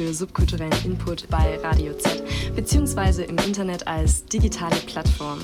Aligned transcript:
für 0.00 0.14
subkulturellen 0.14 0.72
Input 0.82 1.28
bei 1.28 1.58
Radio 1.62 1.92
Z, 1.92 2.22
beziehungsweise 2.56 3.22
im 3.24 3.36
Internet 3.36 3.86
als 3.86 4.24
digitale 4.24 4.76
Plattform. 4.86 5.40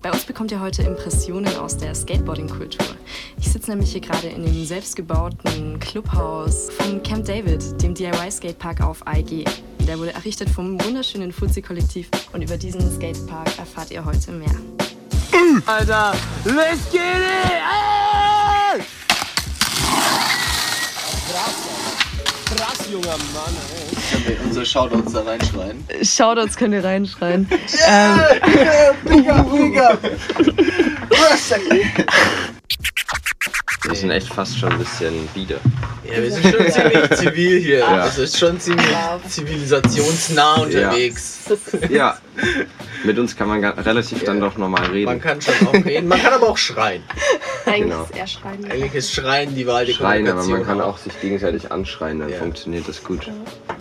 Bei 0.00 0.10
uns 0.10 0.24
bekommt 0.24 0.50
ihr 0.50 0.60
heute 0.60 0.82
Impressionen 0.82 1.54
aus 1.56 1.76
der 1.76 1.94
Skateboarding-Kultur. 1.94 2.86
Ich 3.38 3.52
sitze 3.52 3.70
nämlich 3.70 3.92
hier 3.92 4.00
gerade 4.00 4.28
in 4.28 4.46
dem 4.46 4.64
selbstgebauten 4.64 5.78
Clubhaus 5.78 6.70
von 6.70 7.02
Camp 7.02 7.26
David, 7.26 7.82
dem 7.82 7.92
DIY-Skatepark 7.92 8.80
auf 8.80 9.06
AEG. 9.06 9.44
Der 9.86 9.98
wurde 9.98 10.14
errichtet 10.14 10.48
vom 10.48 10.82
wunderschönen 10.82 11.30
Fuzzi-Kollektiv 11.30 12.08
und 12.32 12.40
über 12.40 12.56
diesen 12.56 12.80
Skatepark 12.80 13.58
erfahrt 13.58 13.90
ihr 13.90 14.02
heute 14.06 14.32
mehr. 14.32 14.56
Alter, 15.66 16.14
let's 16.46 16.90
get 16.90 17.02
it! 17.02 17.87
Unsere 24.44 24.64
Shoutouts 24.66 25.12
da 25.12 25.20
reinschreien? 25.22 25.84
Shoutouts 26.02 26.56
könnt 26.56 26.74
ihr 26.74 26.84
reinschreien. 26.84 27.48
Mega, 29.04 29.42
mega! 29.44 29.98
Wir 33.84 33.94
sind 33.94 34.10
echt 34.10 34.28
fast 34.32 34.58
schon 34.58 34.72
ein 34.72 34.78
bisschen 34.78 35.26
bieder. 35.34 35.56
Ja, 36.04 36.22
wir 36.22 36.30
sind 36.30 36.54
schon 36.54 36.70
ziemlich 36.70 37.10
zivil 37.16 37.60
hier. 37.60 37.78
Ja. 37.78 37.96
Das 37.98 38.18
ist 38.18 38.38
schon 38.38 38.60
ziemlich 38.60 38.86
zivilisationsnah 39.28 40.54
unterwegs. 40.56 41.38
Ja, 41.88 42.18
mit 43.04 43.18
uns 43.18 43.34
kann 43.36 43.48
man 43.48 43.64
relativ 43.64 44.24
dann 44.24 44.40
doch 44.40 44.58
normal 44.58 44.82
Man 44.82 44.90
reden. 44.90 45.20
kann 45.20 45.40
schon 45.40 45.68
auch 45.68 45.72
reden, 45.72 46.08
man 46.08 46.20
kann 46.20 46.34
aber 46.34 46.50
auch 46.50 46.58
schreien. 46.58 47.02
Eigentlich 47.64 47.82
Genau. 47.84 48.02
ist 48.04 48.16
eher 48.16 48.26
schreien. 48.26 48.70
Eigentlich 48.70 48.94
ist 48.94 49.12
Schreien 49.14 49.54
die 49.54 49.66
Wahl 49.66 49.86
der 49.86 49.92
Schreien, 49.94 50.28
aber 50.28 50.44
man 50.44 50.64
kann 50.66 50.80
auch 50.80 50.98
sich 50.98 51.18
gegenseitig 51.20 51.70
anschreien, 51.72 52.18
dann 52.20 52.28
Ja. 52.30 52.38
funktioniert 52.38 52.86
das 52.88 53.02
gut. 53.02 53.30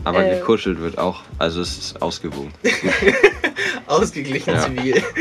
Aber 0.08 0.26
Äh. 0.26 0.40
gekuschelt 0.40 0.80
wird 0.80 0.98
auch, 0.98 1.22
also 1.38 1.62
es 1.62 1.78
ist 1.78 2.02
ausgewogen. 2.02 2.54
Ausgeglichen 3.88 4.54
Ja. 4.54 4.62
zivil. 4.62 5.04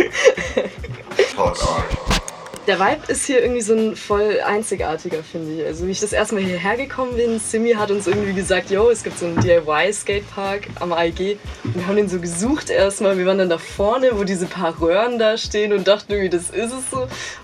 Der 2.66 2.80
Vibe 2.80 3.12
ist 3.12 3.24
hier 3.26 3.42
irgendwie 3.42 3.60
so 3.60 3.74
ein 3.74 3.94
voll 3.94 4.40
einzigartiger, 4.44 5.22
finde 5.22 5.54
ich. 5.54 5.64
Also 5.66 5.86
wie 5.86 5.92
ich 5.92 6.00
das 6.00 6.12
erste 6.12 6.34
Mal 6.34 6.42
hierher 6.42 6.76
gekommen 6.76 7.14
bin, 7.14 7.38
Simi 7.38 7.74
hat 7.74 7.92
uns 7.92 8.08
irgendwie 8.08 8.32
gesagt, 8.32 8.70
yo, 8.72 8.90
es 8.90 9.04
gibt 9.04 9.20
so 9.20 9.26
einen 9.26 9.40
DIY-Skatepark 9.40 10.66
am 10.80 10.92
AEG. 10.92 11.38
Und 11.62 11.76
wir 11.76 11.86
haben 11.86 11.94
den 11.94 12.08
so 12.08 12.18
gesucht 12.18 12.68
erstmal. 12.70 13.18
Wir 13.18 13.26
waren 13.26 13.38
dann 13.38 13.50
da 13.50 13.58
vorne, 13.58 14.10
wo 14.18 14.24
diese 14.24 14.46
paar 14.46 14.80
Röhren 14.80 15.20
da 15.20 15.36
stehen 15.36 15.72
und 15.72 15.86
dachten 15.86 16.10
irgendwie, 16.12 16.30
das 16.30 16.50
ist 16.50 16.72
es 16.72 16.90
so. 16.90 17.02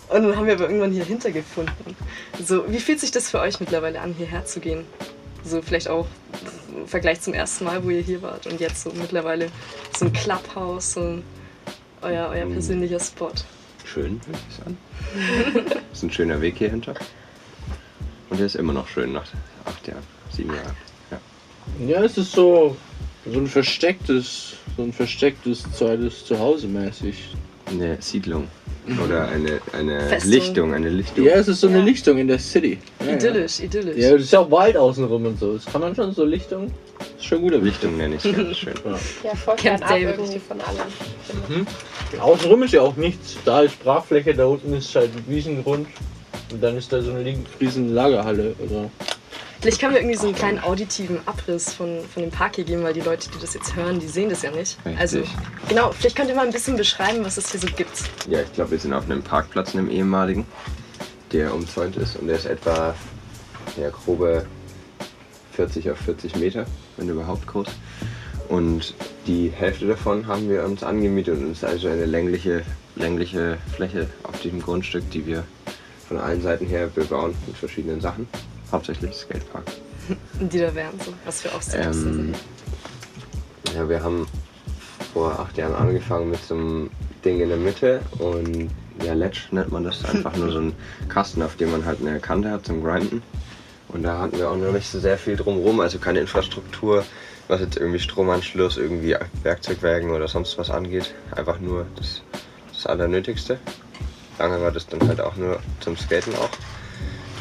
Und 0.08 0.22
dann 0.24 0.36
haben 0.36 0.46
wir 0.46 0.54
aber 0.54 0.64
irgendwann 0.64 0.90
hier 0.90 1.04
hinter 1.04 1.30
gefunden. 1.30 1.96
So, 2.44 2.64
wie 2.68 2.80
fühlt 2.80 2.98
sich 2.98 3.12
das 3.12 3.30
für 3.30 3.38
euch 3.38 3.60
mittlerweile 3.60 4.00
an, 4.00 4.14
hierher 4.18 4.44
zu 4.44 4.58
gehen? 4.58 4.84
So 5.44 5.60
vielleicht 5.62 5.88
auch 5.88 6.06
im 6.76 6.86
Vergleich 6.86 7.20
zum 7.20 7.34
ersten 7.34 7.64
Mal, 7.64 7.82
wo 7.84 7.90
ihr 7.90 8.00
hier 8.00 8.22
wart 8.22 8.46
und 8.46 8.60
jetzt 8.60 8.82
so 8.82 8.92
mittlerweile 8.94 9.48
so 9.96 10.06
ein 10.06 10.12
Clubhouse, 10.12 10.94
so 10.94 11.00
ein, 11.00 11.22
euer, 12.02 12.28
euer 12.30 12.46
persönlicher 12.46 13.00
Spot. 13.00 13.32
Schön, 13.84 14.20
würde 14.26 14.38
ich 14.48 14.56
sagen. 14.56 14.78
Das 15.64 15.82
ist 15.98 16.02
ein 16.04 16.12
schöner 16.12 16.40
Weg 16.40 16.56
hier 16.58 16.70
hinter. 16.70 16.94
Und 18.30 18.38
der 18.38 18.46
ist 18.46 18.56
immer 18.56 18.72
noch 18.72 18.88
schön 18.88 19.12
nach 19.12 19.26
acht 19.64 19.86
Jahren, 19.86 20.02
sieben 20.30 20.54
Jahren. 20.54 20.76
Ja. 21.10 21.20
Ja, 21.86 22.04
es 22.04 22.16
ist 22.16 22.32
so, 22.32 22.76
so 23.26 23.38
ein 23.38 23.46
verstecktes, 23.46 24.54
so 24.76 24.82
ein 24.82 24.92
verstecktes 24.92 25.64
zweites 25.72 26.24
Zuhause 26.24 26.66
mäßig. 26.66 27.34
Eine 27.72 27.96
Siedlung. 28.00 28.48
Oder 29.04 29.28
eine, 29.28 29.60
eine 29.78 30.08
Festung. 30.08 30.30
Lichtung, 30.32 30.74
eine 30.74 30.88
Lichtung. 30.88 31.24
Ja, 31.24 31.34
es 31.34 31.46
ist 31.48 31.60
so 31.60 31.68
eine 31.68 31.78
Ja. 31.78 31.84
Lichtung 31.84 32.18
in 32.18 32.26
der 32.28 32.38
City. 32.40 32.78
Ja, 33.06 33.12
Idyllisch, 33.14 33.60
idyllisch. 33.60 33.96
Ja, 33.96 34.14
es 34.16 34.22
ist 34.22 34.32
ja 34.32 34.40
auch 34.40 34.50
Wald 34.50 34.76
außenrum 34.76 35.24
und 35.26 35.38
so. 35.38 35.54
Das 35.54 35.64
kann 35.66 35.80
man 35.80 35.94
schon 35.94 36.12
so 36.12 36.24
Lichtung. 36.24 36.66
Ist 37.16 37.24
schon 37.24 37.40
guter 37.42 37.58
Lichtung 37.58 37.96
nenne 37.96 38.16
ich 38.16 38.24
es 38.24 38.36
ganz 38.36 38.56
schön. 38.56 38.74
Ja, 39.22 39.34
voll 39.36 39.54
Camp 39.56 39.78
fernab 39.78 39.88
David. 39.88 40.18
irgendwie 40.18 40.38
von 40.40 40.60
allem. 40.60 41.66
Außenrum 42.20 42.62
ist 42.64 42.72
ja 42.72 42.82
auch 42.82 42.96
nichts. 42.96 43.36
Da 43.44 43.62
ist 43.62 43.82
Brachfläche, 43.82 44.34
da 44.34 44.46
unten 44.46 44.74
ist 44.74 44.94
halt 44.96 45.10
Wiesengrund. 45.28 45.86
Und 46.52 46.62
dann 46.62 46.76
ist 46.76 46.92
da 46.92 47.00
so 47.00 47.12
eine 47.12 47.24
riesen 47.60 47.94
Lagerhalle. 47.94 48.54
Oder? 48.58 48.90
Vielleicht 49.62 49.80
können 49.80 49.94
wir 49.94 50.00
irgendwie 50.00 50.18
so 50.18 50.26
einen 50.26 50.34
kleinen 50.34 50.58
auditiven 50.58 51.20
Abriss 51.24 51.72
von, 51.72 52.00
von 52.12 52.20
dem 52.20 52.32
Park 52.32 52.56
hier 52.56 52.64
geben, 52.64 52.82
weil 52.82 52.94
die 52.94 53.00
Leute, 53.00 53.30
die 53.30 53.38
das 53.38 53.54
jetzt 53.54 53.76
hören, 53.76 54.00
die 54.00 54.08
sehen 54.08 54.28
das 54.28 54.42
ja 54.42 54.50
nicht. 54.50 54.76
Richtig. 54.84 55.00
Also, 55.00 55.22
genau, 55.68 55.92
vielleicht 55.92 56.16
könnt 56.16 56.28
ihr 56.28 56.34
mal 56.34 56.44
ein 56.44 56.52
bisschen 56.52 56.76
beschreiben, 56.76 57.24
was 57.24 57.36
es 57.36 57.52
hier 57.52 57.60
so 57.60 57.68
gibt. 57.68 57.92
Ja, 58.28 58.40
ich 58.40 58.52
glaube, 58.52 58.72
wir 58.72 58.80
sind 58.80 58.92
auf 58.92 59.04
einem 59.04 59.22
Parkplatz, 59.22 59.72
einem 59.76 59.88
ehemaligen, 59.88 60.46
der 61.30 61.54
umzäunt 61.54 61.94
ist 61.96 62.16
und 62.16 62.26
der 62.26 62.38
ist 62.38 62.46
etwa 62.46 62.96
ja, 63.80 63.90
grobe 63.90 64.46
40 65.52 65.92
auf 65.92 65.98
40 65.98 66.34
Meter, 66.34 66.66
wenn 66.96 67.08
überhaupt 67.08 67.46
groß. 67.46 67.68
Und 68.48 68.94
die 69.28 69.48
Hälfte 69.48 69.86
davon 69.86 70.26
haben 70.26 70.50
wir 70.50 70.64
uns 70.64 70.82
angemietet 70.82 71.38
und 71.38 71.52
es 71.52 71.58
ist 71.58 71.64
also 71.64 71.86
eine 71.86 72.06
längliche, 72.06 72.64
längliche 72.96 73.58
Fläche 73.76 74.08
auf 74.24 74.40
diesem 74.40 74.60
Grundstück, 74.60 75.08
die 75.12 75.24
wir 75.24 75.44
von 76.08 76.18
allen 76.18 76.42
Seiten 76.42 76.66
her 76.66 76.88
bebauen 76.92 77.36
mit 77.46 77.56
verschiedenen 77.56 78.00
Sachen. 78.00 78.26
Hauptsächlich 78.72 79.14
Skatepark. 79.14 79.64
Die 80.40 80.58
da 80.58 80.74
wären, 80.74 80.98
so, 80.98 81.12
was 81.24 81.44
wir 81.44 81.54
auch 81.54 81.62
so 81.62 81.76
Ähm, 81.76 82.34
ja, 83.74 83.88
wir 83.88 84.02
haben 84.02 84.26
vor 85.12 85.38
acht 85.38 85.56
Jahren 85.56 85.74
angefangen 85.74 86.30
mit 86.30 86.42
so 86.42 86.54
einem 86.54 86.90
Ding 87.24 87.40
in 87.40 87.48
der 87.48 87.58
Mitte 87.58 88.00
und 88.18 88.70
ja, 89.04 89.12
Ledge 89.12 89.40
nennt 89.50 89.70
man 89.70 89.84
das 89.84 90.04
einfach 90.04 90.36
nur 90.36 90.50
so 90.50 90.58
ein 90.58 90.74
Kasten, 91.08 91.42
auf 91.42 91.56
dem 91.56 91.70
man 91.70 91.84
halt 91.84 92.00
eine 92.00 92.18
Kante 92.18 92.50
hat 92.50 92.66
zum 92.66 92.82
Grinden. 92.82 93.22
Und 93.88 94.04
da 94.04 94.18
hatten 94.18 94.38
wir 94.38 94.50
auch 94.50 94.56
noch 94.56 94.72
nicht 94.72 94.88
so 94.88 94.98
sehr 94.98 95.18
viel 95.18 95.36
drumherum, 95.36 95.80
also 95.80 95.98
keine 95.98 96.20
Infrastruktur, 96.20 97.04
was 97.48 97.60
jetzt 97.60 97.76
irgendwie 97.76 97.98
Stromanschluss, 97.98 98.78
irgendwie 98.78 99.14
Werkzeugwagen 99.42 100.10
oder 100.10 100.28
sonst 100.28 100.56
was 100.56 100.70
angeht. 100.70 101.14
Einfach 101.32 101.60
nur 101.60 101.86
das, 101.96 102.22
das 102.72 102.86
Allernötigste. 102.86 103.58
Lange 104.38 104.60
war 104.62 104.72
das 104.72 104.86
dann 104.86 105.06
halt 105.06 105.20
auch 105.20 105.36
nur 105.36 105.60
zum 105.80 105.96
Skaten 105.96 106.34
auch 106.36 106.48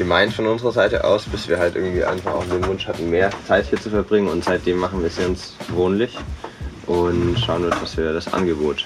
gemeint 0.02 0.32
von 0.32 0.48
unserer 0.48 0.72
Seite 0.72 1.04
aus, 1.04 1.26
bis 1.26 1.48
wir 1.48 1.60
halt 1.60 1.76
irgendwie 1.76 2.02
einfach 2.02 2.34
auch 2.34 2.44
den 2.44 2.66
Wunsch 2.66 2.88
hatten, 2.88 3.08
mehr 3.08 3.30
Zeit 3.46 3.66
hier 3.66 3.80
zu 3.80 3.88
verbringen 3.88 4.26
und 4.26 4.44
seitdem 4.44 4.78
machen 4.78 5.00
wir 5.00 5.06
es 5.06 5.16
ganz 5.16 5.54
wohnlich 5.68 6.18
und 6.88 7.38
schauen 7.38 7.64
uns, 7.64 7.78
dass 7.78 7.96
wir 7.96 8.12
das 8.12 8.32
Angebot 8.32 8.84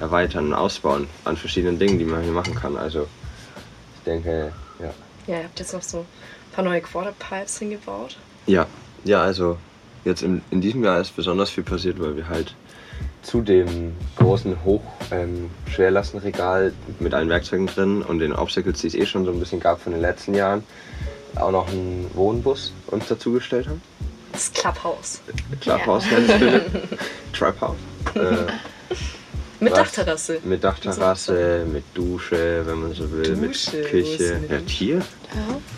erweitern 0.00 0.46
und 0.46 0.54
ausbauen 0.54 1.08
an 1.24 1.36
verschiedenen 1.36 1.80
Dingen, 1.80 1.98
die 1.98 2.04
man 2.04 2.22
hier 2.22 2.30
machen 2.30 2.54
kann. 2.54 2.76
Also 2.76 3.08
ich 3.96 4.04
denke, 4.04 4.52
ja. 4.78 4.90
Ja, 5.26 5.38
ihr 5.38 5.44
habt 5.44 5.58
jetzt 5.58 5.72
noch 5.72 5.82
so 5.82 5.98
ein 5.98 6.06
paar 6.52 6.64
neue 6.64 6.80
Quarterpipes 6.80 7.58
hingebaut. 7.58 8.16
Ja, 8.46 8.66
ja, 9.02 9.20
also 9.22 9.58
jetzt 10.04 10.22
in, 10.22 10.42
in 10.52 10.60
diesem 10.60 10.84
Jahr 10.84 11.00
ist 11.00 11.16
besonders 11.16 11.50
viel 11.50 11.64
passiert, 11.64 12.00
weil 12.00 12.16
wir 12.16 12.28
halt 12.28 12.54
zu 13.28 13.42
dem 13.42 13.94
großen 14.16 14.64
Hoch 14.64 14.80
ähm, 15.10 15.50
mit 16.98 17.12
allen 17.12 17.28
Werkzeugen 17.28 17.66
drin 17.66 18.00
und 18.00 18.20
den 18.20 18.32
Obstacles, 18.32 18.80
die 18.80 18.86
es 18.86 18.94
eh 18.94 19.04
schon 19.04 19.26
so 19.26 19.32
ein 19.32 19.38
bisschen 19.38 19.60
gab 19.60 19.82
von 19.82 19.92
den 19.92 20.00
letzten 20.00 20.32
Jahren, 20.32 20.64
auch 21.36 21.50
noch 21.50 21.68
einen 21.68 22.10
Wohnbus 22.14 22.72
uns 22.86 23.06
dazugestellt 23.06 23.68
haben. 23.68 23.82
Das 24.32 24.50
Clubhouse. 24.50 25.20
Clubhouse 25.60 26.04
nennst 26.10 26.40
du 26.40 26.50
das? 26.50 26.62
Trap 27.34 27.60
House. 27.60 27.76
Äh, 28.14 28.94
Mit 29.60 29.72
Was? 29.72 29.78
Dachterrasse. 29.78 30.38
mit 30.44 30.62
Dachterrasse, 30.62 31.66
mit 31.72 31.84
Dusche, 31.94 32.62
wenn 32.64 32.80
man 32.80 32.92
so 32.94 33.10
will, 33.10 33.22
Dusche? 33.24 33.36
mit 33.40 33.50
ist 33.56 33.70
Küche. 33.72 34.40
die 34.40 34.52
Ja, 34.52 34.58
Dusche? 34.60 34.64
hier? 34.66 35.02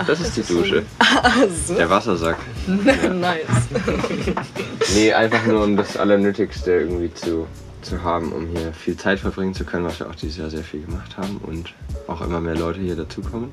Das 0.06 0.20
ist 0.20 0.36
die 0.36 0.42
Dusche. 0.42 0.82
Ah, 0.98 1.32
so. 1.66 1.74
Der 1.74 1.88
Wassersack. 1.90 2.36
nice. 2.66 3.46
Nee, 4.94 5.12
einfach 5.12 5.44
nur 5.46 5.62
um 5.64 5.76
das 5.76 5.96
Allernötigste 5.96 6.72
irgendwie 6.72 7.12
zu, 7.14 7.46
zu 7.82 8.02
haben, 8.02 8.32
um 8.32 8.48
hier 8.48 8.72
viel 8.72 8.96
Zeit 8.96 9.18
verbringen 9.20 9.54
zu 9.54 9.64
können, 9.64 9.84
was 9.84 10.00
wir 10.00 10.08
auch 10.10 10.14
dieses 10.14 10.36
Jahr 10.36 10.50
sehr 10.50 10.64
viel 10.64 10.82
gemacht 10.82 11.16
haben 11.16 11.38
und 11.38 11.72
auch 12.08 12.20
immer 12.22 12.40
mehr 12.40 12.56
Leute 12.56 12.80
hier 12.80 12.96
dazukommen, 12.96 13.50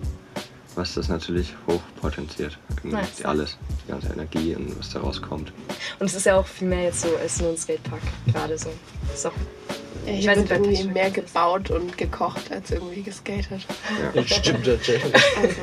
was 0.76 0.94
das 0.96 1.10
natürlich 1.10 1.54
hoch 1.68 1.82
potenziert. 2.02 2.58
Nice. 2.84 3.24
Alles, 3.24 3.58
die 3.86 3.92
ganze 3.92 4.08
Energie 4.12 4.56
und 4.56 4.78
was 4.80 4.90
da 4.92 5.00
rauskommt. 5.02 5.52
Und 6.00 6.08
es 6.08 6.16
ist 6.16 6.26
ja 6.26 6.36
auch 6.38 6.48
viel 6.48 6.68
mehr 6.68 6.84
jetzt 6.86 7.02
so 7.02 7.10
als 7.22 7.40
nur 7.40 7.52
ein 7.52 7.58
Skatepark. 7.58 8.02
Gerade 8.34 8.58
so. 8.58 8.70
Ist 9.14 9.26
auch 9.28 9.32
Ja, 10.06 10.14
Ich 10.14 10.28
weiß 10.28 10.38
nicht, 10.38 10.52
irgendwie 10.52 10.70
Pechstein 10.70 10.94
mehr 10.94 11.12
gebaut 11.12 11.72
und 11.72 11.98
gekocht 11.98 12.52
als 12.52 12.72
irgendwie 12.72 13.02
geskatet. 13.02 13.48
Ja. 13.50 14.22
Das 14.22 14.30
stimmt 14.30 14.66
tatsächlich. 14.66 15.14
Also, 15.42 15.56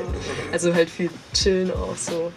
Also 0.51 0.73
halt 0.73 0.89
viel 0.89 1.09
chillen 1.33 1.71
auch 1.71 1.95
so. 1.95 2.31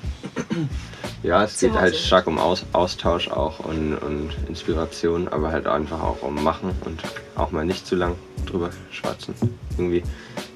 Ja, 1.23 1.45
es 1.45 1.57
Zu 1.57 1.67
geht 1.69 1.79
halt 1.79 1.97
stark 1.97 2.27
um 2.27 2.39
Aus 2.39 2.65
Austausch 2.73 3.29
auch 3.29 3.61
und, 3.61 3.97
und 3.97 4.31
Inspiration, 4.49 5.29
aber 5.29 5.51
halt 5.51 5.67
einfach 5.67 6.01
auch 6.01 6.23
um 6.23 6.43
Machen 6.43 6.71
und 6.85 7.03
auch 7.35 7.51
mal 7.51 7.65
nicht 7.65 7.87
zu 7.87 7.97
lang 7.97 8.15
drüber 8.47 8.71
schwatzen. 8.91 9.35
Irgendwie 9.77 10.03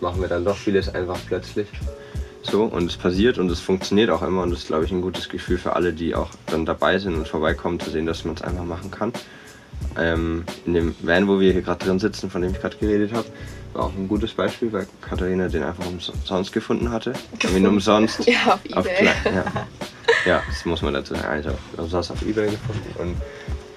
machen 0.01 0.21
wir 0.21 0.29
dann 0.29 0.45
doch 0.45 0.57
vieles 0.57 0.95
einfach 0.95 1.19
plötzlich 1.27 1.67
so 2.43 2.65
und 2.65 2.91
es 2.91 2.97
passiert 2.97 3.39
und 3.39 3.51
es 3.51 3.61
funktioniert 3.61 4.11
auch 4.11 4.23
immer 4.23 4.43
und 4.43 4.51
das 4.51 4.61
ist, 4.61 4.67
glaube 4.67 4.85
ich, 4.85 4.91
ein 4.91 5.01
gutes 5.01 5.29
Gefühl 5.29 5.59
für 5.59 5.77
alle, 5.77 5.93
die 5.93 6.15
auch 6.15 6.31
dann 6.47 6.67
dabei 6.67 6.99
sind 6.99 7.15
und 7.15 7.29
vorbeikommen, 7.29 7.79
zu 7.79 7.91
sehen, 7.91 8.07
dass 8.07 8.25
man 8.25 8.35
es 8.35 8.43
einfach 8.43 8.65
machen 8.65 8.91
kann. 8.91 9.13
Ähm, 9.99 10.45
in 10.67 10.75
dem 10.75 10.95
Van, 11.01 11.29
wo 11.29 11.39
wir 11.41 11.53
hier 11.53 11.63
gerade 11.63 11.85
drin 11.85 11.99
sitzen, 11.99 12.31
von 12.31 12.43
dem 12.43 12.53
ich 12.53 12.61
gerade 12.61 12.77
geredet 12.77 13.13
habe, 13.13 13.27
war 13.75 13.85
auch 13.85 13.93
ein 13.95 14.09
gutes 14.09 14.33
Beispiel, 14.33 14.73
weil 14.73 14.87
Katharina 15.01 15.49
den 15.49 15.63
einfach 15.63 15.85
umsonst 15.87 16.53
gefunden 16.53 16.91
hatte. 16.91 17.13
Gefunden. 17.39 17.67
umsonst. 17.67 18.25
ja, 18.27 18.35
auf 18.55 18.77
Auf 18.77 18.87
Ebay. 18.87 19.09
Kle- 19.25 19.35
ja. 19.35 19.45
Ja, 20.27 20.43
das 20.49 20.65
muss 20.65 20.83
man 20.83 20.95
dazu 20.95 21.15
sagen. 21.15 21.27
Also, 21.77 21.91
das 21.91 22.11
auf 22.11 22.23
Ebay 22.23 22.47
gefunden 22.51 22.95
und 22.99 23.17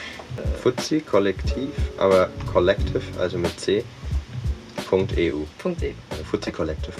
Fuzzi 0.62 1.00
Kollektiv, 1.00 1.70
aber 1.98 2.28
Collective, 2.52 3.02
also 3.18 3.38
mit 3.38 3.58
C. 3.58 3.84
Punkt 4.88 5.16
.eu. 5.16 5.44
Fuzzi 6.30 6.52
Collective. 6.52 6.94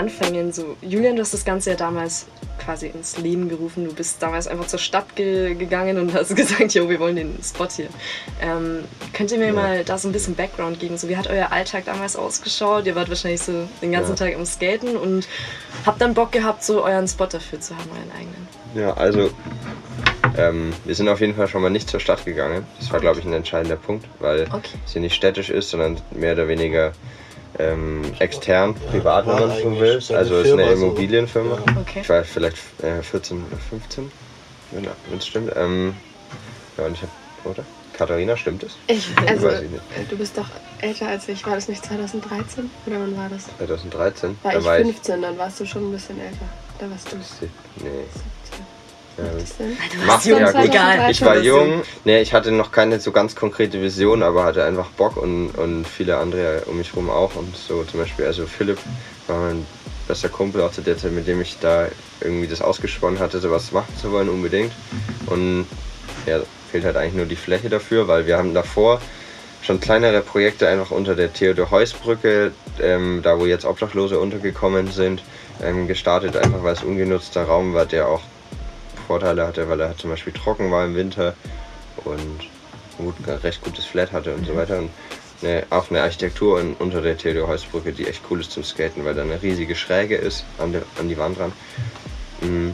Anfängen. 0.00 0.52
So, 0.52 0.76
Julian, 0.80 1.14
du 1.16 1.22
hast 1.22 1.34
das 1.34 1.44
Ganze 1.44 1.70
ja 1.70 1.76
damals 1.76 2.26
quasi 2.64 2.86
ins 2.88 3.18
Leben 3.18 3.48
gerufen. 3.48 3.84
Du 3.84 3.92
bist 3.94 4.22
damals 4.22 4.46
einfach 4.48 4.66
zur 4.66 4.78
Stadt 4.78 5.14
ge 5.14 5.54
gegangen 5.54 5.98
und 5.98 6.14
hast 6.14 6.34
gesagt, 6.40 6.72
jo, 6.74 6.88
wir 6.88 6.98
wollen 6.98 7.16
den 7.16 7.38
Spot 7.42 7.68
hier. 7.74 7.88
Ähm, 8.40 8.84
könnt 9.12 9.30
ihr 9.32 9.38
mir 9.38 9.48
Ja. 9.48 9.52
mal 9.52 9.84
da 9.84 9.98
so 9.98 10.08
ein 10.08 10.12
bisschen 10.12 10.34
Background 10.34 10.80
geben? 10.80 10.96
So, 10.96 11.08
wie 11.08 11.16
hat 11.16 11.28
euer 11.28 11.52
Alltag 11.52 11.84
damals 11.84 12.16
ausgeschaut? 12.16 12.86
Ihr 12.86 12.94
wart 12.96 13.08
wahrscheinlich 13.10 13.42
so 13.42 13.68
den 13.82 13.92
ganzen 13.92 14.10
Ja. 14.16 14.16
Tag 14.26 14.34
am 14.34 14.46
Skaten 14.46 14.96
und 14.96 15.28
habt 15.84 16.00
dann 16.00 16.14
Bock 16.14 16.32
gehabt, 16.32 16.64
so 16.64 16.82
euren 16.82 17.06
Spot 17.06 17.26
dafür 17.26 17.60
zu 17.60 17.74
haben, 17.76 17.88
euren 17.90 18.10
eigenen. 18.18 18.48
Ja, 18.74 18.94
also 18.94 19.30
ähm, 20.38 20.72
wir 20.84 20.94
sind 20.94 21.08
auf 21.08 21.20
jeden 21.20 21.34
Fall 21.34 21.48
schon 21.48 21.60
mal 21.62 21.70
nicht 21.70 21.90
zur 21.90 22.00
Stadt 22.00 22.24
gegangen. 22.24 22.64
Das 22.78 22.90
war, 22.92 23.00
glaube 23.00 23.18
ich, 23.20 23.26
ein 23.26 23.32
entscheidender 23.32 23.76
Punkt, 23.76 24.06
weil 24.20 24.42
Okay. 24.52 24.78
sie 24.86 25.00
nicht 25.00 25.14
städtisch 25.14 25.50
ist, 25.50 25.70
sondern 25.70 26.00
mehr 26.10 26.32
oder 26.34 26.46
weniger 26.48 26.92
ähm, 27.60 28.02
extern, 28.18 28.74
privat, 28.74 29.26
wenn 29.26 29.34
man 29.34 29.50
so 29.50 29.80
will. 29.80 29.94
Also 29.94 30.36
es 30.36 30.46
ist 30.46 30.52
eine. 30.52 30.72
Immobilienfirma. 30.72 31.58
Okay. 31.80 32.00
Ich 32.02 32.08
war 32.08 32.24
vielleicht 32.24 32.56
äh, 32.82 33.02
14 33.02 33.44
oder 33.46 33.56
15, 33.56 34.10
wenn 34.72 34.88
es 35.16 35.26
stimmt. 35.26 35.52
Ähm, 35.56 35.94
ja, 36.76 36.86
und 36.86 36.92
ich 36.92 37.02
habe, 37.02 37.12
oder? 37.44 37.64
Katharina, 37.92 38.34
stimmt 38.34 38.62
es? 38.62 38.76
Ich, 38.86 39.10
also, 39.26 39.48
Weiß 39.48 39.60
ich 39.60 39.70
nicht. 39.70 39.82
du 40.10 40.16
bist 40.16 40.38
doch 40.38 40.46
älter 40.80 41.08
als 41.08 41.28
ich. 41.28 41.44
War 41.44 41.56
das 41.56 41.68
nicht 41.68 41.84
2013? 41.84 42.70
Oder 42.86 43.00
wann 43.00 43.14
war 43.14 43.28
das? 43.28 43.44
2013. 43.58 44.38
War 44.42 44.52
da 44.52 44.58
ich 44.58 44.64
war 44.64 44.76
15, 44.76 45.20
dann 45.20 45.36
warst 45.36 45.60
du 45.60 45.66
schon 45.66 45.88
ein 45.88 45.92
bisschen 45.92 46.18
älter. 46.18 46.46
Da 46.78 46.90
warst 46.90 47.12
du. 47.12 47.16
Nee. 47.84 47.90
17. 49.38 49.70
Ja, 49.70 50.06
Macht 50.06 50.24
ja 50.24 50.52
gut. 50.52 50.64
egal. 50.64 51.10
Ich 51.10 51.22
war 51.22 51.38
jung, 51.38 51.82
nee, 52.04 52.20
ich 52.20 52.32
hatte 52.32 52.52
noch 52.52 52.72
keine 52.72 53.00
so 53.00 53.12
ganz 53.12 53.34
konkrete 53.34 53.80
Vision, 53.80 54.22
aber 54.22 54.44
hatte 54.44 54.64
einfach 54.64 54.88
Bock 54.90 55.16
und, 55.16 55.50
und 55.50 55.86
viele 55.86 56.18
andere 56.18 56.62
um 56.66 56.78
mich 56.78 56.94
rum 56.94 57.10
auch. 57.10 57.36
Und 57.36 57.56
so 57.56 57.84
zum 57.84 58.00
Beispiel, 58.00 58.26
also 58.26 58.46
Philipp 58.46 58.78
war 59.26 59.38
mein 59.38 59.66
bester 60.08 60.28
Kumpel 60.28 60.60
auch 60.62 60.72
zu 60.72 60.82
der 60.82 60.98
Zeit, 60.98 61.12
mit 61.12 61.26
dem 61.26 61.40
ich 61.40 61.58
da 61.60 61.86
irgendwie 62.20 62.48
das 62.48 62.60
ausgesponnen 62.60 63.20
hatte, 63.20 63.38
sowas 63.38 63.72
machen 63.72 63.94
zu 63.96 64.10
wollen 64.12 64.28
unbedingt. 64.28 64.72
Und 65.26 65.66
ja, 66.26 66.40
fehlt 66.70 66.84
halt 66.84 66.96
eigentlich 66.96 67.14
nur 67.14 67.26
die 67.26 67.36
Fläche 67.36 67.68
dafür, 67.68 68.08
weil 68.08 68.26
wir 68.26 68.36
haben 68.36 68.54
davor 68.54 69.00
schon 69.62 69.80
kleinere 69.80 70.20
Projekte 70.22 70.68
einfach 70.68 70.90
unter 70.90 71.14
der 71.14 71.32
Theodor-Heuss-Brücke, 71.32 72.52
ähm, 72.80 73.20
da 73.22 73.38
wo 73.38 73.46
jetzt 73.46 73.64
Obdachlose 73.64 74.18
untergekommen 74.18 74.90
sind, 74.90 75.22
ähm, 75.62 75.86
gestartet, 75.86 76.36
einfach 76.36 76.62
weil 76.62 76.74
es 76.74 76.82
ungenutzter 76.82 77.44
Raum 77.44 77.74
war, 77.74 77.86
der 77.86 78.08
auch 78.08 78.22
Vorteile 79.10 79.44
hatte, 79.44 79.68
weil 79.68 79.80
er 79.80 79.88
halt 79.88 79.98
zum 79.98 80.10
Beispiel 80.10 80.32
trocken 80.32 80.70
war 80.70 80.84
im 80.84 80.94
Winter 80.94 81.34
und 82.04 82.48
gut, 82.96 83.16
recht 83.42 83.60
gutes 83.60 83.84
Flat 83.84 84.12
hatte 84.12 84.32
und 84.32 84.46
so 84.46 84.54
weiter. 84.54 84.78
Und 84.78 84.90
eine, 85.42 85.64
auch 85.70 85.90
eine 85.90 86.02
Architektur 86.02 86.60
in, 86.60 86.74
unter 86.74 87.02
der 87.02 87.18
Theodor-Heuss-Brücke, 87.18 87.90
die 87.90 88.06
echt 88.06 88.22
cool 88.30 88.38
ist 88.38 88.52
zum 88.52 88.62
Skaten, 88.62 89.04
weil 89.04 89.14
da 89.14 89.22
eine 89.22 89.42
riesige 89.42 89.74
Schräge 89.74 90.14
ist 90.14 90.44
an, 90.58 90.70
der, 90.70 90.82
an 91.00 91.08
die 91.08 91.18
Wand 91.18 91.40
ran. 91.40 91.52
Mm. 92.40 92.70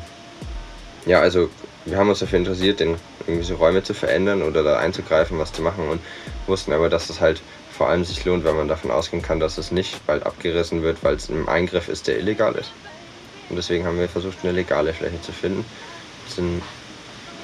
Ja, 1.06 1.20
also 1.20 1.48
wir 1.86 1.96
haben 1.96 2.10
uns 2.10 2.18
dafür 2.18 2.38
interessiert, 2.38 2.80
den, 2.80 2.96
irgendwie 3.26 3.46
so 3.46 3.54
Räume 3.54 3.82
zu 3.82 3.94
verändern 3.94 4.42
oder 4.42 4.62
da 4.62 4.78
einzugreifen, 4.78 5.38
was 5.38 5.54
zu 5.54 5.62
machen 5.62 5.88
und 5.88 6.00
wussten 6.46 6.74
aber, 6.74 6.90
dass 6.90 7.08
es 7.08 7.18
halt 7.18 7.40
vor 7.72 7.88
allem 7.88 8.04
sich 8.04 8.22
lohnt, 8.26 8.44
weil 8.44 8.52
man 8.52 8.68
davon 8.68 8.90
ausgehen 8.90 9.22
kann, 9.22 9.40
dass 9.40 9.56
es 9.56 9.70
nicht 9.70 10.06
bald 10.06 10.26
abgerissen 10.26 10.82
wird, 10.82 11.02
weil 11.02 11.14
es 11.14 11.30
ein 11.30 11.48
Eingriff 11.48 11.88
ist, 11.88 12.08
der 12.08 12.18
illegal 12.18 12.56
ist. 12.56 12.72
Und 13.48 13.56
deswegen 13.56 13.86
haben 13.86 13.98
wir 13.98 14.08
versucht, 14.08 14.38
eine 14.42 14.52
legale 14.52 14.92
Fläche 14.92 15.22
zu 15.22 15.32
finden. 15.32 15.64
Sind 16.28 16.62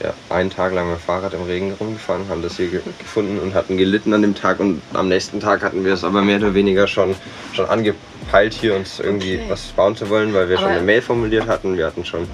ja, 0.03 0.13
einen 0.31 0.51
Tag 0.51 0.73
lang 0.73 0.89
mit 0.91 0.99
dem 0.99 1.03
Fahrrad 1.03 1.33
im 1.35 1.43
Regen 1.45 1.75
rumgefahren, 1.79 2.29
haben 2.29 2.43
das 2.43 2.57
hier 2.57 2.69
ge 2.69 2.81
gefunden 2.99 3.39
und 3.39 3.55
hatten 3.55 3.77
gelitten 3.77 4.13
an 4.15 4.23
dem 4.23 4.35
Tag. 4.35 4.59
Und 4.61 4.83
am 4.95 5.09
nächsten 5.09 5.39
Tag 5.41 5.63
hatten 5.63 5.85
wir 5.85 5.93
es 5.95 6.03
aber 6.05 6.23
mehr 6.23 6.39
oder 6.39 6.55
weniger 6.55 6.87
schon, 6.87 7.15
schon 7.53 7.67
angepeilt, 7.67 8.53
hier 8.55 8.75
uns 8.75 8.99
irgendwie 9.01 9.37
Okay. 9.37 9.47
was 9.49 9.63
bauen 9.67 9.95
zu 9.97 10.09
wollen, 10.11 10.35
weil 10.35 10.49
wir 10.49 10.57
schon 10.57 10.67
Aber- 10.67 10.75
eine 10.77 10.83
Mail 10.85 11.03
formuliert 11.03 11.47
hatten. 11.47 11.77
Wir 11.77 11.87
hatten 11.87 12.05
schon 12.05 12.27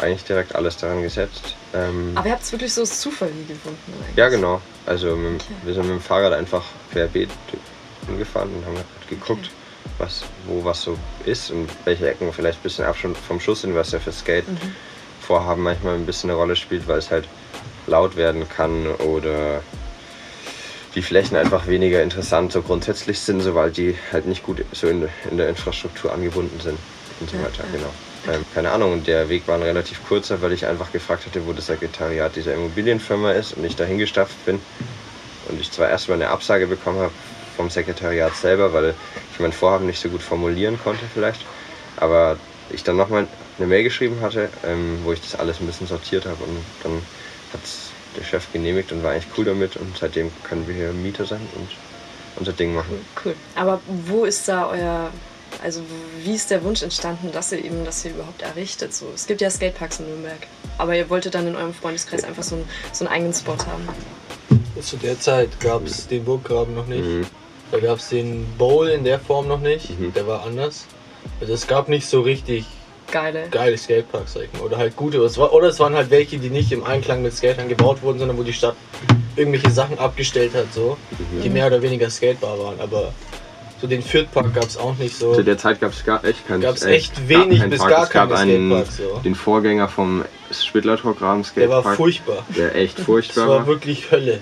eigentlich 0.00 0.24
direkt 0.24 0.54
alles 0.54 0.76
daran 0.76 1.02
gesetzt. 1.02 1.54
Ähm, 1.74 2.12
Aber 2.14 2.26
ihr 2.26 2.32
habt 2.32 2.42
es 2.44 2.52
wirklich 2.52 2.72
so 2.72 2.84
zufällig 2.84 3.48
gefunden. 3.48 3.78
Eigentlich. 4.00 4.16
ja, 4.16 4.28
genau. 4.28 4.60
Also 4.86 5.16
mit, 5.16 5.34
Okay. 5.42 5.44
wir 5.64 5.74
sind 5.74 5.82
mit 5.86 5.92
dem 5.96 6.00
Fahrrad 6.00 6.32
einfach 6.32 6.62
querbeet 6.92 7.30
hingefahren 8.06 8.50
und 8.54 8.64
haben 8.64 8.76
halt 8.76 8.86
geguckt, 9.08 9.50
was, 9.98 10.22
wo 10.46 10.64
was 10.64 10.82
so 10.82 10.96
ist 11.26 11.50
und 11.50 11.68
welche 11.84 12.08
Ecken 12.08 12.32
vielleicht 12.32 12.60
ein 12.60 12.62
bisschen 12.62 12.84
Abstand 12.84 13.16
vom 13.18 13.38
Schuss 13.40 13.62
sind, 13.62 13.74
was 13.74 13.90
ja 13.92 13.98
für 13.98 14.12
Skate 14.12 14.48
Mhm. 14.48 14.58
Vorhaben 15.26 15.62
manchmal 15.62 15.94
ein 15.94 16.06
bisschen 16.06 16.30
eine 16.30 16.38
Rolle 16.38 16.56
spielt, 16.56 16.88
weil 16.88 16.98
es 16.98 17.10
halt 17.10 17.28
laut 17.86 18.16
werden 18.16 18.48
kann 18.48 18.86
oder 18.86 19.62
die 20.94 21.02
Flächen 21.02 21.36
einfach 21.36 21.66
weniger 21.66 22.02
interessant 22.02 22.52
so 22.52 22.62
grundsätzlich 22.62 23.20
sind, 23.20 23.40
sobald 23.40 23.76
die 23.76 23.96
halt 24.12 24.26
nicht 24.26 24.42
gut 24.42 24.64
so 24.72 24.88
in, 24.88 25.08
in 25.30 25.38
der 25.38 25.48
Infrastruktur 25.48 26.12
angebunden 26.12 26.60
sind 26.60 26.78
und 27.20 27.30
so 27.30 27.36
weiter. 27.38 27.64
Genau. 27.72 28.34
ähm, 28.34 28.44
keine 28.52 28.70
Ahnung, 28.70 28.92
und 28.92 29.06
der 29.06 29.28
Weg 29.28 29.48
war 29.48 29.56
ein 29.56 29.62
relativ 29.62 30.06
kurzer, 30.06 30.42
weil 30.42 30.52
ich 30.52 30.66
einfach 30.66 30.92
gefragt 30.92 31.24
hatte, 31.26 31.46
wo 31.46 31.52
das 31.52 31.66
Sekretariat 31.66 32.36
dieser 32.36 32.54
Immobilienfirma 32.54 33.32
ist 33.32 33.56
und 33.56 33.64
ich 33.64 33.76
da 33.76 33.84
hingestapft 33.84 34.44
bin. 34.44 34.60
Und 35.48 35.60
ich 35.60 35.70
zwar 35.72 35.88
erstmal 35.88 36.16
eine 36.16 36.28
Absage 36.28 36.66
bekommen 36.66 37.00
habe 37.00 37.12
vom 37.56 37.70
Sekretariat 37.70 38.34
selber, 38.36 38.72
weil 38.72 38.94
ich 39.32 39.40
mein 39.40 39.52
Vorhaben 39.52 39.86
nicht 39.86 40.00
so 40.00 40.08
gut 40.08 40.22
formulieren 40.22 40.78
konnte 40.82 41.04
vielleicht. 41.12 41.44
Aber 41.96 42.36
ich 42.70 42.84
dann 42.84 42.96
nochmal 42.96 43.26
eine 43.62 43.68
Mail 43.68 43.84
geschrieben 43.84 44.20
hatte, 44.20 44.48
ähm, 44.64 44.98
wo 45.04 45.12
ich 45.12 45.20
das 45.20 45.38
alles 45.38 45.60
ein 45.60 45.66
bisschen 45.66 45.86
sortiert 45.86 46.26
habe 46.26 46.42
und 46.42 46.58
dann 46.82 46.94
hat 47.52 47.60
der 48.16 48.24
Chef 48.24 48.52
genehmigt 48.52 48.92
und 48.92 49.02
war 49.02 49.12
eigentlich 49.12 49.32
cool 49.38 49.44
damit 49.44 49.76
und 49.76 49.96
seitdem 49.96 50.30
können 50.42 50.66
wir 50.66 50.74
hier 50.74 50.92
Mieter 50.92 51.24
sein 51.24 51.40
und 51.56 51.68
unser 52.36 52.52
Ding 52.52 52.74
machen. 52.74 53.04
Cool. 53.24 53.34
Aber 53.54 53.80
wo 53.86 54.24
ist 54.24 54.48
da 54.48 54.68
euer, 54.68 55.10
also 55.62 55.82
wie 56.24 56.34
ist 56.34 56.50
der 56.50 56.62
Wunsch 56.64 56.82
entstanden, 56.82 57.30
dass 57.32 57.52
ihr 57.52 57.64
eben 57.64 57.84
das 57.84 58.02
hier 58.02 58.10
überhaupt 58.12 58.42
errichtet? 58.42 58.92
So, 58.92 59.06
es 59.14 59.26
gibt 59.26 59.40
ja 59.40 59.48
Skateparks 59.48 60.00
in 60.00 60.06
Nürnberg, 60.08 60.46
aber 60.78 60.96
ihr 60.96 61.08
wolltet 61.08 61.34
dann 61.34 61.46
in 61.46 61.56
eurem 61.56 61.74
Freundeskreis 61.74 62.24
einfach 62.24 62.42
so 62.42 62.56
einen, 62.56 62.68
so 62.92 63.04
einen 63.04 63.14
eigenen 63.14 63.34
Spot 63.34 63.56
haben. 63.58 63.88
Zu 64.80 64.96
der 64.96 65.20
Zeit 65.20 65.60
gab 65.60 65.86
es 65.86 66.08
den 66.08 66.24
Burggraben 66.24 66.74
noch 66.74 66.86
nicht. 66.86 67.04
Mhm. 67.04 67.26
Da 67.70 67.78
gab 67.78 67.98
es 67.98 68.08
den 68.08 68.46
Bowl 68.58 68.88
in 68.88 69.04
der 69.04 69.20
Form 69.20 69.46
noch 69.46 69.60
nicht. 69.60 69.98
Mhm. 69.98 70.12
Der 70.12 70.26
war 70.26 70.44
anders. 70.44 70.86
Also 71.40 71.52
es 71.52 71.66
gab 71.66 71.88
nicht 71.88 72.06
so 72.06 72.22
richtig 72.22 72.66
Geile. 73.12 73.46
geile 73.50 73.78
Skateparks, 73.78 74.32
sag 74.34 74.42
ich 74.44 74.52
mal. 74.54 74.62
Oder 74.66 74.78
halt 74.78 74.96
gute. 74.96 75.18
Oder 75.20 75.68
es 75.68 75.78
waren 75.78 75.94
halt 75.94 76.10
welche, 76.10 76.38
die 76.38 76.50
nicht 76.50 76.72
im 76.72 76.82
Einklang 76.84 77.22
mit 77.22 77.32
Skatern 77.34 77.68
gebaut 77.68 78.02
wurden, 78.02 78.18
sondern 78.18 78.36
wo 78.38 78.42
die 78.42 78.52
Stadt 78.52 78.74
irgendwelche 79.36 79.70
Sachen 79.70 79.98
abgestellt 79.98 80.54
hat, 80.54 80.72
so, 80.74 80.96
die 81.44 81.48
mehr 81.48 81.66
oder 81.68 81.80
weniger 81.82 82.10
skatebar 82.10 82.58
waren. 82.58 82.80
Aber 82.80 83.12
so 83.80 83.86
den 83.86 84.02
Fürth-Park 84.02 84.54
gab 84.54 84.64
es 84.64 84.76
auch 84.76 84.96
nicht 84.96 85.16
so. 85.16 85.34
Zu 85.34 85.42
der 85.44 85.58
Zeit 85.58 85.80
gab 85.80 85.92
es 85.92 86.04
gar 86.04 86.24
echt 86.24 86.46
keinen 86.48 86.60
Gab's 86.62 86.82
äh, 86.82 86.92
echt 86.94 87.28
wenig 87.28 87.60
keinen 87.60 87.70
bis 87.70 87.78
Park. 87.80 87.90
gar 87.90 88.02
Es 88.04 88.10
gab 88.10 88.28
keine 88.30 88.40
einen, 88.40 88.70
Skateparks, 88.70 88.96
so. 88.96 89.20
den 89.24 89.34
Vorgänger 89.34 89.88
vom 89.88 90.24
Spittlertorgraben 90.50 91.44
Der 91.56 91.68
war 91.68 91.80
Skatepark. 91.80 91.96
furchtbar. 91.96 92.46
Der 92.56 92.74
echt 92.76 92.98
Das 92.98 93.04
furchtbar 93.06 93.48
war 93.48 93.58
war. 93.60 93.66
wirklich 93.66 94.10
Hölle. 94.10 94.40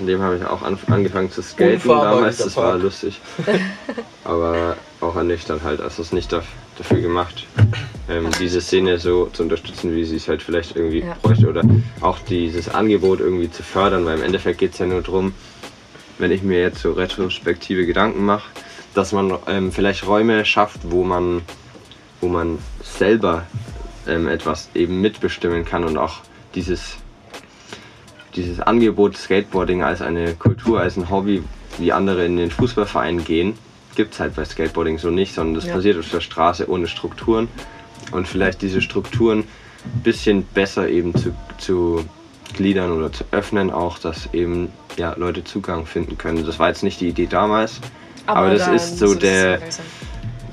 In 0.00 0.06
dem 0.06 0.22
habe 0.22 0.36
ich 0.36 0.44
auch 0.46 0.62
an, 0.62 0.78
angefangen 0.88 1.30
zu 1.30 1.42
skaten 1.42 1.74
Unfahrbar, 1.74 2.14
damals. 2.16 2.38
Das 2.38 2.56
war 2.56 2.76
lustig. 2.78 3.20
Aber 4.24 4.76
auch 5.00 5.16
ernüchternd 5.16 5.62
halt. 5.62 5.80
Also 5.80 6.02
es 6.02 6.08
ist 6.08 6.12
nicht 6.12 6.32
daf- 6.32 6.42
dafür 6.78 7.00
gemacht, 7.00 7.46
ähm, 8.08 8.28
diese 8.40 8.60
Szene 8.60 8.98
so 8.98 9.26
zu 9.26 9.42
unterstützen, 9.42 9.94
wie 9.94 10.04
sie 10.04 10.16
es 10.16 10.28
halt 10.28 10.42
vielleicht 10.42 10.76
irgendwie 10.76 11.00
Ja. 11.00 11.16
bräuchte. 11.22 11.48
Oder 11.48 11.62
auch 12.00 12.18
dieses 12.20 12.68
Angebot 12.68 13.20
irgendwie 13.20 13.50
zu 13.50 13.62
fördern, 13.62 14.04
weil 14.04 14.18
im 14.18 14.24
Endeffekt 14.24 14.58
geht 14.58 14.72
es 14.72 14.78
ja 14.78 14.86
nur 14.86 15.02
darum, 15.02 15.34
wenn 16.18 16.30
ich 16.30 16.42
mir 16.42 16.60
jetzt 16.60 16.80
so 16.82 16.92
retrospektive 16.92 17.86
Gedanken 17.86 18.24
mache, 18.24 18.48
dass 18.94 19.12
man 19.12 19.36
ähm, 19.46 19.72
vielleicht 19.72 20.06
Räume 20.06 20.44
schafft, 20.44 20.80
wo 20.90 21.04
man, 21.04 21.42
wo 22.20 22.28
man 22.28 22.58
selber 22.82 23.46
ähm, 24.06 24.28
etwas 24.28 24.68
eben 24.74 25.00
mitbestimmen 25.00 25.64
kann 25.64 25.84
und 25.84 25.96
auch 25.96 26.20
dieses, 26.54 26.96
dieses 28.36 28.60
Angebot 28.60 29.16
Skateboarding 29.16 29.82
als 29.82 30.02
eine 30.02 30.34
Kultur, 30.34 30.80
als 30.80 30.96
ein 30.96 31.08
Hobby, 31.10 31.42
wie 31.78 31.92
andere 31.92 32.26
in 32.26 32.36
den 32.36 32.50
Fußballverein 32.50 33.24
gehen, 33.24 33.54
gibt 33.94 34.14
es 34.14 34.20
halt 34.20 34.34
bei 34.34 34.44
Skateboarding 34.44 34.98
so 34.98 35.10
nicht, 35.10 35.34
sondern 35.34 35.54
das 35.54 35.66
Ja. 35.66 35.74
passiert 35.74 35.98
auf 35.98 36.10
der 36.10 36.20
Straße 36.20 36.68
ohne 36.68 36.86
Strukturen 36.88 37.48
und 38.12 38.26
vielleicht 38.28 38.62
diese 38.62 38.80
Strukturen 38.80 39.40
ein 39.40 40.02
bisschen 40.02 40.44
besser 40.44 40.88
eben 40.88 41.14
zu, 41.14 41.34
zu 41.58 42.04
gliedern 42.54 42.92
oder 42.92 43.12
zu 43.12 43.24
öffnen, 43.30 43.70
auch 43.70 43.98
dass 43.98 44.32
eben 44.32 44.70
ja, 44.96 45.14
Leute 45.16 45.42
Zugang 45.44 45.86
finden 45.86 46.18
können. 46.18 46.44
Das 46.44 46.58
war 46.58 46.68
jetzt 46.68 46.82
nicht 46.82 47.00
die 47.00 47.08
Idee 47.08 47.26
damals, 47.26 47.80
aber, 48.26 48.50
das 48.50 48.66
da 48.66 48.74
ist 48.74 48.98
so 48.98 49.14
das 49.14 49.18
der 49.18 49.60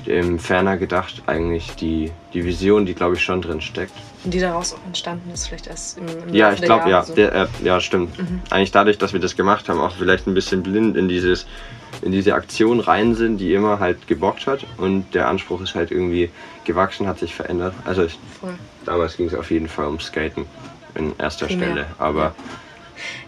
ähm, 0.08 0.40
ferner 0.40 0.78
gedacht 0.78 1.24
eigentlich 1.28 1.76
die, 1.76 2.12
die 2.34 2.44
Vision, 2.46 2.86
die 2.86 2.94
glaube 2.96 3.16
ich 3.16 3.24
schon 3.24 3.42
drin 3.42 3.62
steckt. 3.62 3.94
Und 4.24 4.34
die 4.34 4.40
daraus 4.40 4.74
auch 4.74 4.86
entstanden 4.86 5.32
ist, 5.32 5.48
vielleicht 5.48 5.68
erst 5.68 5.98
im, 5.98 6.06
im 6.28 6.34
Ja, 6.34 6.52
ich 6.52 6.62
glaube, 6.62 6.90
ja, 6.90 7.04
so. 7.04 7.14
der, 7.14 7.34
äh, 7.34 7.48
ja, 7.64 7.80
stimmt. 7.80 8.18
Eigentlich 8.50 8.72
dadurch, 8.72 8.98
dass 8.98 9.14
wir 9.14 9.20
das 9.20 9.36
gemacht 9.36 9.70
haben, 9.70 9.80
auch 9.80 9.94
vielleicht 9.96 10.28
ein 10.28 10.34
bisschen 10.34 10.64
blind 10.64 10.98
in 10.98 11.08
dieses 11.08 11.46
in 12.02 12.12
diese 12.12 12.34
Aktion 12.34 12.80
rein 12.80 13.16
sind, 13.16 13.38
die 13.38 13.54
immer 13.54 13.80
halt 13.80 14.08
gebockt 14.08 14.48
hat 14.48 14.66
und 14.78 15.14
der 15.14 15.28
Anspruch 15.28 15.62
ist 15.62 15.76
halt 15.76 15.92
irgendwie 15.92 16.30
gewachsen, 16.66 17.08
hat 17.08 17.20
sich 17.20 17.34
verändert. 17.36 17.74
Also 17.86 18.04
ich, 18.04 18.20
damals 18.86 19.18
ging 19.18 19.28
es 19.28 19.36
auf 19.36 19.52
jeden 19.52 19.68
Fall 19.68 19.88
um 19.88 20.00
Skaten 20.00 20.46
in 20.96 21.14
erster 21.18 21.48
Primär. 21.48 21.72
Stelle, 21.72 21.86
aber 21.98 22.34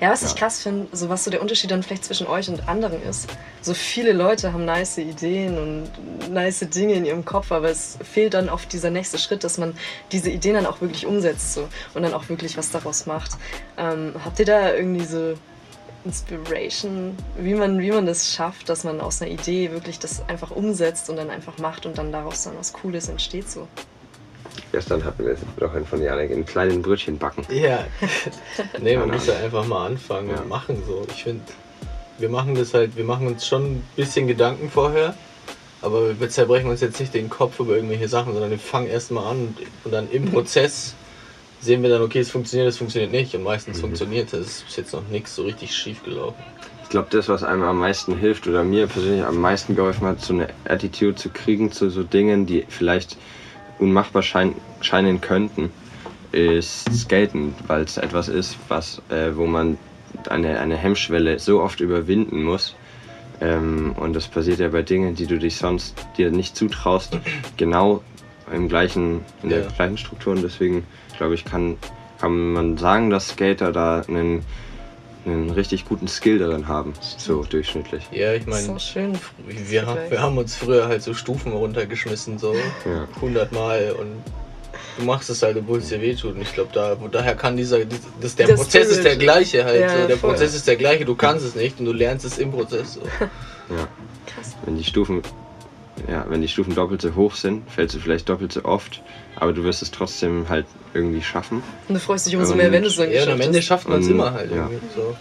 Ja, 0.01 0.11
was 0.11 0.21
ich 0.23 0.31
Ja. 0.31 0.35
krass 0.37 0.61
finde, 0.63 0.87
so 0.91 1.07
was 1.07 1.23
so 1.23 1.31
der 1.31 1.41
Unterschied 1.41 1.71
dann 1.71 1.81
vielleicht 1.81 2.03
zwischen 2.03 2.27
euch 2.27 2.49
und 2.49 2.67
anderen 2.67 3.01
ist, 3.03 3.29
so 3.61 3.73
viele 3.73 4.11
Leute 4.11 4.51
haben 4.51 4.65
nice 4.65 4.97
Ideen 4.97 5.57
und 5.57 6.29
nice 6.29 6.59
Dinge 6.59 6.93
in 6.95 7.05
ihrem 7.05 7.23
Kopf, 7.23 7.51
aber 7.53 7.69
es 7.69 7.97
fehlt 8.03 8.33
dann 8.33 8.49
oft 8.49 8.73
dieser 8.73 8.89
nächste 8.89 9.17
Schritt, 9.17 9.45
dass 9.45 9.57
man 9.57 9.73
diese 10.11 10.29
Ideen 10.29 10.55
dann 10.55 10.65
auch 10.65 10.81
wirklich 10.81 11.05
umsetzt 11.05 11.53
so, 11.53 11.69
und 11.93 12.03
dann 12.03 12.13
auch 12.13 12.27
wirklich 12.27 12.57
was 12.57 12.69
daraus 12.71 13.05
macht. 13.05 13.31
Ähm, 13.77 14.13
habt 14.25 14.39
ihr 14.39 14.45
da 14.45 14.73
irgendwie 14.73 15.05
so 15.05 15.35
Inspiration, 16.05 17.15
wie 17.37 17.53
man, 17.53 17.79
wie 17.79 17.91
man 17.91 18.05
das 18.05 18.33
schafft, 18.33 18.69
dass 18.69 18.83
man 18.83 19.01
aus 19.01 19.21
einer 19.21 19.31
Idee 19.31 19.71
wirklich 19.71 19.99
das 19.99 20.27
einfach 20.27 20.51
umsetzt 20.51 21.09
und 21.09 21.17
dann 21.17 21.29
einfach 21.29 21.57
macht 21.57 21.85
und 21.85 21.97
dann 21.97 22.11
daraus 22.11 22.43
dann 22.43 22.57
was 22.57 22.73
Cooles 22.73 23.09
entsteht 23.09 23.49
so? 23.49 23.67
gestern 24.71 25.03
hatten 25.03 25.25
wir 25.25 25.35
doch 25.57 25.73
einen 25.73 25.85
von 25.85 26.01
Janik 26.01 26.31
in 26.31 26.45
kleinen 26.45 26.81
Brötchen 26.81 27.17
backen. 27.17 27.45
Ja. 27.53 27.85
nee, 28.81 28.97
man 28.97 29.11
muss 29.11 29.27
ja 29.27 29.35
einfach 29.37 29.65
mal 29.65 29.87
anfangen 29.87 30.29
Ja. 30.29 30.41
und 30.41 30.49
machen 30.49 30.81
so. 30.87 31.05
Ich 31.09 31.23
finde, 31.23 31.43
wir 32.17 32.29
machen 32.29 32.55
das 32.55 32.73
halt, 32.73 32.95
wir 32.95 33.03
machen 33.03 33.27
uns 33.27 33.47
schon 33.47 33.63
ein 33.63 33.83
bisschen 33.95 34.27
Gedanken 34.27 34.69
vorher, 34.69 35.13
aber 35.81 36.19
wir 36.19 36.29
zerbrechen 36.29 36.69
uns 36.69 36.81
jetzt 36.81 36.99
nicht 36.99 37.13
den 37.13 37.29
Kopf 37.29 37.59
über 37.59 37.75
irgendwelche 37.75 38.07
Sachen, 38.07 38.33
sondern 38.33 38.51
wir 38.51 38.59
fangen 38.59 38.87
erstmal 38.87 39.25
an 39.31 39.37
und, 39.47 39.57
und 39.83 39.91
dann 39.91 40.09
im 40.11 40.25
Prozess 40.31 40.95
sehen 41.61 41.83
wir 41.83 41.89
dann, 41.89 42.01
okay, 42.01 42.19
es 42.19 42.31
funktioniert, 42.31 42.67
es 42.69 42.77
funktioniert 42.77 43.11
nicht 43.11 43.33
und 43.35 43.43
meistens 43.43 43.79
funktioniert 43.79 44.33
es. 44.33 44.47
Es 44.47 44.63
ist 44.67 44.77
jetzt 44.77 44.93
noch 44.93 45.07
nichts 45.09 45.35
so 45.35 45.43
richtig 45.43 45.73
schief 45.75 46.03
gelaufen. 46.03 46.41
Ich 46.83 46.89
glaube, 46.89 47.07
das, 47.11 47.29
was 47.29 47.43
einem 47.43 47.63
am 47.63 47.79
meisten 47.79 48.17
hilft 48.17 48.47
oder 48.47 48.63
mir 48.63 48.87
persönlich 48.87 49.23
am 49.23 49.39
meisten 49.39 49.75
geholfen 49.75 50.07
hat, 50.07 50.19
so 50.19 50.33
eine 50.33 50.49
Attitude 50.67 51.15
zu 51.15 51.29
kriegen 51.29 51.71
zu 51.71 51.89
so 51.89 52.03
Dingen, 52.03 52.45
die 52.45 52.65
vielleicht 52.67 53.15
unmachbar 53.79 54.23
schein 54.23 54.55
scheinen 54.81 55.21
könnten, 55.21 55.71
ist 56.31 56.91
Skaten, 56.93 57.53
weil 57.67 57.83
es 57.83 57.97
etwas 57.97 58.27
ist, 58.27 58.57
was, 58.67 59.01
äh, 59.09 59.35
wo 59.35 59.45
man 59.45 59.77
eine, 60.29 60.59
eine 60.59 60.75
Hemmschwelle 60.77 61.39
so 61.39 61.61
oft 61.61 61.79
überwinden 61.79 62.43
muss. 62.43 62.75
Ähm, 63.39 63.93
und 63.97 64.13
das 64.13 64.27
passiert 64.27 64.59
ja 64.59 64.69
bei 64.69 64.81
Dingen, 64.81 65.15
die 65.15 65.27
du 65.27 65.37
dich 65.37 65.55
sonst 65.57 65.95
dir 66.17 66.31
nicht 66.31 66.55
zutraust, 66.55 67.17
genau 67.57 68.01
im 68.51 68.67
gleichen, 68.67 69.21
in 69.43 69.49
der 69.49 69.61
Ja. 69.61 69.67
gleichen 69.75 69.97
Struktur. 69.97 70.33
Und 70.33 70.43
deswegen, 70.43 70.83
glaube 71.21 71.35
ich, 71.35 71.45
kann, 71.45 71.77
kann 72.19 72.53
man 72.53 72.77
sagen, 72.79 73.11
dass 73.11 73.29
Skater 73.29 73.71
da 73.71 74.01
einen, 74.07 74.43
einen 75.23 75.51
richtig 75.51 75.85
guten 75.85 76.07
Skill 76.07 76.39
darin 76.39 76.67
haben, 76.67 76.93
so 77.19 77.43
durchschnittlich. 77.43 78.03
Ja, 78.11 78.33
ich 78.33 78.43
so 78.45 78.49
meine, 78.49 78.79
schön. 78.79 79.13
wir, 79.47 79.85
haben- 79.85 79.99
wir 80.09 80.19
haben 80.19 80.35
uns 80.39 80.55
früher 80.55 80.87
halt 80.87 81.03
so 81.03 81.13
Stufen 81.13 81.51
runtergeschmissen, 81.53 82.39
so 82.39 82.55
Ja. 82.85 83.07
100 83.17 83.51
Mal 83.51 83.95
und 83.99 84.07
du 84.97 85.05
machst 85.05 85.29
es 85.29 85.43
halt, 85.43 85.57
obwohl 85.57 85.77
es 85.77 85.89
dir 85.89 86.01
wehtut. 86.01 86.33
Und 86.33 86.41
ich 86.41 86.53
glaube, 86.55 86.71
da, 86.73 86.99
wo- 86.99 87.07
daher 87.07 87.35
kann 87.35 87.55
dieser, 87.55 87.85
dies- 87.85 87.99
das, 88.19 88.35
der 88.35 88.47
Das 88.47 88.61
Prozess 88.61 88.87
ist 88.89 89.03
der 89.03 89.15
gleiche 89.17 89.63
halt. 89.63 89.79
Ja, 89.81 90.01
so. 90.01 90.07
Der 90.07 90.17
voll. 90.17 90.31
Prozess 90.31 90.55
ist 90.55 90.65
der 90.67 90.75
gleiche, 90.77 91.05
du 91.05 91.13
kannst 91.13 91.45
es 91.45 91.53
nicht 91.53 91.79
und 91.79 91.85
du 91.85 91.93
lernst 91.93 92.25
es 92.25 92.39
im 92.39 92.51
Prozess. 92.51 92.95
So. 92.95 93.01
Ja. 93.69 93.87
Krass. 94.25 94.55
Wenn 94.65 94.75
die 94.75 94.83
Stufen, 94.83 95.21
ja, 96.09 96.25
wenn 96.29 96.41
die 96.41 96.47
Stufen 96.47 96.73
doppelt 96.73 97.01
so 97.03 97.13
hoch 97.15 97.35
sind, 97.35 97.69
fällst 97.69 97.93
du 97.95 97.99
vielleicht 97.99 98.27
doppelt 98.27 98.51
so 98.51 98.65
oft, 98.65 99.01
aber 99.41 99.51
du 99.53 99.63
wirst 99.63 99.81
es 99.81 99.91
trotzdem 99.91 100.47
halt 100.47 100.65
irgendwie 100.93 101.21
schaffen. 101.21 101.63
Und 101.87 101.95
du 101.95 101.99
freust 101.99 102.27
dich 102.27 102.35
umso 102.37 102.55
mehr, 102.55 102.71
wenn 102.71 102.83
du 102.83 102.87
es 102.89 102.95
dann 102.95 103.11
Ja, 103.11 103.23
und 103.23 103.39
geschafft 103.39 103.39
am 103.39 103.41
Ende 103.41 103.57
hast. 103.57 103.65
schafft 103.65 103.89
man 103.89 103.99
es 104.01 104.07
immer 104.07 104.33
halt 104.33 104.51
ja. 104.51 104.57
irgendwie. 104.69 104.79
So. 104.95 105.15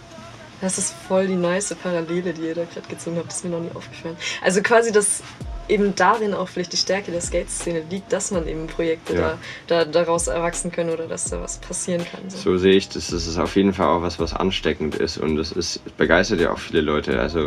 Das 0.61 0.77
ist 0.77 0.93
voll 1.07 1.25
die 1.27 1.35
nice 1.35 1.73
Parallele, 1.81 2.33
die 2.33 2.41
ihr 2.43 2.55
da 2.55 2.63
gerade 2.65 2.87
gezogen 2.87 3.17
habt. 3.17 3.27
Das 3.29 3.37
ist 3.37 3.45
mir 3.45 3.49
noch 3.51 3.61
nie 3.61 3.71
aufgefallen. 3.73 4.15
Also 4.43 4.61
quasi, 4.61 4.91
dass 4.91 5.23
eben 5.67 5.95
darin 5.95 6.33
auch 6.35 6.47
vielleicht 6.49 6.71
die 6.73 6.77
Stärke 6.77 7.11
der 7.11 7.21
Skate-Szene 7.21 7.81
liegt, 7.89 8.13
dass 8.13 8.29
man 8.29 8.47
eben 8.47 8.67
Projekte 8.67 9.15
Ja. 9.15 9.37
da, 9.67 9.85
da 9.85 9.91
daraus 9.91 10.27
erwachsen 10.27 10.71
können 10.71 10.91
oder 10.91 11.07
dass 11.07 11.23
da 11.25 11.41
was 11.41 11.57
passieren 11.57 12.05
kann. 12.11 12.29
So. 12.29 12.37
So 12.37 12.57
sehe 12.57 12.73
ich 12.75 12.89
das. 12.89 13.07
Das 13.09 13.25
ist 13.25 13.39
auf 13.39 13.55
jeden 13.55 13.73
Fall 13.73 13.87
auch 13.87 14.03
was, 14.03 14.19
was 14.19 14.33
ansteckend 14.35 14.95
ist 14.95 15.17
und 15.17 15.35
das 15.37 15.51
ist, 15.51 15.79
begeistert 15.97 16.41
ja 16.41 16.51
auch 16.51 16.59
viele 16.59 16.81
Leute. 16.81 17.19
Also 17.19 17.45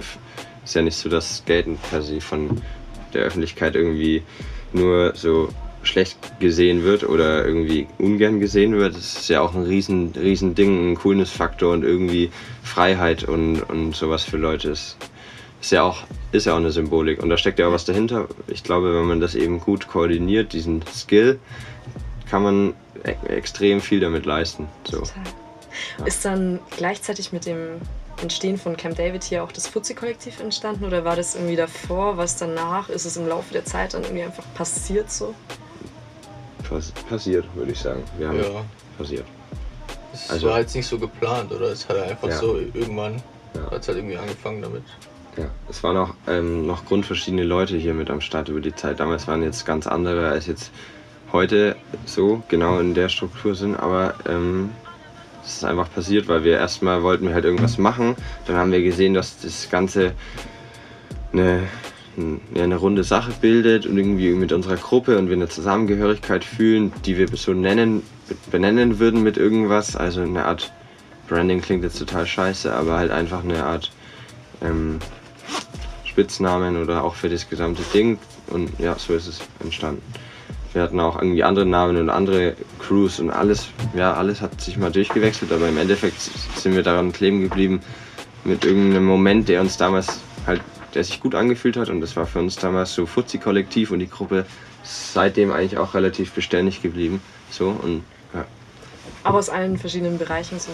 ist 0.65 0.75
ja 0.75 0.83
nicht 0.83 0.97
so, 0.97 1.09
dass 1.09 1.37
Skaten 1.39 1.79
per 1.91 2.03
se 2.03 2.21
von 2.21 2.61
der 3.13 3.23
Öffentlichkeit 3.23 3.77
irgendwie 3.77 4.23
nur 4.73 5.13
so 5.15 5.51
schlecht 5.87 6.19
gesehen 6.41 6.83
wird 6.85 7.05
oder 7.05 7.45
irgendwie 7.45 7.87
ungern 7.99 8.41
gesehen 8.41 8.77
wird. 8.77 8.97
Das 8.97 9.17
ist 9.17 9.29
ja 9.29 9.41
auch 9.41 9.55
ein 9.55 9.65
riesen, 9.65 10.13
riesen 10.17 10.55
Ding, 10.55 10.93
ein 10.93 10.95
Coolness-Faktor 10.97 11.73
und 11.73 11.85
irgendwie 11.85 12.31
Freiheit 12.63 13.25
und, 13.25 13.63
und 13.63 13.95
sowas 13.95 14.25
für 14.25 14.37
Leute 14.37 14.71
ist. 14.71 14.97
Ist 15.61 15.73
ja, 15.73 15.83
auch, 15.83 16.05
ist 16.33 16.47
ja 16.47 16.53
auch 16.53 16.59
eine 16.59 16.71
Symbolik 16.71 17.23
und 17.23 17.31
da 17.31 17.39
steckt 17.39 17.59
ja 17.59 17.69
auch 17.69 17.73
was 17.73 17.87
dahinter. 17.87 18.29
Ich 18.49 18.63
glaube, 18.63 18.95
wenn 18.95 19.07
man 19.07 19.21
das 19.21 19.35
eben 19.35 19.61
gut 19.61 19.89
koordiniert, 19.89 20.53
diesen 20.53 20.85
Skill, 20.93 21.39
kann 22.31 22.43
man 22.43 22.75
e 23.03 23.15
extrem 23.29 23.81
viel 23.81 24.01
damit 24.01 24.27
leisten. 24.27 24.69
So. 24.85 24.99
Total. 24.99 25.23
Ist 26.07 26.25
dann 26.25 26.61
gleichzeitig 26.77 27.33
mit 27.33 27.47
dem 27.47 27.81
Entstehen 28.21 28.59
von 28.59 28.77
Camp 28.77 28.97
David 28.97 29.25
hier 29.25 29.43
auch 29.43 29.53
das 29.53 29.67
Fuzzi-Kollektiv 29.67 30.41
entstanden 30.41 30.85
oder 30.85 31.05
war 31.05 31.17
das 31.17 31.35
irgendwie 31.35 31.57
davor, 31.57 32.17
was 32.17 32.37
danach? 32.37 32.89
Ist 32.89 33.05
es 33.05 33.17
im 33.17 33.27
Laufe 33.27 33.53
der 33.53 33.65
Zeit 33.65 33.95
dann 33.95 34.03
irgendwie 34.03 34.23
einfach 34.23 34.45
passiert 34.55 35.11
so? 35.11 35.35
Pass 36.69 36.91
passiert, 37.09 37.45
würde 37.55 37.73
ich 37.73 37.79
sagen. 37.79 38.03
Wir 38.19 38.29
haben 38.29 38.39
Ja. 38.39 38.65
passiert. 38.99 39.25
Es 40.13 40.31
Also- 40.31 40.49
war 40.49 40.61
jetzt 40.61 40.75
nicht 40.75 40.87
so 40.87 40.99
geplant, 40.99 41.53
oder? 41.53 41.67
Es 41.73 41.89
hat 41.89 41.97
einfach 41.99 42.29
Ja. 42.29 42.37
so 42.39 42.57
irgendwann 42.59 43.23
Ja. 43.55 43.71
hat 43.71 43.83
es 43.83 43.89
halt 43.89 43.99
irgendwie 43.99 44.17
angefangen 44.17 44.63
damit. 44.63 44.83
Ja, 45.37 45.47
es 45.69 45.83
waren 45.83 45.97
auch 45.97 46.15
ähm, 46.29 46.67
noch 46.67 46.85
grundverschiedene 46.85 47.43
Leute 47.43 47.77
hier 47.77 47.93
mit 47.95 48.09
am 48.11 48.21
Start 48.21 48.49
über 48.49 48.61
die 48.61 48.75
Zeit. 48.75 49.01
Damals 49.01 49.27
waren 49.27 49.43
jetzt 49.43 49.67
ganz 49.67 49.87
andere 49.89 50.29
als 50.29 50.47
jetzt 50.47 50.71
heute 51.33 51.75
so 52.07 52.43
genau 52.49 52.79
in 52.79 52.95
der 52.95 53.09
Struktur 53.09 53.57
sind, 53.57 53.75
aber 53.75 54.15
ähm, 54.29 54.71
es 55.45 55.57
ist 55.57 55.65
einfach 55.65 55.93
passiert, 55.93 56.29
weil 56.29 56.45
wir 56.45 56.57
erstmal 56.59 57.03
wollten 57.03 57.27
wir 57.27 57.35
halt 57.35 57.45
irgendwas 57.45 57.79
machen. 57.79 58.15
Dann 58.47 58.57
haben 58.57 58.71
wir 58.71 58.81
gesehen, 58.83 59.13
dass 59.15 59.41
das 59.41 59.69
Ganze 59.69 60.13
eine, 61.33 61.65
eine 62.55 62.77
runde 62.77 63.05
Sache 63.05 63.33
bildet 63.41 63.87
und 63.87 63.99
irgendwie 63.99 64.31
mit 64.31 64.53
unserer 64.53 64.77
Gruppe 64.77 65.19
und 65.19 65.29
wir 65.29 65.37
eine 65.37 65.49
Zusammengehörigkeit 65.49 66.45
fühlen, 66.45 66.93
die 67.05 67.19
wir 67.19 67.29
so 67.29 67.53
nennen, 67.53 68.03
benennen 68.51 68.99
würden 68.99 69.23
mit 69.23 69.37
irgendwas. 69.37 69.97
Also 69.97 70.23
eine 70.23 70.45
Art 70.45 70.73
Branding 71.29 71.61
klingt 71.61 71.83
jetzt 71.83 71.99
total 71.99 72.27
scheiße, 72.27 72.73
aber 72.73 72.97
halt 72.97 73.11
einfach 73.11 73.43
eine 73.43 73.65
Art 73.65 73.91
ähm, 74.63 74.99
Spitznamen 76.05 76.81
oder 76.81 77.03
auch 77.03 77.15
für 77.15 77.29
das 77.29 77.49
gesamte 77.49 77.83
Ding. 77.93 78.19
Und 78.49 78.71
ja, 78.79 78.97
so 78.99 79.15
ist 79.15 79.27
es 79.27 79.41
entstanden. 79.61 80.03
Wir 80.73 80.83
hatten 80.83 80.99
auch 80.99 81.17
irgendwie 81.17 81.45
andere 81.45 81.67
Namen 81.67 81.97
und 81.97 82.11
andere 82.11 82.57
Crews 82.81 83.21
und 83.21 83.31
alles, 83.31 83.69
ja, 83.95 84.15
alles 84.15 84.41
hat 84.41 84.61
sich 84.61 84.77
mal 84.77 84.91
durchgewechselt, 84.91 85.53
aber 85.53 85.69
im 85.69 85.79
Endeffekt 85.79 86.21
sind 86.21 86.75
wir 86.75 86.83
daran 86.83 87.13
kleben 87.13 87.43
geblieben 87.43 87.81
mit 88.45 88.65
irgendeinem 88.65 89.05
Moment, 89.05 89.49
der 89.49 89.61
uns 89.61 89.77
damals 89.77 90.21
halt, 90.47 90.61
der 90.95 91.05
sich 91.05 91.21
gut 91.21 91.35
angefühlt 91.35 91.77
hat 91.77 91.89
und 91.89 92.01
das 92.01 92.17
war 92.17 92.27
für 92.27 92.39
uns 92.39 92.57
damals 92.57 92.95
so 92.95 93.07
Fuzzi-Kollektiv 93.07 93.91
und 93.91 93.99
die 93.99 94.09
Gruppe 94.09 94.47
ist 94.83 95.13
seitdem 95.13 95.51
eigentlich 95.53 95.79
auch 95.79 95.95
relativ 95.95 96.33
beständig 96.33 96.83
geblieben. 96.83 97.23
So 97.51 97.69
und 97.69 98.05
ja. 98.33 98.45
Aber 99.23 99.39
aus 99.39 99.49
allen 99.49 99.79
verschiedenen 99.79 100.19
Bereichen 100.19 100.59
so 100.59 100.71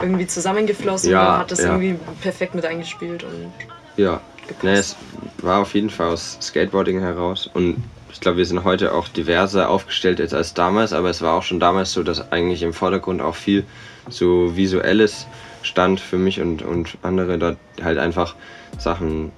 irgendwie 0.00 0.26
zusammengeflossen 0.26 1.10
Ja, 1.10 1.34
und 1.34 1.38
hat 1.40 1.50
das 1.50 1.60
ja. 1.60 1.66
irgendwie 1.76 1.98
perfekt 2.20 2.54
mit 2.54 2.64
eingespielt 2.64 3.24
und 3.24 3.52
Ja, 3.96 4.20
gepasst. 4.46 4.64
ne, 4.64 4.72
es 4.72 4.96
war 5.38 5.60
auf 5.60 5.74
jeden 5.74 5.90
Fall 5.90 6.08
aus 6.12 6.38
Skateboarding 6.40 7.00
heraus 7.00 7.48
und 7.52 7.82
ich 8.12 8.20
glaube, 8.20 8.38
wir 8.38 8.46
sind 8.46 8.64
heute 8.64 8.92
auch 8.92 9.08
diverser 9.08 9.70
aufgestellt 9.70 10.18
jetzt 10.18 10.34
als 10.34 10.52
damals, 10.52 10.92
aber 10.92 11.08
es 11.08 11.22
war 11.22 11.34
auch 11.34 11.42
schon 11.42 11.60
damals 11.60 11.92
so, 11.92 12.02
dass 12.02 12.30
eigentlich 12.30 12.62
im 12.62 12.74
Vordergrund 12.74 13.22
auch 13.22 13.34
viel 13.34 13.64
so 14.08 14.54
visuelles 14.54 15.26
stand 15.62 16.00
für 16.00 16.18
mich 16.18 16.40
und, 16.40 16.62
und 16.62 16.98
andere 17.02 17.38
dort 17.38 17.56
halt 17.82 17.98
einfach 17.98 18.34
Sachen, 18.78 19.32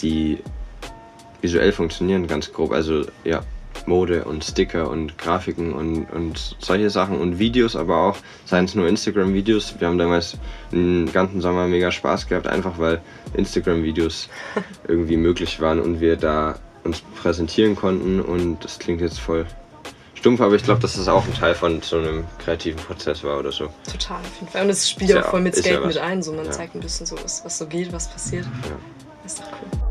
die 0.00 0.38
visuell 1.40 1.72
funktionieren, 1.72 2.26
ganz 2.26 2.52
grob. 2.52 2.72
Also 2.72 3.04
ja, 3.24 3.42
Mode 3.86 4.24
und 4.24 4.44
Sticker 4.44 4.88
und 4.90 5.18
Grafiken 5.18 5.72
und, 5.72 6.04
und 6.06 6.56
solche 6.60 6.90
Sachen 6.90 7.18
und 7.18 7.38
Videos, 7.38 7.76
aber 7.76 7.96
auch, 7.98 8.16
seien 8.44 8.64
es 8.64 8.74
nur 8.74 8.86
Instagram-Videos. 8.88 9.74
Wir 9.78 9.88
haben 9.88 9.98
damals 9.98 10.38
einen 10.72 11.12
ganzen 11.12 11.40
Sommer 11.40 11.66
mega 11.66 11.90
Spaß 11.90 12.28
gehabt, 12.28 12.46
einfach 12.46 12.78
weil 12.78 13.00
Instagram-Videos 13.34 14.28
irgendwie 14.88 15.16
möglich 15.16 15.60
waren 15.60 15.80
und 15.80 16.00
wir 16.00 16.16
da 16.16 16.58
uns 16.84 17.02
präsentieren 17.20 17.76
konnten 17.76 18.20
und 18.20 18.64
das 18.64 18.78
klingt 18.78 19.00
jetzt 19.00 19.20
voll 19.20 19.46
stumpf, 20.22 20.40
aber 20.40 20.54
ich 20.54 20.62
glaube, 20.62 20.80
dass 20.80 20.94
das 20.94 21.08
auch 21.08 21.24
ein 21.26 21.34
Teil 21.34 21.52
von 21.52 21.82
so 21.82 21.96
einem 21.98 22.24
kreativen 22.38 22.80
Prozess 22.80 23.24
war 23.24 23.40
oder 23.40 23.50
so. 23.50 23.68
total 23.90 24.18
auf 24.20 24.34
jeden 24.40 24.52
Fall. 24.52 24.62
Und 24.62 24.70
es 24.70 24.88
spielt 24.88 25.10
ja 25.10 25.16
ja 25.16 25.24
auch 25.24 25.30
voll 25.30 25.40
mit 25.40 25.56
ja 25.56 25.62
Skate 25.62 25.80
was. 25.80 25.86
mit 25.88 25.98
ein, 25.98 26.22
so 26.22 26.32
man 26.32 26.44
Ja. 26.44 26.50
zeigt 26.52 26.76
ein 26.76 26.80
bisschen 26.80 27.06
so, 27.06 27.16
was, 27.20 27.44
was 27.44 27.58
so 27.58 27.66
geht, 27.66 27.92
was 27.92 28.06
passiert. 28.08 28.44
Ja. 28.44 28.76
Das 29.24 29.32
ist 29.32 29.40
doch 29.42 29.46
cool. 29.50 29.82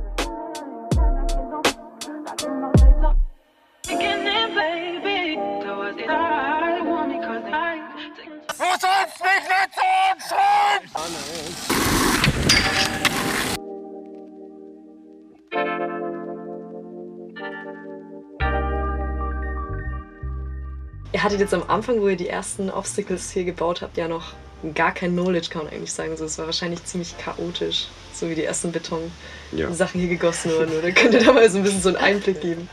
Ihr 21.21 21.25
hattet 21.25 21.39
jetzt 21.39 21.53
am 21.53 21.61
Anfang, 21.67 22.01
wo 22.01 22.07
ihr 22.07 22.15
die 22.15 22.29
ersten 22.29 22.71
Obstacles 22.71 23.29
hier 23.29 23.43
gebaut 23.43 23.83
habt, 23.83 23.95
ja 23.95 24.07
noch 24.07 24.33
gar 24.73 24.91
kein 24.91 25.11
Knowledge, 25.11 25.49
kann 25.51 25.65
man 25.65 25.71
eigentlich 25.71 25.93
sagen. 25.93 26.17
So, 26.17 26.25
es 26.25 26.39
war 26.39 26.47
wahrscheinlich 26.47 26.83
ziemlich 26.83 27.15
chaotisch, 27.19 27.89
so 28.11 28.27
wie 28.27 28.33
die 28.33 28.43
ersten 28.43 28.71
Beton-Sachen 28.71 30.01
Ja. 30.01 30.07
hier 30.07 30.07
gegossen 30.07 30.51
wurden. 30.51 30.71
Oder 30.79 30.91
könnt 30.95 31.13
ihr 31.13 31.23
da 31.23 31.31
mal 31.31 31.47
so 31.47 31.59
ein 31.59 31.63
bisschen 31.63 31.79
so 31.83 31.89
einen 31.89 31.97
Einblick 31.97 32.41
geben? 32.41 32.67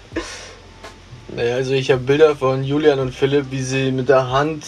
Naja, 1.36 1.56
also 1.56 1.74
ich 1.74 1.90
habe 1.90 2.00
Bilder 2.00 2.36
von 2.36 2.64
Julian 2.64 3.00
und 3.00 3.14
Philipp, 3.14 3.50
wie 3.50 3.60
sie 3.60 3.92
mit 3.92 4.08
der 4.08 4.30
Hand 4.30 4.64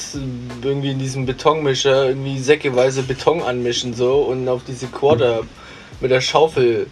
irgendwie 0.61 0.91
in 0.91 0.99
diesem 0.99 1.25
Betonmischer 1.25 2.07
irgendwie 2.07 2.39
säckeweise 2.39 3.03
Beton 3.03 3.41
anmischen 3.41 3.95
so 3.95 4.17
und 4.25 4.47
auf 4.47 4.61
diese 4.63 4.89
Quarter 4.89 5.41
mit 6.03 6.11
der 6.11 6.21
Schaufel. 6.21 6.89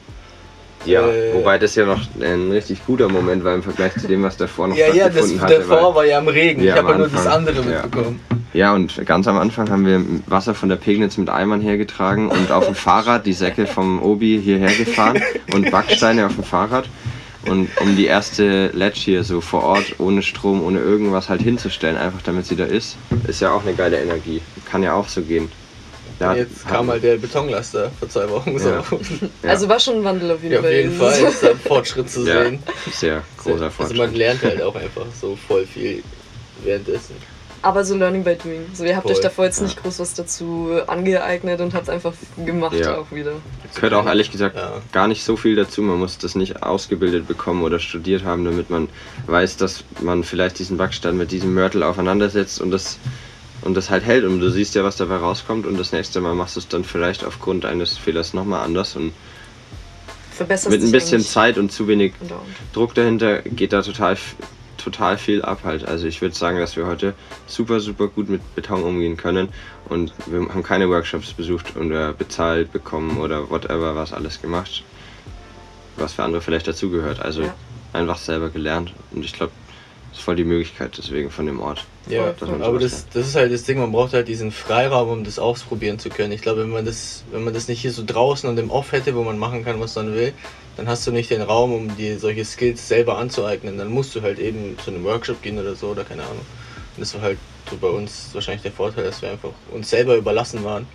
Ja, 0.85 1.07
Äh, 1.07 1.35
wobei 1.35 1.59
das 1.59 1.75
ja 1.75 1.85
noch 1.85 2.01
ein 2.21 2.51
richtig 2.51 2.85
guter 2.87 3.09
Moment 3.09 3.45
war 3.45 3.55
im 3.55 3.63
Vergleich 3.63 3.95
zu 3.97 4.07
dem, 4.07 4.23
was 4.23 4.37
davor 4.37 4.69
noch 4.69 4.77
Ja, 4.77 4.87
ja, 4.87 5.09
das 5.09 5.31
stattgefunden 5.31 5.41
hatte. 5.43 5.59
davor 5.59 5.95
war 5.95 6.05
ja 6.05 6.19
im 6.19 6.29
Regen. 6.29 6.63
Ja, 6.63 6.75
ich 6.75 6.79
habe 6.79 6.93
ja 6.93 6.99
nur 6.99 7.09
das 7.09 7.27
andere 7.27 7.57
ja. 7.57 7.83
mitbekommen. 7.83 8.21
Ja, 8.55 8.75
und 8.75 9.05
ganz 9.05 9.29
am 9.29 9.37
Anfang 9.39 9.71
haben 9.71 9.85
wir 9.85 10.03
Wasser 10.27 10.55
von 10.55 10.69
der 10.69 10.77
Pegnitz 10.77 11.19
mit 11.19 11.29
Eimern 11.29 11.61
hergetragen 11.61 12.29
und 12.29 12.51
auf 12.51 12.67
dem 12.67 12.75
Fahrrad 12.87 13.27
die 13.27 13.35
Säcke 13.35 13.67
vom 13.67 14.03
Obi 14.03 14.41
hierher 14.43 14.73
gefahren 14.73 15.21
und 15.53 15.71
Backsteine 15.71 16.27
auf 16.27 16.35
dem 16.35 16.45
Fahrrad. 16.45 16.89
Und 17.47 17.69
um 17.81 17.97
die 17.97 18.07
erste 18.07 18.69
Ledge 18.69 18.99
hier 19.01 19.25
so 19.25 19.41
vor 19.41 19.63
Ort 19.63 19.95
ohne 19.99 20.23
Strom, 20.23 20.63
ohne 20.63 20.81
irgendwas 20.81 21.29
halt 21.29 21.41
hinzustellen, 21.41 21.97
einfach 21.97 22.21
damit 22.23 22.47
sie 22.47 22.57
da 22.57 22.65
ist, 22.65 22.97
ist 23.27 23.41
ja 23.41 23.53
auch 23.53 23.63
eine 23.63 23.75
geile 23.75 23.99
Energie. 24.01 24.41
Kann 24.71 24.83
ja 24.83 24.95
auch 24.95 25.09
so 25.09 25.23
gehen. 25.23 25.51
Da 26.19 26.35
Jetzt 26.35 26.67
kam 26.67 26.91
halt 26.91 27.03
der 27.05 27.17
Betonlaster 27.17 27.93
vor 27.99 28.09
zwei 28.09 28.29
Wochen 28.29 28.59
so. 28.59 28.69
Ja. 28.71 28.77
Ja. 28.81 28.85
Also 29.51 29.69
war 29.69 29.79
schon 29.79 29.97
ein 29.99 30.05
Wandel 30.05 30.33
auf 30.33 30.43
jeden 30.43 30.53
Ja, 30.55 30.59
auf 30.61 30.65
Fall. 30.65 30.75
jeden 30.75 30.93
Fall 30.99 31.13
ist 31.23 31.43
da 31.43 31.51
ein 31.51 31.59
Fortschritt 31.65 32.11
zu 32.11 32.27
ja, 32.27 32.43
sehen. 32.45 32.59
sehr 32.93 33.23
großer 33.37 33.53
Also 33.65 33.71
Fortschritt. 33.71 33.99
man 33.99 34.15
lernt 34.15 34.43
halt 34.43 34.61
auch 34.63 34.75
einfach 34.75 35.07
so 35.21 35.37
voll 35.47 35.65
viel 35.67 36.03
währenddessen. 36.65 37.15
Aber 37.61 37.85
so 37.85 37.97
Learning 37.97 38.23
by 38.23 38.37
Doing. 38.37 38.67
So, 38.73 38.85
ihr 38.85 38.95
habt 38.95 39.05
Voll, 39.09 39.17
euch 39.17 39.21
davor 39.21 39.45
jetzt 39.45 39.59
ja. 39.59 39.65
nicht 39.67 39.83
groß 39.83 39.99
was 39.99 40.15
dazu 40.15 40.71
angeeignet 40.87 41.61
und 41.61 41.75
habt 41.75 41.91
einfach 41.91 42.13
gemacht 42.45 42.77
Ja. 42.79 42.99
auch 42.99 43.11
wieder. 43.11 43.33
gehört 43.75 43.95
auch 43.95 44.07
ehrlich 44.07 44.31
gesagt 44.31 44.55
Ja. 44.57 44.81
gar 44.93 45.09
nicht 45.09 45.25
so 45.25 45.37
viel 45.37 45.57
dazu. 45.57 45.83
Man 45.83 45.99
muss 45.99 46.19
das 46.19 46.37
nicht 46.37 46.63
ausgebildet 46.63 47.27
bekommen 47.27 47.63
oder 47.65 47.81
studiert 47.81 48.23
haben, 48.25 48.45
damit 48.45 48.71
man 48.71 48.89
weiß, 49.27 49.57
dass 49.57 49.83
man 50.01 50.23
vielleicht 50.23 50.61
diesen 50.61 50.77
Backstein 50.77 51.17
mit 51.17 51.33
diesem 51.33 51.53
Mörtel 51.53 51.83
aufeinandersetzt 51.83 52.61
und 52.61 52.71
das, 52.71 52.99
und 53.63 53.75
das 53.75 53.91
halt 53.91 54.05
hält. 54.05 54.25
Und 54.25 54.41
du 54.41 54.51
siehst 54.51 54.75
ja, 54.75 54.85
was 54.85 54.97
dabei 54.97 55.17
rauskommt 55.17 55.67
und 55.67 55.79
das 55.79 55.93
nächste 55.93 56.21
Mal 56.21 56.35
machst 56.35 56.57
du 56.57 56.61
es 56.61 56.69
dann 56.69 56.85
vielleicht 56.85 57.25
aufgrund 57.25 57.65
eines 57.65 57.97
Fehlers 57.97 58.35
nochmal 58.35 58.65
anders. 58.65 58.97
Und 58.97 59.13
Verbessert 60.31 60.71
mit 60.71 60.83
ein 60.83 60.93
bisschen 60.93 61.21
Zeit 61.23 61.59
und 61.59 61.73
zu 61.73 61.89
wenig 61.89 62.15
andauernd. 62.21 62.47
Druck 62.73 62.95
dahinter 62.95 63.43
geht 63.43 63.73
da 63.73 63.83
total, 63.83 64.17
total 64.77 65.19
viel 65.19 65.43
ab 65.43 65.61
halt. 65.65 65.85
Also 65.85 66.07
ich 66.07 66.23
würde 66.23 66.37
sagen, 66.37 66.59
dass 66.59 66.77
wir 66.77 66.87
heute 66.87 67.15
super, 67.47 67.81
super 67.81 68.07
gut 68.07 68.29
mit 68.29 68.55
Beton 68.55 68.85
umgehen 68.85 69.17
können 69.17 69.49
und 69.89 70.13
wir 70.27 70.41
haben 70.41 70.63
keine 70.63 70.89
Workshops 70.89 71.33
besucht 71.33 71.77
oder 71.77 72.13
bezahlt 72.13 72.73
bekommen 72.73 73.19
oder 73.19 73.51
whatever, 73.51 73.97
was 73.97 74.13
alles 74.13 74.41
gemacht, 74.41 74.85
was 75.97 76.13
für 76.13 76.23
andere 76.23 76.41
vielleicht 76.41 76.69
dazugehört. 76.69 77.21
Also 77.21 77.43
Ja. 77.43 77.55
einfach 77.93 78.19
selber 78.19 78.51
gelernt 78.51 78.93
und 79.11 79.25
ich 79.25 79.33
glaube, 79.33 79.53
ist 80.13 80.23
voll 80.23 80.37
die 80.37 80.45
Möglichkeit 80.45 80.97
deswegen 80.97 81.31
von 81.31 81.47
dem 81.47 81.61
Ort. 81.61 81.85
Ja, 82.11 82.35
aber 82.49 82.79
das, 82.79 83.07
das 83.13 83.29
ist 83.29 83.35
halt 83.35 83.53
das 83.53 83.65
Ding, 83.65 83.79
man 83.79 83.93
braucht 83.93 84.15
halt 84.15 84.29
diesen 84.29 84.51
Freiraum, 84.51 85.11
um 85.11 85.25
das 85.25 85.39
ausprobieren 85.39 85.99
zu 85.99 86.09
können. 86.09 86.33
Ich 86.33 86.41
glaube, 86.41 86.63
wenn 86.63 86.71
man 86.71 86.85
das, 86.85 87.25
wenn 87.31 87.45
man 87.45 87.53
das 87.53 87.69
nicht 87.69 87.81
hier 87.81 87.93
so 87.93 88.03
draußen 88.05 88.49
und 88.49 88.59
im 88.59 88.71
Off 88.71 88.93
hätte, 88.93 89.15
wo 89.15 89.23
man 89.25 89.39
machen 89.39 89.65
kann, 89.65 89.79
was 89.81 89.95
man 89.97 90.15
will, 90.15 90.33
dann 90.77 90.89
hast 90.89 91.07
du 91.07 91.13
nicht 91.13 91.31
den 91.31 91.43
Raum, 91.43 91.73
um 91.73 91.97
dir 91.97 92.19
solche 92.19 92.45
Skills 92.45 92.89
selber 92.89 93.19
anzueignen. 93.19 93.77
Dann 93.77 93.89
musst 93.89 94.15
du 94.15 94.23
halt 94.23 94.39
eben 94.39 94.77
zu 94.83 94.91
einem 94.91 95.05
Workshop 95.05 95.43
gehen 95.43 95.59
oder 95.59 95.75
so 95.75 95.89
oder 95.89 96.05
keine 96.05 96.23
Ahnung. 96.23 96.39
Und 96.97 97.01
das 97.01 97.15
war 97.15 97.23
halt 97.23 97.39
so 97.69 97.77
bei 97.77 97.89
uns 97.89 98.31
wahrscheinlich 98.33 98.63
der 98.63 98.73
Vorteil, 98.73 99.05
dass 99.05 99.21
wir 99.21 99.31
einfach 99.31 99.53
uns 99.73 99.91
selber 99.91 100.17
überlassen 100.17 100.65
waren. 100.65 100.87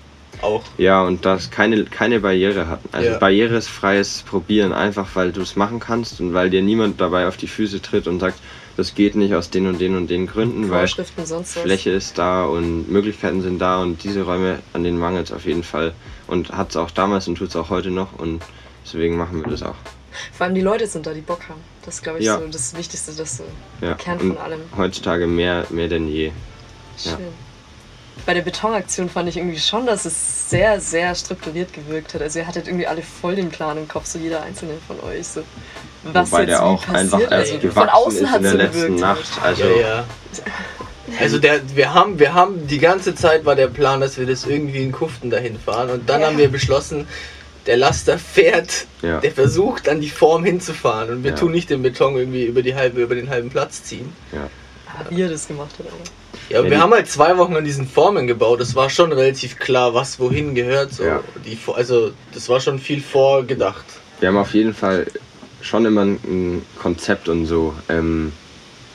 Auch. 0.42 0.64
Ja, 0.78 1.04
und 1.04 1.26
das 1.26 1.52
keine, 1.52 1.84
keine 1.86 2.20
Barriere 2.20 2.68
hatten. 2.68 2.90
Also 2.92 3.12
Ja. 3.12 3.18
barrierefreies 3.20 4.24
Probieren, 4.28 4.74
einfach 4.74 5.08
weil 5.14 5.32
du 5.32 5.42
es 5.42 5.56
machen 5.56 5.80
kannst 5.80 6.20
und 6.20 6.34
weil 6.34 6.50
dir 6.50 6.62
niemand 6.64 7.00
dabei 7.00 7.28
auf 7.28 7.38
die 7.38 7.48
Füße 7.48 7.82
tritt 7.82 8.08
und 8.08 8.20
sagt, 8.20 8.40
das 8.78 8.96
geht 8.96 9.16
nicht 9.16 9.34
aus 9.36 9.50
den 9.50 9.68
und 9.68 9.80
den 9.80 9.96
und 9.96 10.10
den 10.10 10.28
Gründen, 10.28 10.70
weil. 10.70 10.88
Fläche 10.88 11.92
ist 11.92 12.18
da 12.18 12.46
und 12.46 12.90
Möglichkeiten 12.92 13.42
sind 13.42 13.60
da 13.60 13.82
und 13.82 14.04
diese 14.04 14.24
Räume, 14.24 14.60
an 14.74 14.84
denen 14.84 14.98
mangelt 14.98 15.28
es 15.28 15.32
auf 15.32 15.46
jeden 15.46 15.64
Fall. 15.64 15.94
Und 16.28 16.52
hat 16.52 16.72
es 16.72 16.78
auch 16.78 16.92
damals 16.92 17.28
und 17.28 17.36
tut 17.38 17.50
es 17.50 17.56
auch 17.56 17.70
heute 17.70 17.92
noch 17.92 18.14
und 18.18 18.42
deswegen 18.86 19.18
machen 19.18 19.44
wir 19.44 19.50
das 19.52 19.62
auch. 19.64 19.76
Vor 20.32 20.46
allem 20.46 20.56
die 20.56 20.62
Leute 20.62 20.86
sind 20.88 21.06
da, 21.06 21.14
die 21.14 21.22
Bock 21.22 21.42
haben. 21.50 21.60
Das 21.84 21.96
ist, 21.96 22.04
glaube 22.04 22.20
ich, 22.20 22.26
Ja. 22.26 22.40
so 22.40 22.48
das 22.48 22.76
Wichtigste, 22.78 23.12
das 23.14 23.38
so 23.38 23.44
Ja. 23.82 23.96
Kern 23.96 24.20
von 24.20 24.38
allem. 24.38 24.62
heutzutage 24.78 25.28
mehr, 25.28 25.66
mehr 25.70 25.88
denn 25.90 26.08
je. 26.08 26.32
Ja. 27.04 27.18
Bei 28.26 28.34
der 28.34 28.42
Betonaktion 28.42 29.10
fand 29.10 29.28
ich 29.28 29.38
irgendwie 29.38 29.60
schon, 29.60 29.86
dass 29.86 30.06
es 30.06 30.50
sehr, 30.50 30.80
sehr 30.80 31.14
strukturiert 31.16 31.74
gewirkt 31.74 32.14
hat. 32.14 32.22
Also 32.22 32.40
ihr 32.40 32.48
hattet 32.48 32.68
irgendwie 32.68 32.88
alle 32.88 33.02
voll 33.02 33.36
den 33.36 33.50
Plan 33.50 33.78
im 33.78 33.88
Kopf, 33.88 34.06
so 34.06 34.18
jeder 34.20 34.42
einzelne 34.44 34.74
von 34.88 35.00
euch. 35.02 35.28
So, 35.28 35.44
was 36.04 36.32
Wobei 36.32 36.42
jetzt 36.42 36.50
der 36.52 36.64
auch 36.64 36.86
passiert. 36.86 36.98
einfach 36.98 37.20
erst 37.22 37.34
also, 37.34 37.52
von 37.54 37.70
gewachsen 37.70 37.90
außen 37.90 38.24
ist 38.24 38.30
hat 38.32 38.38
in 38.38 38.44
der 38.44 38.52
so 38.52 38.58
letzten 38.58 38.80
gewirkt. 38.82 39.00
Nacht. 39.02 39.30
Also 39.44 39.64
ja, 39.66 39.78
ja. 39.78 40.06
Also 41.20 41.38
der, 41.40 41.62
wir 41.76 41.94
haben, 41.94 42.18
wir 42.18 42.34
haben 42.34 42.66
die 42.68 42.80
ganze 42.80 43.14
Zeit 43.14 43.46
war 43.46 43.56
der 43.56 43.68
Plan, 43.68 44.00
dass 44.00 44.18
wir 44.18 44.26
das 44.26 44.46
irgendwie 44.46 44.84
in 44.84 44.92
Kuften 44.92 45.30
dahin 45.30 45.60
fahren 45.60 45.90
und 45.90 46.10
dann 46.10 46.22
Ja. 46.22 46.28
haben 46.28 46.38
wir 46.38 46.50
beschlossen, 46.50 47.08
der 47.66 47.78
Laster 47.78 48.18
fährt, 48.18 48.86
Ja. 49.02 49.20
der 49.20 49.32
versucht 49.32 49.90
an 49.90 50.00
die 50.02 50.10
Form 50.10 50.44
hinzufahren 50.46 51.10
und 51.10 51.24
wir 51.24 51.32
Ja. 51.32 51.38
tun 51.38 51.52
nicht 51.52 51.70
den 51.70 51.82
Beton 51.82 52.16
irgendwie 52.16 52.46
über 52.46 52.62
die 52.62 52.74
halbe, 52.76 53.02
über 53.02 53.16
den 53.16 53.30
halben 53.30 53.50
Platz 53.50 53.84
ziehen. 53.84 54.14
ja. 54.32 54.50
Wie 55.10 55.22
ihr 55.22 55.30
das 55.30 55.48
gemacht 55.48 55.72
habt, 55.80 55.90
aber. 55.90 55.98
Ja, 56.50 56.62
Ja, 56.64 56.70
wir 56.70 56.80
haben 56.82 56.92
halt 56.94 57.08
zwei 57.08 57.38
Wochen 57.38 57.56
an 57.56 57.64
diesen 57.66 57.88
Formen 57.88 58.28
gebaut. 58.28 58.60
Es 58.62 58.76
war 58.76 58.90
schon 58.90 59.12
relativ 59.12 59.58
klar, 59.60 59.94
was 59.94 60.20
wohin 60.20 60.56
gehört. 60.56 60.94
So. 60.94 61.04
Ja. 61.04 61.22
Die, 61.46 61.58
also 61.74 62.12
das 62.34 62.50
war 62.50 62.60
schon 62.60 62.80
viel 62.80 63.02
vorgedacht. 63.02 63.86
Wir 64.20 64.30
haben 64.30 64.38
auf 64.38 64.54
jeden 64.54 64.74
Fall 64.74 65.08
schon 65.62 65.86
immer 65.86 66.02
ein, 66.04 66.62
Konzept 66.82 67.30
und 67.30 67.46
so 67.46 67.74
ähm, 67.90 68.32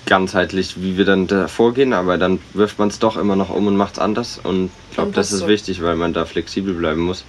ganzheitlich, 0.06 0.74
wie 0.80 0.96
wir 0.96 1.04
dann 1.04 1.26
da 1.26 1.48
vorgehen, 1.48 1.92
aber 1.92 2.16
dann 2.18 2.38
wirft 2.54 2.78
man 2.78 2.88
es 2.88 2.98
doch 2.98 3.16
immer 3.16 3.36
noch 3.36 3.50
um 3.50 3.66
und 3.66 3.76
macht 3.76 3.94
es 3.94 3.98
anders. 3.98 4.38
Und 4.42 4.70
ich 4.90 4.96
glaube, 4.96 5.12
das 5.12 5.32
ist 5.32 5.40
so. 5.40 5.48
wichtig, 5.48 5.82
weil 5.82 5.96
man 5.96 6.12
da 6.12 6.24
flexibel 6.24 6.74
bleiben 6.74 7.00
muss. 7.00 7.24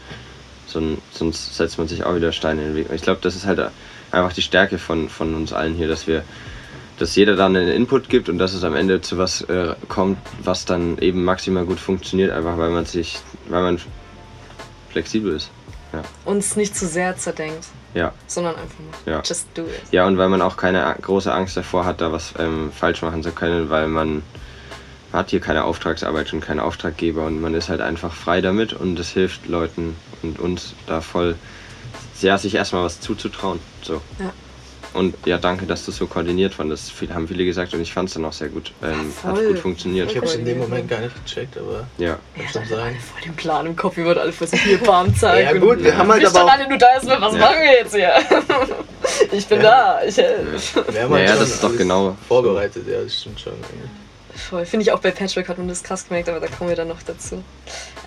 Son- 0.67 0.97
Sonst 1.11 1.55
setzt 1.55 1.77
man 1.77 1.87
sich 1.87 2.03
auch 2.03 2.15
wieder 2.15 2.31
Steine 2.31 2.61
in 2.61 2.67
den 2.69 2.75
Weg. 2.75 2.87
Ich 2.93 3.01
glaube, 3.01 3.19
das 3.21 3.35
ist 3.35 3.45
halt 3.45 3.59
einfach 4.11 4.33
die 4.33 4.41
Stärke 4.41 4.77
von, 4.77 5.09
von 5.09 5.35
uns 5.35 5.51
allen 5.53 5.75
hier, 5.75 5.87
dass 5.87 6.07
wir 6.07 6.23
dass 6.99 7.15
jeder 7.15 7.35
dann 7.35 7.55
einen 7.55 7.69
Input 7.69 8.09
gibt 8.09 8.29
und 8.29 8.37
dass 8.37 8.53
es 8.53 8.63
am 8.63 8.75
Ende 8.75 9.01
zu 9.01 9.17
was 9.17 9.41
äh, 9.43 9.73
kommt, 9.87 10.17
was 10.43 10.65
dann 10.65 10.97
eben 10.99 11.23
maximal 11.23 11.65
gut 11.65 11.79
funktioniert, 11.79 12.31
einfach 12.31 12.57
weil 12.57 12.69
man 12.69 12.85
sich, 12.85 13.19
weil 13.47 13.63
man 13.63 13.79
flexibel 14.91 15.33
ist. 15.35 15.49
Uns 16.23 16.55
nicht 16.55 16.75
zu 16.77 16.85
sehr 16.87 17.17
zerdenkt, 17.17 17.65
Ja. 17.95 18.13
sondern 18.27 18.55
einfach 18.55 18.75
mal 19.05 19.11
Ja. 19.11 19.21
just 19.25 19.47
do 19.55 19.63
it. 19.63 19.81
Ja, 19.91 20.05
und 20.05 20.17
weil 20.19 20.29
man 20.29 20.41
auch 20.41 20.55
keine 20.55 20.95
große 21.01 21.33
Angst 21.33 21.57
davor 21.57 21.83
hat, 21.85 21.99
da 22.01 22.11
was 22.11 22.33
ähm, 22.37 22.71
falsch 22.71 23.01
machen 23.01 23.23
zu 23.23 23.31
können, 23.31 23.69
weil 23.71 23.87
man 23.87 24.21
hat 25.11 25.31
hier 25.31 25.39
keine 25.39 25.63
Auftragsarbeit 25.63 26.31
und 26.33 26.41
keinen 26.41 26.59
Auftraggeber 26.59 27.25
und 27.25 27.41
man 27.41 27.55
ist 27.55 27.69
halt 27.69 27.81
einfach 27.81 28.13
frei 28.13 28.41
damit 28.41 28.73
und 28.73 28.99
es 28.99 29.09
hilft 29.09 29.47
Leuten 29.47 29.95
und 30.21 30.37
uns 30.39 30.75
da 30.85 31.01
voll, 31.01 31.33
ja, 32.21 32.37
sich 32.37 32.53
erstmal 32.53 32.83
was 32.83 32.99
zuzutrauen. 33.01 33.59
So. 33.81 34.01
Ja. 34.19 34.31
Und 34.93 35.13
ja, 35.25 35.37
danke, 35.37 35.65
dass 35.65 35.85
du 35.85 35.91
so 35.91 36.07
koordiniert 36.07 36.53
fandest. 36.55 36.91
Viel, 36.91 37.13
haben 37.13 37.27
viele 37.27 37.45
gesagt 37.45 37.73
und 37.73 37.81
ich 37.81 37.93
fand 37.93 38.09
es 38.09 38.15
dann 38.15 38.25
auch 38.25 38.33
sehr 38.33 38.49
gut. 38.49 38.71
Ähm, 38.83 39.13
Ja, 39.23 39.29
hat 39.29 39.35
gut 39.45 39.59
funktioniert. 39.59 40.09
Ich 40.09 40.17
habe 40.17 40.25
es 40.25 40.35
in 40.35 40.45
dem 40.45 40.57
Moment 40.57 40.89
gar 40.89 40.99
nicht 40.99 41.13
gecheckt, 41.25 41.57
aber 41.57 41.85
Ja. 41.99 42.17
kann 42.35 42.47
schon 42.51 42.65
sein. 42.65 42.79
alle 42.79 42.95
voll 42.95 43.21
den 43.23 43.35
Plan 43.35 43.65
im 43.67 43.75
Kopf, 43.75 43.97
wir 43.97 44.05
wollten 44.05 44.19
alle 44.21 44.33
hier 44.33 44.77
Bam 44.79 45.15
zeigen. 45.15 45.47
Ja, 45.55 45.59
gut, 45.59 45.83
wir 45.83 45.95
haben 45.97 46.11
halt 46.11 46.25
aber 46.25 46.43
auch- 46.43 46.51
alle 46.51 46.67
nur 46.67 46.77
da 46.77 46.87
erstmal, 46.93 47.21
was 47.21 47.33
Ja. 47.33 47.39
machen 47.39 47.55
wir 47.61 47.71
jetzt 47.73 47.93
hier? 47.95 48.13
ich 49.31 49.45
bin 49.47 49.61
Ja. 49.61 49.99
da, 49.99 50.03
ich 50.07 50.17
helfe. 50.17 50.85
Wir 50.91 51.03
haben 51.03 51.11
Ja, 51.11 51.17
halt 51.17 51.25
ja, 51.27 51.31
schon 51.33 51.39
das 51.39 51.49
ist 51.51 51.63
doch 51.63 51.77
genau 51.77 52.17
vorbereitet. 52.27 52.87
Ja, 52.87 53.01
das 53.03 53.15
stimmt 53.21 53.39
schon. 53.39 53.53
Voll. 54.39 54.65
Finde 54.65 54.83
ich 54.83 54.91
auch 54.91 54.99
bei 54.99 55.11
Patchwork 55.11 55.49
hat 55.49 55.57
man 55.57 55.67
das 55.67 55.83
krass 55.83 56.07
gemerkt, 56.07 56.29
aber 56.29 56.39
da 56.39 56.47
kommen 56.47 56.69
wir 56.69 56.75
dann 56.75 56.87
noch 56.87 57.01
dazu. 57.03 57.43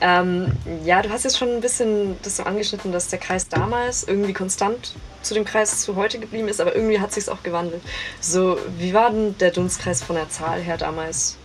Ähm, 0.01 0.47
ja, 0.85 1.03
du 1.03 1.11
hast 1.11 1.25
jetzt 1.25 1.39
schon 1.39 1.51
ein 1.51 1.61
bisschen 1.61 2.17
das 2.23 2.39
so 2.39 2.43
angeschnitten, 2.45 2.91
dass 2.93 3.09
der 3.09 3.19
Kreis 3.19 3.49
damals 3.49 4.05
irgendwie 4.05 4.33
konstant 4.33 4.95
zu 5.23 5.35
dem 5.35 5.45
Kreis 5.45 5.83
zu 5.83 5.95
heute 5.97 6.19
geblieben 6.19 6.49
ist, 6.49 6.61
aber 6.61 6.75
irgendwie 6.75 6.99
hat 7.01 7.13
sich 7.13 7.29
auch 7.29 7.43
gewandelt. 7.43 7.83
So, 8.21 8.59
wie 8.79 8.95
war 8.95 9.11
denn 9.11 9.37
der 9.39 9.51
Dunstkreis 9.51 10.03
von 10.03 10.17
der 10.17 10.29
Zahl 10.31 10.61
her 10.61 10.77
damals 10.77 11.37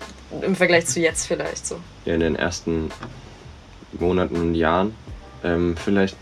im 0.41 0.55
Vergleich 0.55 0.87
zu 0.87 0.99
jetzt 0.99 1.27
vielleicht 1.27 1.67
so? 1.67 1.79
ja, 2.05 2.13
in 2.13 2.21
den 2.21 2.35
ersten 2.35 2.89
Monaten 3.99 4.35
und 4.37 4.55
Jahren 4.55 4.95
ähm, 5.43 5.75
vielleicht 5.83 6.15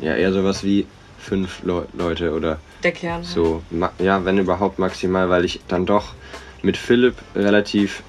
ja 0.00 0.14
eher 0.14 0.32
sowas 0.32 0.62
wie 0.64 0.86
fünf 1.18 1.62
Leu 1.62 1.84
Leute 1.94 2.32
oder 2.32 2.58
Der 2.82 2.92
Kern. 2.92 3.22
so, 3.24 3.62
ja, 3.98 4.24
wenn 4.24 4.38
überhaupt 4.38 4.78
maximal, 4.78 5.28
weil 5.30 5.44
ich 5.44 5.60
dann 5.68 5.86
doch 5.86 6.14
mit 6.62 6.76
Philipp 6.76 7.14
relativ 7.34 8.02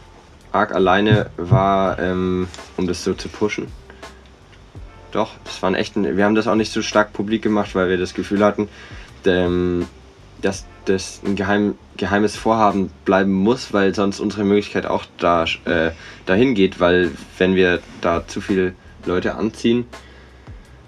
arg 0.52 0.74
alleine 0.74 1.30
war, 1.38 2.00
ähm, 2.00 2.48
um 2.78 2.88
das 2.88 3.04
so 3.04 3.14
zu 3.14 3.30
pushen. 3.30 3.68
Doch, 5.12 5.32
das 5.44 5.64
echt, 5.76 5.96
ein, 5.96 6.18
wir 6.18 6.26
haben 6.26 6.36
das 6.36 6.48
auch 6.48 6.56
nicht 6.56 6.72
so 6.72 6.82
stark 6.82 7.14
publik 7.14 7.42
gemacht, 7.42 7.74
weil 7.76 7.90
wir 7.90 7.98
das 7.98 8.14
Gefühl 8.14 8.44
hatten, 8.44 8.70
ähm, 9.26 9.88
dass 10.42 10.66
das 10.86 11.22
ein 11.26 11.36
geheim, 11.36 11.76
geheimes 11.98 12.36
Vorhaben 12.36 12.92
bleiben 13.06 13.32
muss, 13.32 13.74
weil 13.74 13.94
sonst 13.94 14.20
unsere 14.20 14.44
Möglichkeit 14.44 14.86
auch 14.86 15.06
da, 15.18 15.46
äh, 15.66 15.92
dahin 16.26 16.56
geht, 16.56 16.80
weil 16.80 17.12
wenn 17.38 17.56
wir 17.56 17.80
da 18.02 18.26
zu 18.28 18.42
viele 18.42 18.74
Leute 19.06 19.36
anziehen, 19.36 19.86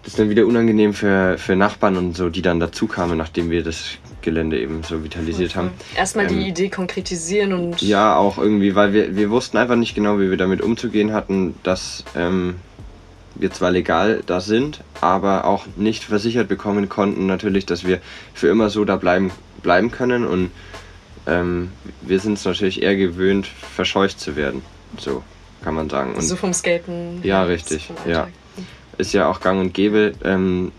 das 0.03 0.13
ist 0.13 0.19
dann 0.19 0.29
wieder 0.29 0.45
unangenehm 0.45 0.93
für, 0.93 1.37
für 1.37 1.55
Nachbarn 1.55 1.97
und 1.97 2.15
so, 2.15 2.29
die 2.29 2.41
dann 2.41 2.59
dazu 2.59 2.87
kamen, 2.87 3.17
nachdem 3.17 3.51
wir 3.51 3.63
das 3.63 3.97
Gelände 4.21 4.59
eben 4.59 4.83
so 4.83 5.03
vitalisiert 5.03 5.55
haben. 5.55 5.71
Erstmal 5.95 6.27
die 6.27 6.35
Ähm, 6.35 6.41
Idee 6.47 6.69
konkretisieren 6.69 7.53
und 7.53 7.81
Ja, 7.81 8.15
auch 8.15 8.37
irgendwie, 8.37 8.75
weil 8.75 8.93
wir, 8.93 9.15
wir 9.15 9.29
wussten 9.29 9.57
einfach 9.57 9.75
nicht 9.75 9.95
genau, 9.95 10.19
wie 10.19 10.29
wir 10.29 10.37
damit 10.37 10.61
umzugehen 10.61 11.13
hatten, 11.13 11.55
dass 11.63 12.03
ähm, 12.15 12.55
wir 13.35 13.51
zwar 13.51 13.71
legal 13.71 14.23
da 14.25 14.41
sind, 14.41 14.81
aber 14.99 15.45
auch 15.45 15.65
nicht 15.75 16.03
versichert 16.03 16.47
bekommen 16.47 16.89
konnten, 16.89 17.25
natürlich, 17.25 17.65
dass 17.65 17.85
wir 17.85 17.99
für 18.33 18.47
immer 18.49 18.69
so 18.69 18.85
da 18.85 18.97
bleiben, 18.97 19.31
bleiben 19.63 19.91
können. 19.91 20.25
Und 20.25 20.51
ähm, 21.27 21.71
wir 22.01 22.19
sind 22.19 22.33
es 22.33 22.45
natürlich 22.45 22.81
eher 22.81 22.95
gewöhnt, 22.95 23.47
verscheucht 23.47 24.19
zu 24.19 24.35
werden. 24.35 24.61
So 24.97 25.23
kann 25.63 25.75
man 25.75 25.89
sagen. 25.89 26.15
Und 26.15 26.21
so 26.21 26.35
vom 26.35 26.53
Skaten. 26.53 27.19
Ja, 27.23 27.43
richtig, 27.43 27.89
ja. 28.07 28.27
Ist 28.97 29.13
ja 29.13 29.27
auch 29.27 29.39
gang 29.39 29.59
und 29.59 29.73
gäbe, 29.73 30.13
ähm, 30.23 30.71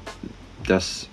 dass 0.66 1.09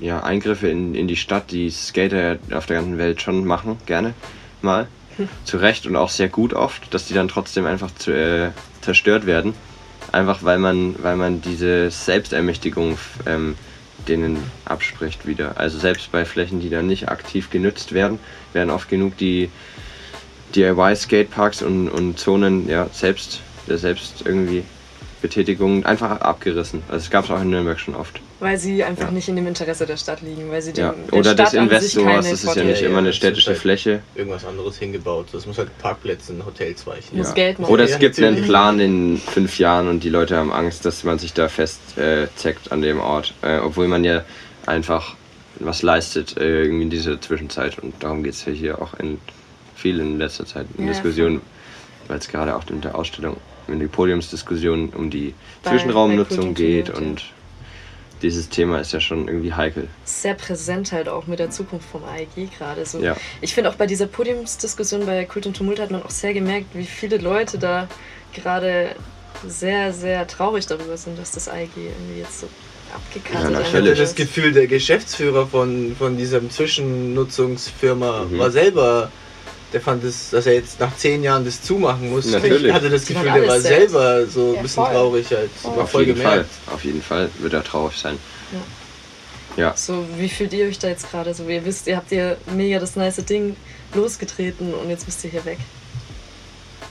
ja, 0.00 0.22
Eingriffe 0.22 0.68
in, 0.68 0.94
in 0.94 1.08
die 1.08 1.16
Stadt, 1.16 1.50
die 1.50 1.70
Skater 1.70 2.38
auf 2.52 2.66
der 2.66 2.76
ganzen 2.76 2.98
Welt 2.98 3.20
schon 3.20 3.44
machen, 3.44 3.78
gerne 3.86 4.14
mal. 4.62 4.88
Zu 5.44 5.58
Recht 5.58 5.86
und 5.86 5.96
auch 5.96 6.08
sehr 6.08 6.28
gut 6.28 6.54
oft, 6.54 6.92
dass 6.94 7.06
die 7.06 7.14
dann 7.14 7.28
trotzdem 7.28 7.66
einfach 7.66 7.94
zu, 7.94 8.12
äh, 8.12 8.50
zerstört 8.80 9.26
werden. 9.26 9.54
Einfach 10.12 10.42
weil 10.42 10.58
man, 10.58 10.96
weil 11.02 11.16
man 11.16 11.40
diese 11.40 11.90
Selbstermächtigung 11.90 12.98
ähm, 13.26 13.54
denen 14.08 14.38
abspricht 14.64 15.26
wieder. 15.26 15.58
Also 15.58 15.78
selbst 15.78 16.10
bei 16.10 16.24
Flächen, 16.24 16.60
die 16.60 16.70
dann 16.70 16.86
nicht 16.86 17.08
aktiv 17.08 17.50
genützt 17.50 17.92
werden, 17.92 18.18
werden 18.52 18.70
oft 18.70 18.88
genug 18.88 19.16
die 19.18 19.50
DIY-Skateparks 20.54 21.62
und, 21.62 21.88
und 21.88 22.18
Zonen 22.18 22.68
ja, 22.68 22.88
selbst, 22.92 23.40
der 23.68 23.78
selbst 23.78 24.22
irgendwie 24.24 24.64
Betätigung 25.22 25.84
einfach 25.84 26.20
abgerissen. 26.20 26.82
Also 26.88 27.04
es 27.04 27.10
gab 27.10 27.24
es 27.26 27.30
auch 27.30 27.40
in 27.40 27.50
Nürnberg 27.50 27.78
schon 27.78 27.94
oft. 27.94 28.20
Weil 28.40 28.56
sie 28.58 28.82
einfach 28.82 29.06
Ja. 29.06 29.10
nicht 29.10 29.28
in 29.28 29.36
dem 29.36 29.46
Interesse 29.46 29.86
der 29.86 29.96
Stadt 29.96 30.22
liegen, 30.22 30.50
weil 30.50 30.62
sie 30.62 30.70
Ja. 30.72 30.94
der 30.94 31.12
Oder 31.18 31.34
des 31.34 31.48
Stadt 31.50 31.60
an 31.60 31.68
sich 31.80 31.96
Investors, 31.96 32.30
das 32.30 32.44
ist 32.44 32.56
ja 32.56 32.64
nicht 32.64 32.80
Ja, 32.80 32.88
immer 32.88 32.98
eine 32.98 33.12
städtische 33.12 33.50
halt- 33.50 33.58
Fläche. 33.58 34.02
Irgendwas 34.14 34.44
anderes 34.44 34.78
hingebaut. 34.78 35.26
Das 35.32 35.46
muss 35.46 35.58
halt 35.58 35.76
Parkplätze 35.78 36.34
Hotels 36.44 36.86
weichen. 36.86 37.18
Muss. 37.18 37.34
Geld 37.34 37.58
machen. 37.58 37.70
Oder 37.72 37.84
es 37.84 37.90
Ja, 37.92 37.98
gibt 37.98 38.18
einen. 38.18 38.42
Plan 38.44 38.80
in 38.80 39.18
fünf 39.18 39.58
Jahren 39.58 39.88
und 39.88 40.02
die 40.04 40.08
Leute 40.08 40.36
haben 40.36 40.52
Angst, 40.52 40.84
dass 40.86 41.04
man 41.04 41.18
sich 41.18 41.32
da 41.34 41.48
festzeckt 41.48 41.98
äh, 41.98 42.26
zeckt 42.36 42.72
an 42.72 42.80
dem 42.82 43.00
Ort. 43.00 43.34
Äh, 43.42 43.58
obwohl 43.58 43.88
man 43.88 44.04
ja 44.04 44.24
einfach 44.66 45.14
was 45.58 45.82
leistet 45.82 46.38
äh, 46.38 46.62
irgendwie 46.62 46.84
in 46.84 46.90
dieser 46.90 47.20
Zwischenzeit. 47.20 47.78
Und 47.78 47.94
darum 48.02 48.22
geht 48.22 48.32
es 48.32 48.44
ja 48.46 48.52
hier 48.52 48.80
auch 48.80 48.94
in 48.94 49.18
viel 49.76 50.00
in 50.00 50.18
letzter 50.18 50.46
Zeit 50.46 50.66
in 50.78 50.86
Ja, 50.86 50.92
Diskussionen, 50.92 51.40
weil 52.08 52.18
es 52.18 52.28
gerade 52.28 52.56
auch 52.56 52.62
in 52.70 52.80
der 52.80 52.94
Ausstellung, 52.94 53.36
in 53.72 53.80
die 53.80 53.86
Podiumsdiskussion 53.86 54.90
um 54.90 55.10
die 55.10 55.34
Bei- 55.62 55.70
Zwischenraumnutzung 55.70 56.54
bei 56.54 56.60
geht 56.60 56.90
und 56.90 57.22
dieses 58.22 58.50
Thema 58.50 58.78
ist 58.80 58.92
ja 58.92 59.00
schon 59.00 59.28
irgendwie 59.28 59.52
heikel. 59.54 59.88
sehr 60.04 60.34
präsent 60.34 60.92
halt 60.92 61.08
auch 61.08 61.26
mit 61.26 61.38
der 61.38 61.50
Zukunft 61.50 61.88
vom 61.90 62.02
AEG 62.04 62.50
gerade. 62.58 62.84
So. 62.84 62.98
Ja. 63.00 63.16
Ich 63.40 63.54
finde 63.54 63.70
auch 63.70 63.76
bei 63.76 63.86
dieser 63.86 64.06
Podiumsdiskussion 64.06 65.06
bei 65.06 65.24
Kult 65.24 65.46
und 65.46 65.56
Tumult 65.56 65.80
hat 65.80 65.90
man 65.90 66.02
auch 66.02 66.10
sehr 66.10 66.34
gemerkt, 66.34 66.66
wie 66.74 66.84
viele 66.84 67.16
Leute 67.16 67.58
da 67.58 67.88
gerade 68.34 68.90
sehr, 69.46 69.92
sehr 69.94 70.26
traurig 70.26 70.66
darüber 70.66 70.98
sind, 70.98 71.18
dass 71.18 71.30
das 71.32 71.48
AEG 71.48 71.70
irgendwie 71.76 72.20
jetzt 72.20 72.40
so 72.40 72.48
abgekartet 72.94 73.52
Ja, 73.52 73.60
Ich 73.62 73.72
hatte 73.72 73.94
das 73.94 74.14
Gefühl, 74.14 74.52
der 74.52 74.66
Geschäftsführer 74.66 75.46
von, 75.46 75.96
von 75.98 76.18
dieser 76.18 76.40
Zwischennutzungsfirma 76.46 78.26
Mhm. 78.30 78.38
war 78.38 78.50
selber, 78.50 79.10
der 79.72 79.80
fand 79.80 80.02
es, 80.04 80.30
dass 80.30 80.46
er 80.46 80.54
jetzt 80.54 80.80
nach 80.80 80.96
zehn 80.96 81.22
Jahren 81.22 81.44
das 81.44 81.62
zumachen 81.62 82.10
muss. 82.10 82.26
Natürlich. 82.26 82.64
Ich 82.64 82.72
hatte 82.72 82.90
das 82.90 83.06
Gefühl, 83.06 83.24
der 83.24 83.46
war 83.48 83.60
selbst. 83.60 83.92
selber 83.92 84.26
so 84.26 84.48
ein 84.50 84.54
Ja, 84.56 84.62
bisschen 84.62 84.84
voll. 84.84 84.92
traurig 84.94 85.26
halt. 85.30 85.50
Voll. 85.52 85.76
War 85.76 85.82
Auf 85.84 85.90
voll 85.90 86.02
jeden 86.04 86.18
gemerkt. 86.18 86.46
Fall, 86.66 86.74
auf 86.74 86.84
jeden 86.84 87.02
Fall 87.02 87.28
wird 87.38 87.52
er 87.52 87.64
traurig 87.64 87.96
sein. 87.96 88.18
Ja. 89.56 89.74
So, 89.76 90.04
wie 90.16 90.28
fühlt 90.28 90.52
ihr 90.52 90.66
euch 90.66 90.78
da 90.78 90.88
jetzt 90.88 91.10
gerade? 91.10 91.34
So, 91.34 91.48
ihr 91.48 91.64
wisst, 91.64 91.86
ihr 91.88 91.96
habt 91.96 92.12
ihr 92.12 92.36
mega 92.54 92.78
das 92.78 92.94
nice 92.96 93.16
Ding 93.24 93.56
losgetreten 93.94 94.72
und 94.74 94.88
jetzt 94.90 95.06
müsst 95.06 95.24
ihr 95.24 95.30
hier 95.30 95.44
weg. 95.44 95.58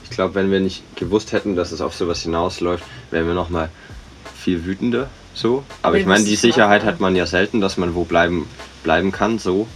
Ich 0.04 0.10
glaube, 0.10 0.34
wenn 0.34 0.50
wir 0.50 0.60
nicht 0.60 0.82
gewusst 0.96 1.32
hätten, 1.32 1.56
dass 1.56 1.72
es 1.72 1.80
auf 1.80 1.94
sowas 1.94 2.22
hinausläuft, 2.22 2.84
wären 3.10 3.26
wir 3.26 3.34
noch 3.34 3.48
mal 3.48 3.70
viel 4.38 4.64
wütender. 4.66 5.08
So. 5.34 5.64
Aber 5.82 5.94
Wir 5.94 6.00
ich 6.02 6.06
meine, 6.06 6.24
die 6.24 6.36
Sicherheit 6.36 6.82
an. 6.82 6.88
hat 6.88 7.00
man 7.00 7.16
ja 7.16 7.26
selten, 7.26 7.60
dass 7.60 7.76
man 7.76 7.94
wo 7.94 8.04
bleiben, 8.04 8.46
bleiben 8.82 9.10
kann. 9.12 9.38
So. 9.38 9.66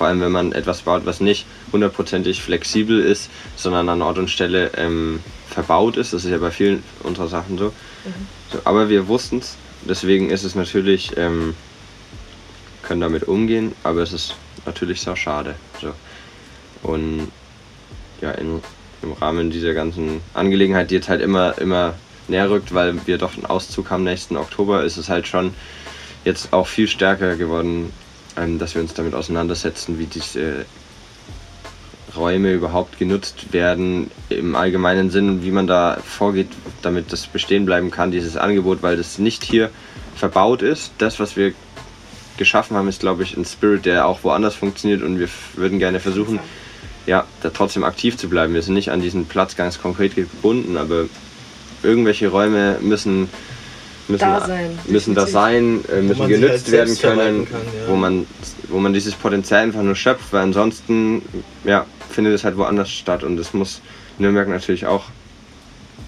Vor 0.00 0.06
allem, 0.06 0.22
wenn 0.22 0.32
man 0.32 0.52
etwas 0.52 0.80
baut, 0.80 1.04
was 1.04 1.20
nicht 1.20 1.44
hundertprozentig 1.72 2.40
flexibel 2.40 3.00
ist, 3.00 3.28
sondern 3.54 3.86
an 3.90 4.00
Ort 4.00 4.16
und 4.16 4.30
Stelle 4.30 4.70
ähm, 4.78 5.20
verbaut 5.46 5.98
ist. 5.98 6.14
Das 6.14 6.24
ist 6.24 6.30
ja 6.30 6.38
bei 6.38 6.50
vielen 6.50 6.82
unserer 7.02 7.28
Sachen 7.28 7.58
so. 7.58 7.74
so 8.50 8.60
aber 8.64 8.88
wir 8.88 9.08
wussten 9.08 9.40
es. 9.40 9.58
Deswegen 9.86 10.30
ist 10.30 10.42
es 10.42 10.54
natürlich, 10.54 11.18
ähm, 11.18 11.54
können 12.80 13.02
damit 13.02 13.28
umgehen, 13.28 13.72
aber 13.82 14.00
es 14.00 14.14
ist 14.14 14.36
natürlich 14.64 15.02
sehr 15.02 15.16
schade. 15.16 15.54
So. 15.82 15.92
Und 16.82 17.30
ja, 18.22 18.30
in, 18.30 18.62
im 19.02 19.12
Rahmen 19.12 19.50
dieser 19.50 19.74
ganzen 19.74 20.22
Angelegenheit, 20.32 20.90
die 20.90 20.94
jetzt 20.94 21.10
halt 21.10 21.20
immer, 21.20 21.58
immer 21.58 21.92
näher 22.26 22.48
rückt, 22.48 22.72
weil 22.72 23.06
wir 23.06 23.18
doch 23.18 23.34
einen 23.34 23.44
Auszug 23.44 23.90
haben 23.90 24.04
nächsten 24.04 24.38
Oktober, 24.38 24.82
ist 24.82 24.96
es 24.96 25.10
halt 25.10 25.26
schon 25.26 25.52
jetzt 26.24 26.54
auch 26.54 26.68
viel 26.68 26.88
stärker 26.88 27.36
geworden, 27.36 27.92
ähm, 28.40 28.58
dass 28.58 28.74
wir 28.74 28.82
uns 28.82 28.94
damit 28.94 29.14
auseinandersetzen, 29.14 29.98
wie 29.98 30.06
diese 30.06 30.64
Räume 32.16 32.52
überhaupt 32.52 32.98
genutzt 32.98 33.52
werden 33.52 34.10
im 34.28 34.56
allgemeinen 34.56 35.10
Sinn 35.10 35.28
und 35.28 35.44
wie 35.44 35.50
man 35.50 35.66
da 35.66 35.98
vorgeht, 36.04 36.48
damit 36.82 37.12
das 37.12 37.26
bestehen 37.26 37.66
bleiben 37.66 37.90
kann, 37.90 38.10
dieses 38.10 38.36
Angebot, 38.36 38.82
weil 38.82 38.96
das 38.96 39.18
nicht 39.18 39.44
hier 39.44 39.70
verbaut 40.16 40.62
ist. 40.62 40.92
Das, 40.98 41.20
was 41.20 41.36
wir 41.36 41.52
geschaffen 42.36 42.76
haben, 42.76 42.88
ist, 42.88 43.00
glaube 43.00 43.22
ich, 43.22 43.36
ein 43.36 43.44
Spirit, 43.44 43.84
der 43.84 44.06
auch 44.06 44.24
woanders 44.24 44.54
funktioniert 44.54 45.02
und 45.02 45.18
wir 45.18 45.28
würden 45.54 45.78
gerne 45.78 46.00
versuchen, 46.00 46.40
ja, 47.06 47.24
da 47.42 47.50
trotzdem 47.50 47.84
aktiv 47.84 48.16
zu 48.16 48.28
bleiben. 48.28 48.54
Wir 48.54 48.62
sind 48.62 48.74
nicht 48.74 48.90
an 48.90 49.00
diesen 49.00 49.26
Platz 49.26 49.56
ganz 49.56 49.80
konkret 49.80 50.16
gebunden, 50.16 50.76
aber 50.76 51.04
irgendwelche 51.82 52.28
Räume 52.28 52.78
müssen 52.80 53.28
müssen 54.10 54.20
Da 54.20 54.46
sein, 54.46 54.78
müssen 54.86 55.14
da 55.14 55.26
sein, 55.26 55.84
äh, 55.90 56.02
müssen 56.02 56.26
sich 56.26 56.40
genützt 56.40 56.66
halt 56.66 56.72
werden 56.72 56.98
können, 56.98 57.48
kann, 57.48 57.60
ja. 57.60 57.88
wo 57.88 57.96
man 57.96 58.26
wo 58.68 58.78
man 58.78 58.92
dieses 58.92 59.14
Potenzial 59.14 59.62
einfach 59.62 59.82
nur 59.82 59.96
schöpft, 59.96 60.32
weil 60.32 60.42
ansonsten 60.42 61.22
ja, 61.64 61.86
findet 62.10 62.34
es 62.34 62.44
halt 62.44 62.56
woanders 62.56 62.90
statt 62.90 63.24
und 63.24 63.36
das 63.36 63.52
muss 63.52 63.80
Nürnberg 64.18 64.48
natürlich 64.48 64.86
auch 64.86 65.04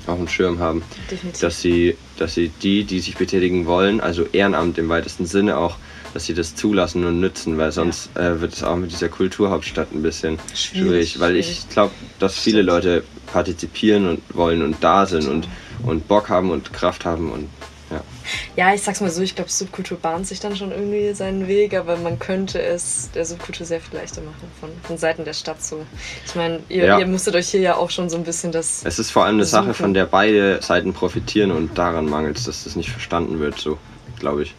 auf 0.06 0.16
dem 0.16 0.28
Schirm 0.28 0.58
haben, 0.58 0.82
Definitiv. 1.10 1.40
dass 1.40 1.60
sie 1.60 1.96
dass 2.18 2.34
sie 2.34 2.50
die, 2.62 2.84
die 2.84 3.00
sich 3.00 3.16
betätigen 3.16 3.66
wollen, 3.66 4.00
also 4.00 4.26
Ehrenamt 4.32 4.78
im 4.78 4.88
weitesten 4.88 5.26
Sinne 5.26 5.56
auch 5.58 5.76
dass 6.12 6.26
sie 6.26 6.34
das 6.34 6.54
zulassen 6.54 7.04
und 7.04 7.20
nützen, 7.20 7.58
weil 7.58 7.72
sonst 7.72 8.14
äh, 8.16 8.40
wird 8.40 8.52
es 8.52 8.62
auch 8.62 8.76
mit 8.76 8.92
dieser 8.92 9.08
Kulturhauptstadt 9.08 9.92
ein 9.92 10.02
bisschen 10.02 10.38
schwierig, 10.54 11.12
Schwierig, 11.12 11.20
weil 11.20 11.36
ich 11.36 11.68
glaube, 11.68 11.92
dass 12.18 12.38
viele 12.38 12.62
Leute 12.62 13.02
partizipieren 13.32 14.08
und 14.08 14.20
wollen 14.34 14.62
und 14.62 14.76
da 14.82 15.06
sind 15.06 15.28
und, 15.28 15.48
und 15.84 16.08
Bock 16.08 16.28
haben 16.28 16.50
und 16.50 16.72
Kraft 16.72 17.04
haben 17.04 17.30
und 17.30 17.48
ja. 17.92 18.00
Ja, 18.56 18.74
ich 18.74 18.82
sag's 18.82 19.00
mal 19.00 19.10
so, 19.10 19.22
ich 19.22 19.34
glaube, 19.34 19.50
Subkultur 19.50 19.98
bahnt 19.98 20.26
sich 20.26 20.40
dann 20.40 20.56
schon 20.56 20.70
irgendwie 20.72 21.12
seinen 21.14 21.48
Weg, 21.48 21.74
aber 21.74 21.96
man 21.96 22.18
könnte 22.18 22.60
es 22.60 23.10
der 23.14 23.24
Subkultur 23.24 23.66
sehr 23.66 23.80
viel 23.80 23.98
leichter 23.98 24.20
machen 24.22 24.50
von, 24.60 24.70
von 24.82 24.98
Seiten 24.98 25.24
der 25.24 25.32
Stadt 25.34 25.62
so. 25.62 25.84
Ich 26.26 26.34
meine, 26.34 26.60
ihr, 26.68 26.84
Ja. 26.86 26.98
ihr 26.98 27.06
musstet 27.06 27.34
euch 27.34 27.48
hier 27.48 27.60
ja 27.60 27.76
auch 27.76 27.90
schon 27.90 28.08
so 28.10 28.16
ein 28.16 28.24
bisschen 28.24 28.52
das. 28.52 28.82
Es 28.84 28.98
ist 28.98 29.10
vor 29.10 29.24
allem 29.24 29.36
eine 29.36 29.44
Sache, 29.44 29.66
Suchen. 29.68 29.74
von 29.74 29.94
der 29.94 30.06
beide 30.06 30.60
Seiten 30.62 30.92
profitieren 30.92 31.50
und 31.50 31.76
daran 31.78 32.06
mangelt 32.06 32.38
es, 32.38 32.44
dass 32.44 32.64
das 32.64 32.76
nicht 32.76 32.90
verstanden 32.90 33.38
wird, 33.40 33.58
so 33.58 33.78
glaube 34.18 34.42
ich. 34.44 34.54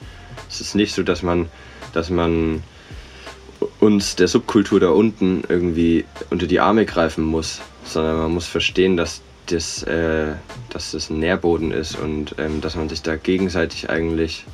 Es 0.49 0.61
ist 0.61 0.75
nicht 0.75 0.93
so, 0.93 1.01
dass 1.03 1.23
man, 1.23 1.49
dass 1.93 2.09
man 2.09 2.63
uns 3.79 4.15
der 4.15 4.27
Subkultur 4.27 4.79
da 4.79 4.89
unten 4.89 5.43
irgendwie 5.47 6.05
unter 6.29 6.47
die 6.47 6.59
Arme 6.59 6.85
greifen 6.85 7.23
muss, 7.23 7.61
sondern 7.85 8.17
man 8.17 8.31
muss 8.31 8.45
verstehen, 8.45 8.97
dass 8.97 9.21
das, 9.47 9.83
äh, 9.83 10.33
dass 10.69 10.91
das 10.91 11.09
ein 11.09 11.19
Nährboden 11.19 11.71
ist 11.71 11.97
und 11.97 12.35
ähm, 12.37 12.61
dass 12.61 12.75
man 12.75 12.89
sich 12.89 13.01
da 13.01 13.15
gegenseitig 13.15 13.89
eigentlich 13.89 14.45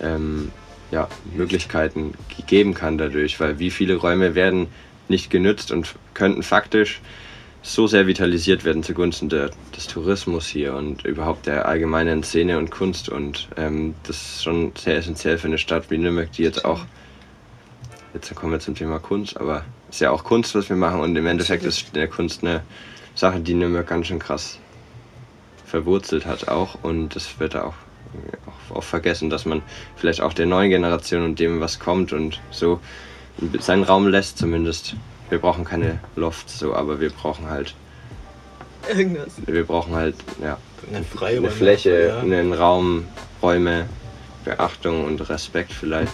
ähm, 0.00 0.50
ja, 0.90 1.08
Möglichkeiten 1.34 2.12
ge- 2.28 2.44
geben 2.46 2.74
kann 2.74 2.98
dadurch, 2.98 3.40
weil 3.40 3.58
wie 3.58 3.70
viele 3.70 3.96
Räume 3.96 4.34
werden 4.34 4.68
nicht 5.08 5.30
genützt 5.30 5.70
und 5.70 5.94
könnten 6.14 6.42
faktisch 6.42 7.00
so 7.62 7.86
sehr 7.88 8.06
vitalisiert 8.06 8.64
werden 8.64 8.82
zugunsten 8.84 9.28
der, 9.28 9.50
des 9.76 9.88
Tourismus 9.88 10.46
hier 10.46 10.74
und 10.74 11.04
überhaupt 11.04 11.46
der 11.46 11.66
allgemeinen 11.66 12.22
Szene 12.22 12.58
und 12.58 12.70
Kunst 12.70 13.08
und 13.08 13.48
ähm, 13.56 13.94
das 14.04 14.16
ist 14.16 14.44
schon 14.44 14.72
sehr 14.76 14.96
essentiell 14.96 15.38
für 15.38 15.48
eine 15.48 15.58
Stadt 15.58 15.90
wie 15.90 15.98
Nürnberg, 15.98 16.30
die 16.32 16.42
jetzt 16.42 16.64
auch, 16.64 16.84
jetzt 18.14 18.32
kommen 18.36 18.52
wir 18.52 18.60
zum 18.60 18.76
Thema 18.76 18.98
Kunst, 19.00 19.36
aber 19.40 19.64
es 19.88 19.96
ist 19.96 20.00
ja 20.00 20.10
auch 20.10 20.22
Kunst, 20.22 20.54
was 20.54 20.68
wir 20.68 20.76
machen 20.76 21.00
und 21.00 21.16
im 21.16 21.26
Endeffekt 21.26 21.64
ist 21.64 21.94
der 21.96 22.06
Kunst 22.06 22.44
eine 22.44 22.62
Sache, 23.16 23.40
die 23.40 23.54
Nürnberg 23.54 23.86
ganz 23.86 24.06
schön 24.06 24.18
krass 24.18 24.58
verwurzelt 25.64 26.26
hat 26.26 26.46
auch 26.48 26.78
und 26.82 27.16
das 27.16 27.40
wird 27.40 27.56
auch, 27.56 27.74
auch, 28.46 28.76
auch 28.76 28.84
vergessen, 28.84 29.30
dass 29.30 29.44
man 29.46 29.62
vielleicht 29.96 30.20
auch 30.20 30.32
der 30.32 30.46
neuen 30.46 30.70
Generation 30.70 31.24
und 31.24 31.40
dem, 31.40 31.60
was 31.60 31.80
kommt 31.80 32.12
und 32.12 32.40
so 32.50 32.80
seinen 33.58 33.82
Raum 33.82 34.06
lässt 34.08 34.38
zumindest. 34.38 34.94
Wir 35.28 35.38
brauchen 35.38 35.64
keine 35.64 35.98
Lofts 36.14 36.58
so, 36.58 36.74
aber 36.74 37.00
wir 37.00 37.10
brauchen 37.10 37.50
halt, 37.50 37.74
Irgendwas. 38.88 39.32
wir 39.44 39.64
brauchen 39.64 39.94
halt, 39.94 40.14
ja, 40.40 40.58
Eine 40.88 41.04
freie 41.04 41.38
eine 41.38 41.50
Fläche, 41.50 42.08
ja. 42.08 42.20
einen 42.20 42.52
Raum, 42.52 43.06
Räume, 43.42 43.88
Beachtung 44.44 45.04
und 45.04 45.28
Respekt 45.28 45.72
vielleicht. 45.72 46.12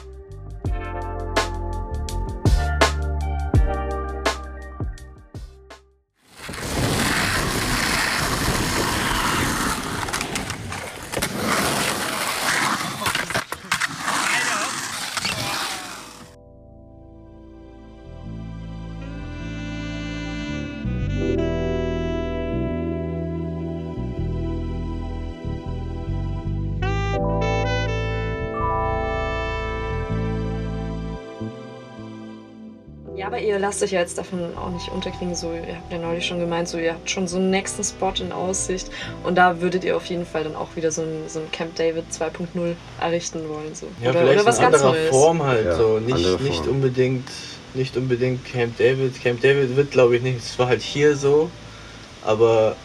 Euch 33.83 33.93
ja 33.93 34.01
jetzt 34.01 34.19
davon 34.19 34.57
auch 34.57 34.71
nicht 34.71 34.89
unterkriegen. 34.89 35.35
So, 35.35 35.53
ihr 35.53 35.77
habt 35.77 35.93
ja 35.93 35.99
neulich 35.99 36.27
schon 36.27 36.39
gemeint, 36.39 36.69
so 36.69 36.79
ihr 36.79 36.93
habt 36.93 37.11
schon 37.11 37.29
so 37.29 37.37
einen 37.37 37.51
nächsten 37.51 37.85
Spot 37.85 38.13
in 38.19 38.33
Aussicht 38.33 38.91
und 39.25 39.37
da 39.37 39.61
würdet 39.61 39.85
ihr 39.85 39.97
auf 39.97 40.07
jeden 40.07 40.27
Fall 40.27 40.45
dann 40.45 40.57
auch 40.57 40.77
wieder 40.77 40.91
so 40.91 41.03
ein, 41.03 41.29
so 41.29 41.41
ein 41.41 41.51
Camp 41.51 41.75
David 41.77 42.05
2.0 42.13 42.75
errichten 43.01 43.49
wollen. 43.49 43.75
So. 43.75 43.87
Ja, 44.03 44.11
oder, 44.11 44.21
vielleicht 44.21 44.39
oder 44.41 44.47
was 44.47 44.59
in 44.59 44.63
ganz 44.63 44.77
anderer 44.77 44.93
Neues. 44.93 45.11
Form 45.11 45.43
halt. 45.43 45.67
Ja, 45.67 45.77
so. 45.77 45.99
Nicht, 45.99 46.41
nicht 46.41 46.65
Form. 46.65 46.69
unbedingt 46.69 47.29
nicht 47.75 47.97
unbedingt 47.97 48.45
Camp 48.45 48.77
David. 48.77 49.21
Camp 49.23 49.41
David 49.41 49.77
wird 49.77 49.91
glaube 49.91 50.17
ich 50.17 50.23
nicht, 50.23 50.39
es 50.39 50.59
war 50.59 50.69
halt 50.69 50.83
hier 50.83 51.17
so, 51.17 51.51
aber 52.25 52.77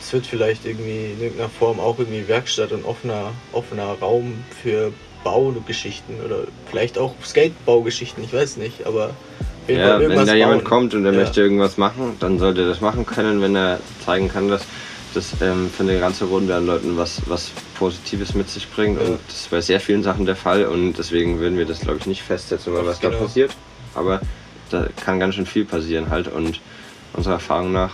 es 0.00 0.12
wird 0.12 0.26
vielleicht 0.26 0.64
irgendwie 0.66 1.12
in 1.12 1.20
irgendeiner 1.20 1.48
Form 1.48 1.80
auch 1.80 1.98
irgendwie 1.98 2.28
Werkstatt 2.28 2.72
und 2.72 2.84
offener, 2.84 3.32
offener 3.52 3.96
Raum 4.00 4.44
für 4.62 4.92
Baugeschichten 5.24 6.20
oder 6.24 6.44
vielleicht 6.70 6.98
auch 6.98 7.12
Skatebaugeschichten, 7.24 8.22
ich 8.22 8.32
weiß 8.32 8.58
nicht, 8.58 8.86
aber 8.86 9.10
Ja, 9.68 9.98
wenn 10.00 10.26
da 10.26 10.34
jemand 10.34 10.62
bauen. 10.62 10.64
kommt 10.64 10.94
und 10.94 11.04
er 11.04 11.12
Ja. 11.12 11.18
möchte 11.20 11.40
irgendwas 11.40 11.76
machen, 11.76 12.16
dann 12.20 12.38
sollte 12.38 12.62
er 12.62 12.68
das 12.68 12.80
machen 12.80 13.04
können, 13.06 13.40
wenn 13.42 13.56
er 13.56 13.80
zeigen 14.04 14.28
kann, 14.28 14.48
dass 14.48 14.62
das 15.14 15.34
ähm, 15.40 15.70
für 15.74 15.82
eine 15.82 15.98
ganze 15.98 16.26
Runde 16.26 16.54
an 16.54 16.66
Leuten 16.66 16.96
was, 16.96 17.22
was 17.26 17.50
Positives 17.78 18.34
mit 18.34 18.48
sich 18.50 18.68
bringt. 18.70 19.00
Ja. 19.00 19.06
Und 19.06 19.18
das 19.26 19.36
ist 19.36 19.50
bei 19.50 19.60
sehr 19.60 19.80
vielen 19.80 20.02
Sachen 20.02 20.26
der 20.26 20.36
Fall 20.36 20.66
und 20.66 20.94
deswegen 20.98 21.40
würden 21.40 21.56
wir 21.58 21.64
das, 21.64 21.80
glaube 21.80 21.98
ich, 21.98 22.06
nicht 22.06 22.22
festsetzen, 22.22 22.74
weil 22.74 22.84
was 22.86 23.00
da 23.00 23.08
Genau. 23.08 23.22
passiert. 23.22 23.50
Aber 23.94 24.20
da 24.70 24.86
kann 25.04 25.18
ganz 25.20 25.34
schön 25.36 25.46
viel 25.46 25.64
passieren 25.64 26.10
halt 26.10 26.28
und 26.28 26.60
unserer 27.14 27.34
Erfahrung 27.34 27.72
nach 27.72 27.90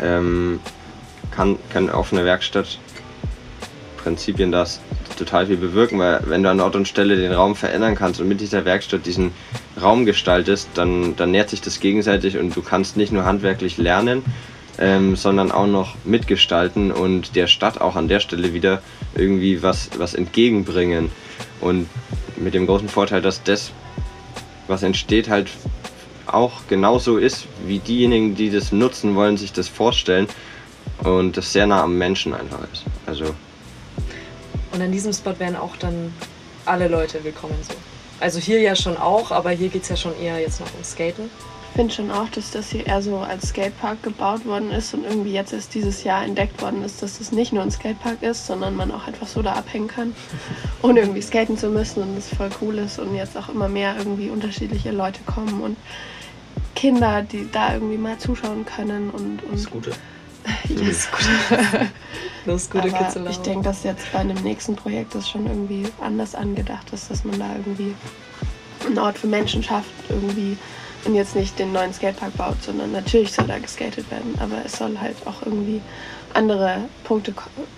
ähm, 0.00 0.60
kann, 1.30 1.56
kann 1.72 1.90
offene 1.90 2.24
Werkstatt 2.24 2.78
Prinzipien 4.02 4.52
das 4.52 4.80
total 5.18 5.46
viel 5.46 5.56
bewirken, 5.56 5.98
weil 5.98 6.22
wenn 6.26 6.42
du 6.42 6.50
an 6.50 6.60
Ort 6.60 6.76
und 6.76 6.88
Stelle 6.88 7.16
den 7.16 7.32
Raum 7.32 7.54
verändern 7.54 7.94
kannst 7.94 8.20
und 8.20 8.28
mit 8.28 8.40
dieser 8.40 8.64
Werkstatt 8.64 9.06
diesen 9.06 9.32
Raum 9.80 10.06
gestaltest, 10.06 10.68
dann, 10.74 11.16
dann 11.16 11.30
nährt 11.30 11.50
sich 11.50 11.60
das 11.60 11.80
gegenseitig 11.80 12.38
und 12.38 12.56
du 12.56 12.62
kannst 12.62 12.96
nicht 12.96 13.12
nur 13.12 13.24
handwerklich 13.24 13.76
lernen, 13.76 14.22
ähm, 14.78 15.16
sondern 15.16 15.52
auch 15.52 15.66
noch 15.66 15.94
mitgestalten 16.04 16.90
und 16.90 17.36
der 17.36 17.46
Stadt 17.46 17.80
auch 17.80 17.96
an 17.96 18.08
der 18.08 18.20
Stelle 18.20 18.54
wieder 18.54 18.82
irgendwie 19.14 19.62
was, 19.62 19.90
was 19.98 20.14
entgegenbringen. 20.14 21.10
Und 21.60 21.88
mit 22.36 22.54
dem 22.54 22.66
großen 22.66 22.88
Vorteil, 22.88 23.20
dass 23.20 23.42
das, 23.42 23.72
was 24.66 24.82
entsteht, 24.82 25.28
halt 25.28 25.50
auch 26.26 26.62
genauso 26.68 27.18
ist, 27.18 27.46
wie 27.66 27.78
diejenigen, 27.78 28.34
die 28.34 28.50
das 28.50 28.72
nutzen 28.72 29.14
wollen, 29.14 29.36
sich 29.36 29.52
das 29.52 29.68
vorstellen 29.68 30.28
und 31.02 31.36
das 31.36 31.52
sehr 31.52 31.66
nah 31.66 31.82
am 31.82 31.98
Menschen 31.98 32.32
einfach 32.34 32.60
ist. 32.72 32.84
Also 33.06 33.24
Und 34.72 34.82
an 34.82 34.92
diesem 34.92 35.12
Spot 35.12 35.38
wären 35.38 35.56
auch 35.56 35.76
dann 35.76 36.12
alle 36.64 36.88
Leute 36.88 37.24
willkommen 37.24 37.56
so. 37.62 37.74
Also 38.20 38.38
hier 38.38 38.60
ja 38.60 38.76
schon 38.76 38.96
auch, 38.96 39.30
aber 39.30 39.50
hier 39.50 39.68
geht 39.68 39.82
es 39.82 39.88
ja 39.88 39.96
schon 39.96 40.18
eher 40.20 40.38
jetzt 40.38 40.60
noch 40.60 40.68
um 40.74 40.84
Skaten. 40.84 41.30
Ich 41.70 41.76
finde 41.76 41.94
schon 41.94 42.10
auch, 42.10 42.28
dass 42.28 42.50
das 42.50 42.70
hier 42.70 42.86
eher 42.86 43.00
so 43.00 43.18
als 43.18 43.50
Skatepark 43.50 44.02
gebaut 44.02 44.44
worden 44.44 44.72
ist 44.72 44.92
und 44.92 45.04
irgendwie 45.04 45.32
jetzt 45.32 45.52
erst 45.52 45.72
dieses 45.74 46.02
Jahr 46.02 46.24
entdeckt 46.24 46.60
worden 46.60 46.82
ist, 46.82 47.00
dass 47.00 47.18
das 47.18 47.30
nicht 47.30 47.52
nur 47.52 47.62
ein 47.62 47.70
Skatepark 47.70 48.22
ist, 48.22 48.46
sondern 48.46 48.74
man 48.74 48.90
auch 48.90 49.06
einfach 49.06 49.28
so 49.28 49.40
da 49.40 49.52
abhängen 49.52 49.86
kann, 49.86 50.14
ohne 50.82 51.00
irgendwie 51.00 51.22
skaten 51.22 51.56
zu 51.56 51.68
müssen 51.68 52.02
und 52.02 52.16
das 52.16 52.28
voll 52.28 52.50
cool 52.60 52.78
ist 52.78 52.98
und 52.98 53.14
jetzt 53.14 53.36
auch 53.36 53.48
immer 53.48 53.68
mehr 53.68 53.94
irgendwie 53.96 54.30
unterschiedliche 54.30 54.90
Leute 54.90 55.20
kommen 55.24 55.62
und 55.62 55.76
Kinder, 56.74 57.22
die 57.22 57.48
da 57.50 57.74
irgendwie 57.74 57.98
mal 57.98 58.18
zuschauen 58.18 58.66
können 58.66 59.10
und, 59.10 59.42
und 59.44 59.58
Scooter. 59.58 59.92
Los, 59.92 59.98
Los 62.46 62.70
gute 62.70 62.88
Aber 62.88 63.04
Kitzelau. 63.04 63.30
ich 63.30 63.38
denke, 63.38 63.64
dass 63.64 63.84
jetzt 63.84 64.10
bei 64.12 64.20
einem 64.20 64.42
nächsten 64.42 64.76
Projekt 64.76 65.14
das 65.14 65.28
schon 65.28 65.46
irgendwie 65.46 65.84
anders 66.00 66.34
angedacht 66.34 66.92
ist, 66.92 67.10
dass 67.10 67.24
man 67.24 67.38
da 67.38 67.50
irgendwie 67.56 67.94
einen 68.86 68.98
Ort 68.98 69.18
für 69.18 69.26
Menschen 69.26 69.62
schafft, 69.62 69.90
irgendwie 70.08 70.56
und 71.04 71.14
jetzt 71.14 71.34
nicht 71.34 71.58
den 71.58 71.72
neuen 71.72 71.92
Skatepark 71.92 72.36
baut, 72.36 72.62
sondern 72.62 72.92
natürlich 72.92 73.32
soll 73.32 73.46
da 73.46 73.58
geskatet 73.58 74.10
werden, 74.10 74.34
aber 74.38 74.64
es 74.64 74.72
soll 74.72 74.98
halt 74.98 75.16
auch 75.26 75.42
irgendwie 75.42 75.80
andere 76.34 76.82
Punkte 77.04 77.34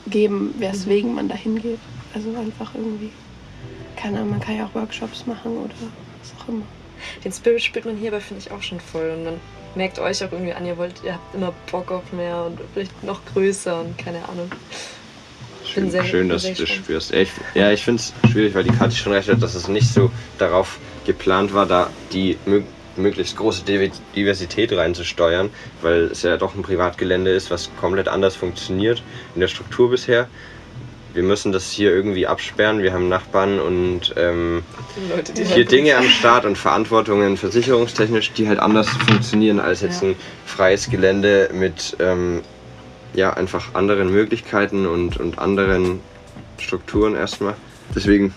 geben, 0.08 0.54
weswegen 0.58 1.14
man 1.14 1.28
da 1.28 1.34
hingeht. 1.34 1.78
Also 2.14 2.30
einfach 2.30 2.74
irgendwie, 2.74 3.10
keine 3.96 4.18
Ahnung, 4.18 4.30
man 4.30 4.40
kann 4.40 4.56
ja 4.56 4.66
auch 4.66 4.74
Workshops 4.74 5.26
machen 5.26 5.56
oder 5.56 5.74
was 6.20 6.34
auch 6.40 6.48
immer. 6.48 6.64
Den 7.24 7.32
Spirit 7.32 7.62
spürt 7.62 7.84
man 7.84 7.96
hierbei, 7.96 8.20
finde 8.20 8.42
ich, 8.44 8.50
auch 8.50 8.62
schon 8.62 8.80
voll. 8.80 9.10
Und 9.16 9.24
man 9.24 9.40
merkt 9.74 9.98
euch 9.98 10.22
auch 10.24 10.32
irgendwie 10.32 10.52
an, 10.52 10.66
ihr 10.66 10.76
wollt, 10.76 10.94
ihr 11.04 11.14
habt 11.14 11.34
immer 11.34 11.52
Bock 11.70 11.90
auf 11.90 12.12
mehr 12.12 12.44
und 12.44 12.58
vielleicht 12.72 13.02
noch 13.04 13.20
größer 13.32 13.80
und 13.80 13.96
keine 13.98 14.18
Ahnung. 14.28 14.50
bin 15.74 15.84
Schön, 15.84 15.90
sehr- 15.90 16.04
schön 16.04 16.28
dass 16.28 16.42
sehr 16.42 16.54
du 16.54 16.62
das 16.62 16.70
spürst. 16.70 17.10
Ja, 17.12 17.20
ich, 17.20 17.30
ja, 17.54 17.70
ich 17.70 17.82
finde 17.84 18.02
es 18.02 18.12
schwierig, 18.30 18.54
weil 18.54 18.64
die 18.64 18.70
Kathi 18.72 18.96
schon 18.96 19.12
recht 19.12 19.28
hat, 19.28 19.42
dass 19.42 19.54
es 19.54 19.68
nicht 19.68 19.88
so 19.88 20.10
darauf 20.38 20.78
geplant 21.06 21.54
war, 21.54 21.66
da 21.66 21.90
die 22.12 22.36
mö 22.46 22.62
möglichst 22.94 23.36
große 23.38 23.62
Diversität 24.14 24.70
reinzusteuern, 24.70 25.48
weil 25.80 26.02
es 26.12 26.20
ja 26.24 26.36
doch 26.36 26.54
ein 26.54 26.60
Privatgelände 26.60 27.30
ist, 27.30 27.50
was 27.50 27.70
komplett 27.80 28.06
anders 28.06 28.36
funktioniert 28.36 29.02
in 29.34 29.40
der 29.40 29.48
Struktur 29.48 29.88
bisher. 29.88 30.28
Wir 31.14 31.22
müssen 31.22 31.52
das 31.52 31.70
hier 31.70 31.90
irgendwie 31.92 32.26
absperren. 32.26 32.82
Wir 32.82 32.92
haben 32.92 33.08
Nachbarn 33.08 33.60
und 33.60 34.14
ähm, 34.16 34.62
Leute, 35.14 35.42
hier 35.42 35.64
Dinge 35.64 35.96
am 35.96 36.08
Start 36.08 36.44
und 36.44 36.56
Verantwortungen 36.56 37.36
versicherungstechnisch, 37.36 38.32
die 38.32 38.48
halt 38.48 38.58
anders 38.58 38.88
funktionieren 38.88 39.60
als 39.60 39.82
jetzt 39.82 40.02
Ja. 40.02 40.08
ein 40.08 40.16
freies 40.46 40.88
Gelände 40.88 41.50
mit 41.52 41.96
ähm, 42.00 42.40
ja, 43.14 43.32
einfach 43.34 43.74
anderen 43.74 44.10
Möglichkeiten 44.10 44.86
und, 44.86 45.18
und 45.18 45.38
anderen 45.38 46.00
Strukturen 46.58 47.14
erstmal. 47.14 47.54
Deswegen 47.94 48.32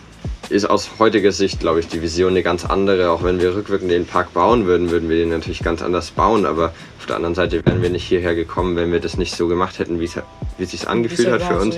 ist 0.50 0.66
aus 0.66 0.90
heutiger 1.00 1.32
Sicht, 1.32 1.60
glaube 1.60 1.80
ich, 1.80 1.88
die 1.88 2.02
Vision 2.02 2.32
eine 2.32 2.44
ganz 2.44 2.66
andere. 2.66 3.10
Auch 3.10 3.24
wenn 3.24 3.40
wir 3.40 3.56
rückwirkend 3.56 3.90
den 3.90 4.06
Park 4.06 4.34
bauen 4.34 4.66
würden, 4.66 4.92
würden 4.92 5.10
wir 5.10 5.18
den 5.18 5.30
natürlich 5.30 5.64
ganz 5.64 5.82
anders 5.82 6.12
bauen. 6.12 6.46
Aber 6.46 6.74
auf 7.00 7.06
der 7.06 7.16
anderen 7.16 7.36
Seite 7.36 7.66
wären 7.66 7.82
wir 7.82 7.90
nicht 7.90 8.04
hierher 8.04 8.36
gekommen, 8.36 8.76
wenn 8.76 8.92
wir 8.92 9.00
das 9.00 9.18
nicht 9.18 9.36
so 9.36 9.48
gemacht 9.48 9.80
hätten, 9.80 10.00
wie 10.00 10.06
es 10.06 10.16
wie 10.58 10.64
es 10.64 10.72
sich 10.72 10.88
angefühlt 10.88 11.32
hat 11.32 11.44
für 11.44 11.60
uns. 11.60 11.78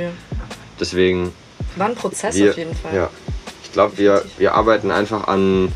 Deswegen 0.80 1.34
War 1.76 1.88
ein 1.88 1.96
Prozess 1.96 2.36
wir, 2.36 2.52
auf 2.52 2.58
jeden 2.58 2.76
Fall. 2.76 2.96
Ja. 2.96 3.10
Ich 3.64 3.72
glaube, 3.72 3.98
wir, 3.98 4.24
wir 4.38 4.56
arbeiten 4.56 4.92
einfach 4.92 5.28
an, 5.28 5.72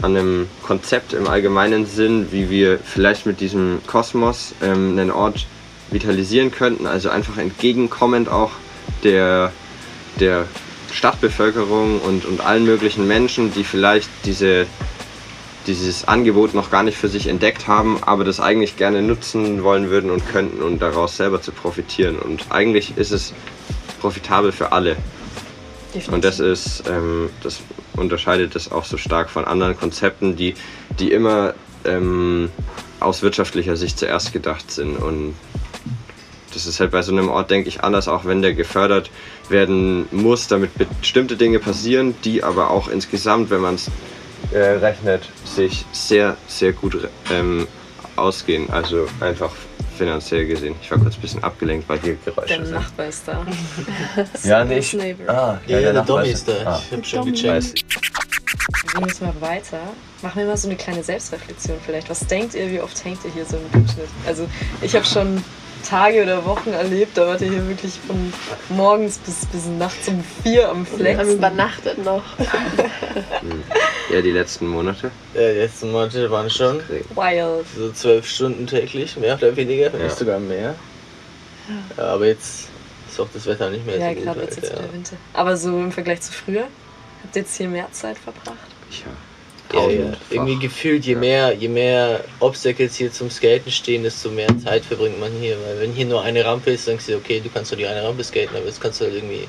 an 0.00 0.16
einem 0.16 0.48
Konzept 0.62 1.12
im 1.12 1.26
allgemeinen 1.26 1.86
Sinn, 1.86 2.28
wie 2.30 2.50
wir 2.50 2.78
vielleicht 2.78 3.26
mit 3.26 3.40
diesem 3.40 3.80
Kosmos 3.86 4.54
ähm, 4.62 4.92
einen 4.92 5.10
Ort 5.10 5.46
vitalisieren 5.90 6.50
könnten. 6.50 6.86
Also 6.86 7.10
einfach 7.10 7.38
entgegenkommend 7.38 8.28
auch 8.28 8.52
der, 9.04 9.52
der 10.20 10.46
Stadtbevölkerung 10.92 12.00
und, 12.00 12.24
und 12.24 12.40
allen 12.40 12.64
möglichen 12.64 13.06
Menschen, 13.06 13.52
die 13.52 13.64
vielleicht 13.64 14.08
diese, 14.24 14.66
dieses 15.66 16.06
Angebot 16.06 16.54
noch 16.54 16.70
gar 16.70 16.82
nicht 16.82 16.98
für 16.98 17.08
sich 17.08 17.26
entdeckt 17.26 17.66
haben, 17.66 17.98
aber 18.02 18.24
das 18.24 18.40
eigentlich 18.40 18.76
gerne 18.76 19.02
nutzen 19.02 19.62
wollen 19.62 19.90
würden 19.90 20.10
und 20.10 20.28
könnten 20.30 20.62
und 20.62 20.80
daraus 20.80 21.16
selber 21.16 21.40
zu 21.40 21.52
profitieren. 21.52 22.18
Und 22.18 22.46
eigentlich 22.50 22.96
ist 22.96 23.10
es 23.10 23.32
profitabel 24.02 24.52
für 24.52 24.72
alle. 24.72 24.96
Definitiv. 25.94 26.12
Und 26.12 26.24
das 26.24 26.40
ist, 26.40 26.84
ähm, 26.88 27.30
das 27.42 27.60
unterscheidet 27.94 28.54
das 28.54 28.70
auch 28.72 28.84
so 28.84 28.96
stark 28.96 29.30
von 29.30 29.44
anderen 29.44 29.76
Konzepten, 29.76 30.36
die, 30.36 30.54
die 30.98 31.12
immer 31.12 31.54
ähm, 31.84 32.50
aus 33.00 33.22
wirtschaftlicher 33.22 33.76
Sicht 33.76 33.98
zuerst 33.98 34.32
gedacht 34.32 34.70
sind. 34.70 34.96
Und 34.96 35.34
das 36.52 36.66
ist 36.66 36.80
halt 36.80 36.90
bei 36.90 37.02
so 37.02 37.12
einem 37.12 37.28
Ort, 37.28 37.50
denke 37.50 37.68
ich, 37.68 37.82
anders, 37.82 38.08
auch 38.08 38.24
wenn 38.24 38.42
der 38.42 38.54
gefördert 38.54 39.10
werden 39.48 40.06
muss, 40.10 40.48
damit 40.48 40.70
bestimmte 41.00 41.36
Dinge 41.36 41.58
passieren, 41.58 42.14
die 42.24 42.42
aber 42.42 42.70
auch 42.70 42.88
insgesamt, 42.88 43.50
wenn 43.50 43.60
man 43.60 43.76
es 43.76 43.90
äh, 44.52 44.58
rechnet, 44.58 45.28
sich 45.44 45.84
sehr, 45.92 46.36
sehr 46.48 46.72
gut 46.72 47.08
ähm, 47.30 47.68
ausgehen. 48.16 48.70
Also 48.70 49.06
einfach 49.20 49.52
finanziell 49.92 50.46
gesehen. 50.46 50.74
Ich 50.82 50.90
war 50.90 50.98
kurz 50.98 51.14
ein 51.16 51.20
bisschen 51.20 51.42
abgelenkt, 51.44 51.88
weil 51.88 51.98
hier 52.00 52.16
Geräusche 52.24 52.56
Der 52.56 52.64
sind. 52.66 52.74
Nachbar 52.74 53.06
ist 53.06 53.26
da. 53.26 53.46
Ja, 54.44 54.64
Neighbor. 54.64 55.28
Ah, 55.28 55.60
Ja, 55.66 55.76
ja, 55.76 55.80
der 55.80 55.92
Nachbar 55.94 56.18
Dommi 56.18 56.32
ist 56.32 56.48
da. 56.48 56.52
Ah, 56.64 56.82
Ich 56.90 56.96
hab 56.96 57.06
schon 57.06 57.32
gecheckt. 57.32 57.74
Wir 57.74 58.98
gehen 59.00 59.08
jetzt 59.08 59.22
mal 59.22 59.34
weiter. 59.40 59.80
Machen 60.22 60.38
wir 60.40 60.46
mal 60.46 60.56
so 60.56 60.68
eine 60.68 60.76
kleine 60.76 61.02
Selbstreflexion 61.02 61.76
vielleicht. 61.84 62.10
Was 62.10 62.20
denkt 62.26 62.54
ihr, 62.54 62.70
wie 62.70 62.80
oft 62.80 63.02
hängt 63.04 63.24
ihr 63.24 63.30
hier 63.32 63.44
so 63.44 63.56
im 63.56 63.70
Durchschnitt? 63.72 64.08
Also 64.26 64.46
ich 64.82 64.94
habe 64.94 65.04
schon 65.04 65.42
Tage 65.82 66.22
oder 66.22 66.44
Wochen 66.44 66.70
erlebt, 66.70 67.16
da 67.16 67.26
wart 67.26 67.40
ihr 67.42 67.50
hier 67.50 67.68
wirklich 67.68 67.92
von 68.06 68.32
morgens 68.70 69.18
bis, 69.18 69.46
bis 69.46 69.66
nachts 69.66 70.08
um 70.08 70.22
vier 70.42 70.68
am 70.68 70.86
Wir 70.96 71.18
haben 71.18 71.28
übernachtet 71.30 72.04
noch. 72.04 72.22
Ja, 74.12 74.20
die 74.20 74.30
letzten 74.30 74.66
Monate. 74.66 75.10
Äh, 75.34 75.54
die 75.54 75.58
letzten 75.60 75.90
Monate 75.90 76.30
waren 76.30 76.50
schon 76.50 76.80
Wild. 77.14 77.64
so 77.74 77.90
zwölf 77.92 78.28
Stunden 78.28 78.66
täglich, 78.66 79.16
mehr 79.16 79.36
oder 79.36 79.56
weniger, 79.56 79.90
wenn 79.92 80.00
Ja. 80.00 80.06
nicht 80.06 80.18
sogar 80.18 80.38
mehr. 80.38 80.74
Ja, 81.96 82.04
aber 82.08 82.26
jetzt 82.26 82.68
ist 83.10 83.20
auch 83.20 83.28
das 83.32 83.46
Wetter 83.46 83.70
nicht 83.70 83.86
mehr 83.86 83.96
Ja, 83.98 84.08
so 84.10 84.14
gut. 84.16 84.24
wird 84.26 84.36
halt, 84.36 84.56
jetzt 84.56 84.70
ja. 84.70 84.78
wieder 84.78 84.92
Winter. 84.92 85.16
Aber 85.32 85.56
so 85.56 85.70
im 85.78 85.92
Vergleich 85.92 86.20
zu 86.20 86.32
früher, 86.32 86.64
habt 87.22 87.36
ihr 87.36 87.42
jetzt 87.42 87.56
hier 87.56 87.68
mehr 87.68 87.90
Zeit 87.92 88.18
verbracht? 88.18 88.56
Ja. 88.90 89.12
Ja, 89.72 89.90
ja. 89.90 90.12
Irgendwie 90.30 90.58
gefühlt, 90.58 91.04
je 91.04 91.14
Ja. 91.14 91.18
mehr, 91.18 91.52
je 91.54 91.68
mehr 91.68 92.24
Obstacles 92.40 92.96
hier 92.96 93.10
zum 93.10 93.30
Skaten 93.30 93.70
stehen, 93.70 94.02
desto 94.02 94.30
mehr 94.30 94.48
Zeit 94.58 94.84
verbringt 94.84 95.18
man 95.18 95.32
hier. 95.32 95.56
Weil 95.66 95.80
wenn 95.80 95.92
hier 95.92 96.06
nur 96.06 96.22
eine 96.22 96.44
Rampe 96.44 96.70
ist, 96.70 96.86
denkst 96.86 97.06
du, 97.06 97.16
okay, 97.16 97.40
du 97.40 97.48
kannst 97.50 97.72
nur 97.72 97.78
die 97.78 97.86
eine 97.86 98.02
Rampe 98.02 98.22
skaten, 98.22 98.56
aber 98.56 98.66
jetzt 98.66 98.80
kannst 98.80 99.00
du 99.00 99.04
halt 99.04 99.14
irgendwie 99.14 99.46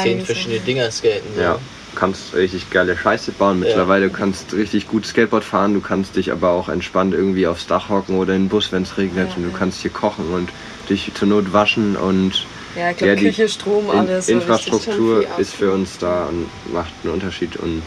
zehn 0.00 0.20
verschiedene 0.20 0.60
Dinger 0.60 0.90
skaten. 0.90 1.34
So. 1.34 1.40
Ja, 1.40 1.54
du 1.54 1.98
kannst 1.98 2.34
richtig 2.34 2.70
geile 2.70 2.96
Scheiße 2.96 3.32
bauen 3.32 3.60
mittlerweile. 3.60 4.08
Du 4.08 4.12
kannst 4.12 4.52
richtig 4.54 4.88
gut 4.88 5.06
Skateboard 5.06 5.44
fahren, 5.44 5.74
du 5.74 5.80
kannst 5.80 6.16
dich 6.16 6.32
aber 6.32 6.50
auch 6.50 6.68
entspannt 6.68 7.14
irgendwie 7.14 7.46
aufs 7.46 7.66
Dach 7.66 7.88
hocken 7.88 8.16
oder 8.18 8.34
in 8.34 8.44
den 8.44 8.48
Bus, 8.48 8.72
wenn 8.72 8.82
es 8.82 8.96
regnet. 8.96 9.30
Ja, 9.30 9.36
und 9.36 9.44
du 9.44 9.52
kannst 9.52 9.82
hier 9.82 9.90
kochen 9.90 10.32
und 10.32 10.48
dich 10.88 11.10
zur 11.14 11.28
Not 11.28 11.52
waschen 11.52 11.96
und 11.96 12.46
Ja, 12.76 12.90
ich 12.90 12.96
glaube, 12.96 13.10
Ja, 13.10 13.16
die 13.16 13.26
Küche, 13.26 13.48
Strom, 13.48 13.90
in, 13.90 13.98
alles. 13.98 14.28
war 14.28 14.34
Infrastruktur 14.34 15.26
ist 15.38 15.54
für 15.54 15.72
uns 15.72 15.98
da 15.98 16.26
und 16.26 16.46
macht 16.72 16.92
einen 17.04 17.12
Unterschied 17.12 17.56
und 17.56 17.82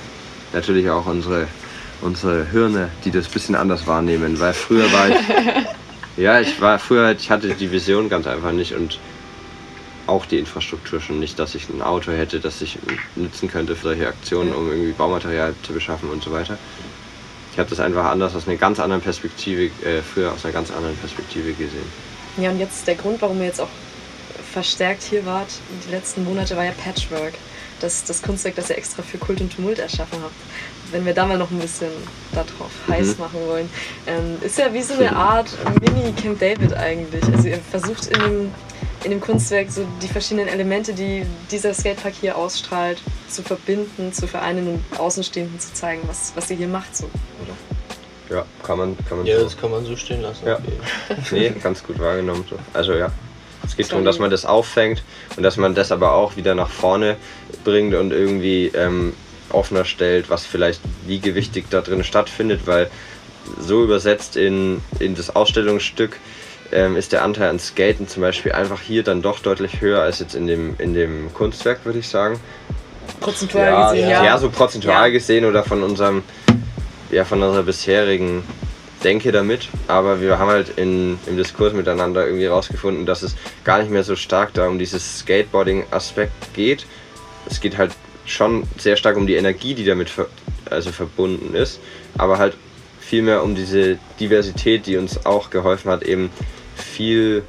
natürlich 0.53 0.89
auch 0.89 1.05
unsere, 1.05 1.47
unsere 2.01 2.45
Hirne, 2.51 2.89
die 3.03 3.11
das 3.11 3.27
ein 3.27 3.31
bisschen 3.31 3.55
anders 3.55 3.87
wahrnehmen, 3.87 4.39
weil 4.39 4.53
früher 4.53 4.91
war 4.91 5.09
ich, 5.09 5.15
ja, 6.17 6.39
ich 6.39 6.59
war 6.61 6.79
früher, 6.79 7.11
ich 7.11 7.29
hatte 7.29 7.53
die 7.53 7.71
Vision 7.71 8.09
ganz 8.09 8.27
einfach 8.27 8.51
nicht 8.51 8.73
und 8.73 8.99
auch 10.07 10.25
die 10.25 10.37
Infrastruktur 10.37 11.01
schon 11.01 11.19
nicht, 11.19 11.39
dass 11.39 11.55
ich 11.55 11.69
ein 11.69 11.81
Auto 11.81 12.11
hätte, 12.11 12.39
das 12.39 12.61
ich 12.61 12.77
nutzen 13.15 13.49
könnte 13.49 13.75
für 13.75 13.83
solche 13.83 14.07
Aktionen, 14.07 14.53
um 14.53 14.69
irgendwie 14.69 14.91
Baumaterial 14.91 15.55
zu 15.63 15.73
beschaffen 15.73 16.09
und 16.09 16.23
so 16.23 16.31
weiter. 16.31 16.57
Ich 17.53 17.59
habe 17.59 17.69
das 17.69 17.79
einfach 17.79 18.05
anders 18.05 18.35
aus 18.35 18.47
einer 18.47 18.57
ganz 18.57 18.79
anderen 18.79 19.01
Perspektive, 19.01 19.71
äh, 19.83 20.01
früher 20.01 20.31
aus 20.31 20.43
einer 20.43 20.53
ganz 20.53 20.71
anderen 20.71 20.95
Perspektive 20.97 21.53
gesehen. 21.53 21.89
Ja, 22.37 22.49
und 22.49 22.59
jetzt 22.59 22.85
der 22.85 22.95
Grund, 22.95 23.21
warum 23.21 23.39
ihr 23.39 23.45
jetzt 23.45 23.61
auch 23.61 23.69
verstärkt 24.51 25.03
hier 25.03 25.25
wart, 25.25 25.47
die 25.87 25.91
letzten 25.91 26.25
Monate, 26.25 26.57
war 26.57 26.65
ja 26.65 26.71
Patchwork. 26.71 27.33
Das, 27.79 28.03
das 28.03 28.21
Kunstwerk, 28.21 28.55
das 28.55 28.69
ihr 28.69 28.77
extra 28.77 29.03
für 29.03 29.17
Kult 29.17 29.41
und 29.41 29.53
Tumult 29.53 29.79
erschaffen 29.79 30.19
habt. 30.21 30.35
Wenn 30.91 31.05
wir 31.05 31.13
da 31.13 31.25
mal 31.25 31.37
noch 31.37 31.51
ein 31.51 31.59
bisschen 31.59 31.89
darauf 32.31 32.71
heiß 32.87 33.17
machen 33.17 33.39
wollen. 33.47 33.69
Ähm, 34.07 34.37
ist 34.41 34.57
ja 34.57 34.73
wie 34.73 34.81
so 34.81 34.93
eine 34.93 35.15
Art 35.15 35.49
Mini-Camp 35.81 36.39
David 36.39 36.73
eigentlich. 36.73 37.23
Also 37.25 37.47
ihr 37.47 37.57
versucht 37.57 38.07
in 38.07 38.19
dem, 38.19 38.51
in 39.03 39.11
dem 39.11 39.21
Kunstwerk 39.21 39.71
so 39.71 39.85
die 40.01 40.07
verschiedenen 40.07 40.47
Elemente, 40.47 40.93
die 40.93 41.25
dieser 41.51 41.73
Skatepark 41.73 42.13
hier 42.21 42.37
ausstrahlt, 42.37 43.01
zu 43.29 43.41
verbinden, 43.41 44.13
zu 44.13 44.27
vereinen 44.27 44.67
und 44.67 44.99
Außenstehenden 44.99 45.59
zu 45.59 45.73
zeigen, 45.73 46.01
was, 46.07 46.31
was 46.35 46.49
ihr 46.51 46.57
hier 46.57 46.67
macht. 46.67 46.95
So, 46.95 47.05
oder? 47.43 48.35
Ja, 48.37 48.45
kann 48.63 48.77
man, 48.77 48.97
kann 49.07 49.17
man 49.19 49.27
Ja, 49.27 49.37
so. 49.37 49.43
das 49.43 49.57
kann 49.57 49.71
man 49.71 49.85
so 49.85 49.95
stehen 49.95 50.21
lassen. 50.21 50.47
Ja. 50.47 50.57
okay. 51.09 51.21
Nee, 51.31 51.49
ganz 51.61 51.83
gut 51.83 51.99
wahrgenommen. 51.99 52.45
So. 52.49 52.57
Also 52.73 52.93
ja. 52.93 53.11
Es 53.65 53.75
geht 53.75 53.91
darum, 53.91 54.05
dass 54.05 54.19
man 54.19 54.29
das 54.29 54.45
auffängt 54.45 55.01
und 55.37 55.43
dass 55.43 55.57
man 55.57 55.73
das 55.73 55.91
aber 55.91 56.13
auch 56.13 56.35
wieder 56.35 56.53
nach 56.53 56.69
vorne 56.69 57.17
bringt 57.65 57.93
und 57.93 58.13
irgendwie 58.13 58.67
ähm, 58.67 59.13
offener 59.49 59.83
stellt, 59.83 60.29
was 60.29 60.45
vielleicht 60.45 60.79
wie 61.05 61.19
gewichtig 61.19 61.65
da 61.69 61.81
drin 61.81 62.03
stattfindet, 62.05 62.61
weil 62.65 62.89
so 63.59 63.83
übersetzt 63.83 64.37
in, 64.37 64.81
in 64.99 65.15
das 65.15 65.35
Ausstellungsstück 65.35 66.17
ähm, 66.71 66.95
ist 66.95 67.11
der 67.11 67.23
Anteil 67.23 67.49
an 67.49 67.59
Skaten 67.59 68.07
zum 68.07 68.21
Beispiel 68.21 68.53
einfach 68.53 68.81
hier 68.81 69.03
dann 69.03 69.21
doch 69.21 69.39
deutlich 69.39 69.81
höher 69.81 70.01
als 70.01 70.19
jetzt 70.19 70.35
in 70.35 70.47
dem, 70.47 70.75
in 70.79 70.93
dem 70.93 71.33
Kunstwerk, 71.33 71.85
würde 71.85 71.99
ich 71.99 72.07
sagen. 72.07 72.39
Prozentual 73.19 73.65
Ja, 73.65 73.91
gesehen, 73.91 74.09
ja. 74.09 74.23
ja. 74.23 74.37
so 74.37 74.49
prozentual 74.49 75.07
Ja. 75.07 75.09
gesehen 75.09 75.45
oder 75.45 75.63
von 75.63 75.83
unserem, 75.83 76.23
ja, 77.11 77.23
von 77.23 77.41
unserer 77.43 77.63
bisherigen 77.63 78.43
Denke 79.03 79.31
damit. 79.31 79.69
Aber 79.87 80.19
wir 80.21 80.39
haben 80.39 80.49
halt 80.49 80.69
in, 80.77 81.19
im 81.27 81.37
Diskurs 81.37 81.73
miteinander 81.73 82.25
irgendwie 82.25 82.47
rausgefunden, 82.47 83.05
dass 83.05 83.21
es 83.21 83.35
gar 83.63 83.77
nicht 83.79 83.91
mehr 83.91 84.03
so 84.03 84.15
stark 84.15 84.53
da 84.55 84.67
um 84.67 84.79
dieses 84.79 85.19
Skateboarding-Aspekt 85.19 86.53
geht. 86.55 86.87
Es 87.49 87.61
geht 87.61 87.77
halt 87.77 87.91
schon 88.25 88.63
sehr 88.77 88.97
stark 88.97 89.17
um 89.17 89.27
die 89.27 89.35
Energie, 89.35 89.73
die 89.73 89.85
damit 89.85 90.09
ver 90.09 90.27
also 90.67 90.91
verbunden 90.91 91.53
ist, 91.53 91.79
aber 92.17 92.39
halt 92.39 92.57
vielmehr 92.99 93.43
um 93.43 93.53
diese 93.53 93.99
Diversität, 94.19 94.87
die 94.87 94.97
uns 94.97 95.27
auch 95.27 95.51
geholfen 95.51 95.91
hat, 95.91 96.01
eben 96.01 96.31
viel 96.75 97.43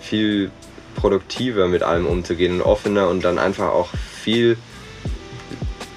viel 0.00 0.50
produktiver 0.94 1.68
mit 1.68 1.82
allem 1.82 2.06
umzugehen 2.06 2.54
und 2.54 2.62
offener 2.62 3.08
und 3.08 3.24
dann 3.24 3.38
einfach 3.38 3.68
auch 3.68 3.90
viel, 4.22 4.56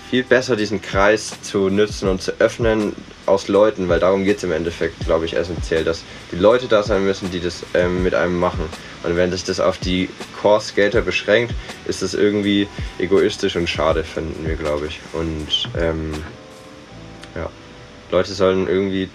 viel 0.10 0.24
besser 0.24 0.56
diesen 0.56 0.82
Kreis 0.82 1.42
zu 1.42 1.70
nutzen 1.70 2.10
und 2.10 2.22
zu 2.22 2.34
öffnen 2.40 2.94
aus 3.26 3.48
Leuten, 3.48 3.90
weil 3.90 4.00
darum 4.00 4.26
geht 4.26 4.38
es 4.38 4.44
im 4.44 4.52
Endeffekt, 4.52 5.00
glaube 5.06 5.26
ich, 5.26 5.36
essentiell, 5.36 5.84
dass 5.84 6.04
die 6.32 6.36
Leute 6.36 6.68
da 6.68 6.84
sein 6.84 7.06
müssen, 7.06 7.32
die 7.32 7.40
das 7.40 7.64
ähm, 7.74 8.04
mit 8.04 8.16
einem 8.16 8.40
machen. 8.40 8.66
Und 9.04 9.16
wenn 9.16 9.32
sich 9.32 9.44
das 9.46 9.60
auf 9.60 9.78
die 9.78 10.10
Core-Skater 10.42 11.02
beschränkt, 11.02 11.54
ist 11.88 12.02
das 12.02 12.14
irgendwie 12.14 12.68
egoistisch 12.98 13.56
und 13.56 13.70
schade, 13.70 14.04
finden 14.04 14.46
wir, 14.46 14.56
glaube 14.56 14.88
ich. 14.88 15.00
Und 15.14 15.48
ähm, 15.80 16.14
ja, 17.36 17.50
Leute 18.12 18.34
sollen 18.34 18.68
irgendwie 18.68 19.10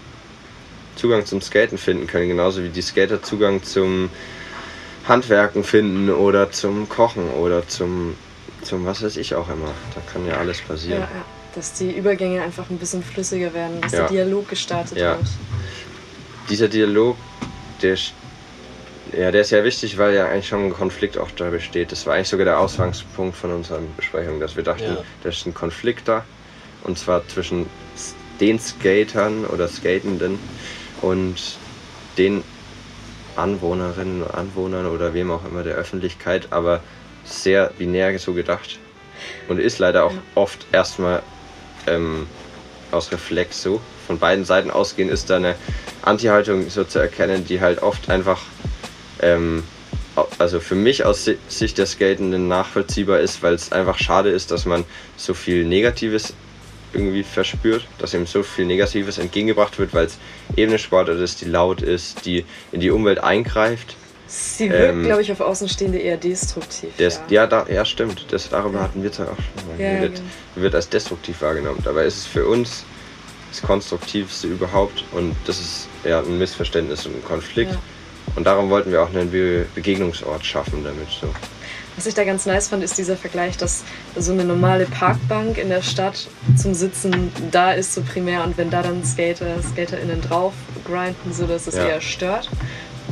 Zugang 0.97 1.27
zum 1.27 1.43
Skaten 1.43 1.77
finden 1.77 2.07
können, 2.07 2.29
genauso 2.29 2.63
wie 2.63 2.69
die 2.71 2.81
Skater 2.83 3.23
Zugang 3.23 3.63
zum 3.63 4.09
Handwerken 5.07 5.65
finden 5.65 6.09
oder 6.11 6.51
zum 6.51 6.89
Kochen 6.89 7.29
oder 7.31 7.67
zum, 7.69 8.15
zum 8.63 8.87
was 8.87 9.03
weiß 9.03 9.17
ich 9.19 9.35
auch 9.35 9.49
immer. 9.51 9.75
Da 9.95 10.01
kann 10.13 10.27
ja 10.27 10.39
alles 10.39 10.61
Ja, 10.61 10.65
passieren. 10.67 11.01
ja. 11.03 11.09
Dass 11.55 11.75
die 11.75 11.93
Übergänge 11.93 12.43
einfach 12.43 12.69
ein 12.71 12.79
bisschen 12.79 13.03
flüssiger 13.03 13.53
werden, 13.55 13.81
dass 13.83 13.93
Ja. 13.93 13.99
der 14.01 14.09
Dialog 14.09 14.49
gestartet 14.49 14.97
Ja. 14.99 15.17
wird. 15.19 15.27
Dieser 16.49 16.69
Dialog, 16.69 17.17
der, 17.83 17.97
ja, 19.17 19.31
der 19.31 19.41
ist 19.43 19.51
ja 19.51 19.65
wichtig, 19.65 19.99
weil 19.99 20.15
ja 20.15 20.27
eigentlich 20.29 20.49
schon 20.49 20.65
ein 20.67 20.73
Konflikt 20.73 21.19
auch 21.19 21.31
da 21.33 21.51
besteht. 21.51 21.93
Das 21.93 22.07
war 22.07 22.15
eigentlich 22.15 22.29
sogar 22.29 22.45
der 22.45 22.59
Ausgangspunkt 22.59 23.37
von 23.37 23.53
unserer 23.53 23.81
Besprechung, 23.97 24.41
dass 24.41 24.57
wir 24.57 24.63
dachten, 24.65 24.83
Ja. 24.83 25.05
da 25.23 25.29
ist 25.29 25.47
ein 25.47 25.55
Konflikt 25.55 26.09
da. 26.09 26.25
Und 26.83 26.99
zwar 26.99 27.27
zwischen 27.29 27.67
den 28.41 28.59
Skatern 28.59 29.45
oder 29.47 29.69
Skatenden 29.69 30.39
und 31.01 31.37
den 32.19 32.43
Anwohnerinnen 33.37 34.23
und 34.23 34.35
Anwohnern 34.35 34.87
oder 34.87 35.15
wem 35.15 35.31
auch 35.31 35.45
immer 35.45 35.63
der 35.63 35.75
Öffentlichkeit, 35.75 36.49
aber 36.51 36.81
sehr 37.25 37.73
binär 37.79 38.19
so 38.19 38.33
gedacht. 38.33 38.79
Und 39.49 39.59
ist 39.59 39.79
leider 39.79 40.05
auch 40.05 40.13
Ja. 40.13 40.19
oft 40.35 40.67
erstmal 40.73 41.23
ähm, 41.87 42.27
aus 42.91 43.11
Reflex 43.13 43.63
so. 43.63 43.81
Von 44.07 44.19
beiden 44.19 44.45
Seiten 44.45 44.71
ausgehend 44.71 45.11
ist 45.11 45.31
da 45.31 45.37
eine 45.37 45.55
Anti-Haltung 46.03 46.69
so 46.69 46.85
zu 46.85 46.99
erkennen, 46.99 47.45
die 47.47 47.61
halt 47.61 47.83
oft 47.83 48.11
einfach, 48.11 48.43
ähm, 49.21 49.63
also 50.39 50.61
für 50.61 50.75
mich 50.77 51.05
aus 51.05 51.25
Si- 51.25 51.39
Sicht 51.49 51.79
der 51.79 51.87
Skatenden 51.87 52.47
nachvollziehbar 52.49 53.21
ist, 53.21 53.43
weil 53.43 53.55
es 53.55 53.73
einfach 53.73 53.99
schade 53.99 54.31
ist, 54.31 54.51
dass 54.51 54.65
man 54.65 54.85
so 55.17 55.35
viel 55.35 55.65
Negatives 55.65 56.35
irgendwie 56.93 57.25
verspürt, 57.25 57.87
dass 57.99 58.15
ihm 58.15 58.25
so 58.27 58.45
viel 58.45 58.67
Negatives 58.67 59.19
entgegengebracht 59.19 59.79
wird, 59.81 59.93
weil 59.95 60.07
es 60.07 60.19
eben 60.57 60.71
eine 60.71 60.79
Sportart 60.79 61.19
ist, 61.19 61.41
die 61.41 61.47
laut 61.47 61.83
ist, 61.83 62.25
die 62.25 62.45
in 62.71 62.79
die 62.81 62.91
Umwelt 62.93 63.19
eingreift. 63.19 63.97
Sie 64.29 64.71
wirkt, 64.71 64.95
Ähm, 64.95 65.05
glaube 65.05 65.23
ich, 65.23 65.33
auf 65.33 65.41
Außenstehende 65.41 65.99
eher 65.99 66.17
destruktiv. 66.17 66.91
Der 66.99 67.09
ist, 67.09 67.23
ja, 67.29 67.47
da, 67.49 67.67
ja, 67.69 67.85
stimmt. 67.85 68.27
Das, 68.31 68.49
darüber 68.49 68.79
Ja. 68.79 68.85
hatten 68.85 69.03
wir 69.03 69.11
zwar 69.13 69.27
auch 69.27 69.37
schon 69.37 69.69
mal 69.69 69.79
Ja, 69.79 69.91
ja, 69.93 69.99
geredet. 69.99 70.23
Wird 70.55 70.75
als 70.77 70.89
destruktiv 70.89 71.43
wahrgenommen. 71.43 71.81
Dabei 71.85 72.05
ist 72.05 72.19
es 72.19 72.27
für 72.27 72.47
uns 72.47 72.85
das 73.51 73.61
Konstruktivste 73.63 74.47
überhaupt 74.47 75.05
und 75.13 75.35
das 75.47 75.59
ist 75.61 75.89
ja 76.05 76.21
ein 76.21 76.39
Missverständnis 76.39 77.07
und 77.07 77.17
ein 77.17 77.25
Konflikt. 77.25 77.77
Und 78.37 78.45
darum 78.45 78.69
wollten 78.71 78.91
wir 78.91 79.03
auch 79.03 79.11
einen 79.15 79.31
Be 79.31 79.67
Begegnungsort 79.75 80.45
schaffen 80.45 80.83
damit. 80.83 81.09
So. 81.21 81.29
Was 81.97 82.07
ich 82.07 82.15
da 82.15 82.25
ganz 82.25 82.45
nice 82.47 82.69
fand, 82.69 82.83
ist 82.83 82.99
dieser 82.99 83.17
Vergleich, 83.17 83.57
dass 83.57 83.85
so 84.17 84.33
eine 84.33 84.45
normale 84.45 84.87
Parkbank 84.87 85.59
in 85.59 85.69
der 85.69 85.83
Stadt 85.83 86.27
zum 86.57 86.75
Sitzen 86.75 87.31
da 87.53 87.73
ist, 87.73 87.95
so 87.95 88.03
primär. 88.03 88.43
Und 88.43 88.59
wenn 88.59 88.71
da 88.71 88.83
dann 88.83 89.05
Skater, 89.05 89.63
SkaterInnen 89.63 90.21
drauf 90.21 90.53
grinden, 90.85 91.33
so 91.33 91.47
dass 91.47 91.69
es 91.69 91.77
Ja. 91.77 91.87
eher 91.87 92.01
stört. 92.01 92.51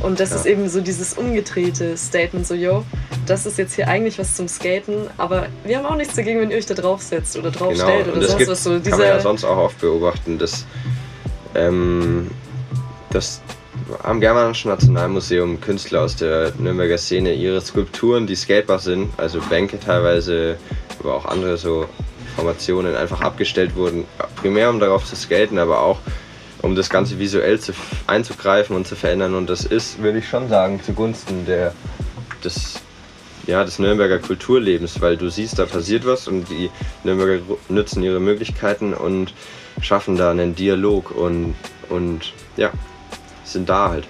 Und 0.01 0.19
das 0.19 0.31
Ja. 0.31 0.37
ist 0.37 0.47
eben 0.47 0.69
so 0.69 0.81
dieses 0.81 1.15
umgedrehte 1.15 1.97
Statement, 1.97 2.45
so, 2.45 2.55
yo, 2.55 2.85
das 3.27 3.47
ist 3.47 3.57
jetzt 3.57 3.75
hier 3.75 3.87
eigentlich 3.87 4.19
was 4.19 4.35
zum 4.35 4.49
Skaten, 4.49 5.07
aber 5.17 5.47
wir 5.63 5.79
haben 5.79 5.87
auch 5.87 5.95
nichts 5.95 6.17
dagegen, 6.17 6.41
wenn 6.41 6.51
ihr 6.51 6.57
euch 6.57 6.67
da 6.67 6.75
drauf 6.75 7.03
setzt 7.03 7.37
oder 7.37 7.53
drauf 7.53 7.73
Genau. 7.75 8.01
oder 8.01 8.21
sonst 8.23 8.39
gibt, 8.39 8.51
was. 8.51 8.65
So 8.65 8.81
kann 8.81 8.99
man 8.99 9.01
ja 9.07 9.21
sonst 9.21 9.45
auch 9.45 9.59
oft 9.59 9.81
beobachten, 9.81 10.39
dass 10.39 10.67
ähm, 11.55 12.29
das 13.11 13.41
am 14.03 14.21
Germanischen 14.21 14.71
Nationalmuseum 14.71 15.61
Künstler 15.61 16.03
aus 16.03 16.17
der 16.17 16.53
Nürnberger 16.59 16.99
Szene 16.99 17.35
ihre 17.35 17.61
Skulpturen, 17.61 18.27
die 18.27 18.35
skatebar 18.35 18.79
sind, 18.79 19.11
also 19.17 19.41
Bänke 19.49 19.79
teilweise, 19.79 20.57
aber 21.01 21.15
auch 21.15 21.25
andere 21.27 21.57
so 21.57 21.87
Formationen 22.37 22.97
einfach 22.97 23.21
abgestellt 23.21 23.75
wurden, 23.77 24.05
primär 24.37 24.71
um 24.71 24.81
darauf 24.81 25.05
zu 25.05 25.17
skaten, 25.17 25.59
aber 25.59 25.81
auch 25.81 25.99
um 26.63 26.75
das 26.75 26.89
Ganze 26.89 27.19
visuell 27.19 27.59
zu, 27.61 27.73
einzugreifen 28.07 28.77
und 28.77 28.87
zu 28.87 28.97
verändern. 28.97 29.35
Und 29.35 29.51
das 29.51 29.65
ist, 29.65 30.03
würde 30.03 30.19
ich 30.19 30.29
schon 30.29 30.49
sagen, 30.49 30.81
zugunsten 30.83 31.45
der, 31.45 31.75
des, 32.45 32.81
ja, 33.47 33.65
des 33.65 33.79
Nürnberger 33.79 34.19
Kulturlebens, 34.19 35.01
weil 35.01 35.17
du 35.17 35.29
siehst, 35.29 35.59
da 35.59 35.67
passiert 35.67 36.07
was 36.07 36.29
und 36.29 36.49
die 36.49 36.71
Nürnberger 37.05 37.43
nutzen 37.69 38.03
ihre 38.03 38.21
Möglichkeiten 38.21 38.95
und 38.95 39.35
schaffen 39.81 40.17
da 40.17 40.31
einen 40.31 40.55
Dialog 40.55 41.11
und, 41.11 41.55
und 41.89 42.33
ja, 42.57 42.71
sind 43.53 43.69
da 43.69 43.91
halt. 43.91 44.07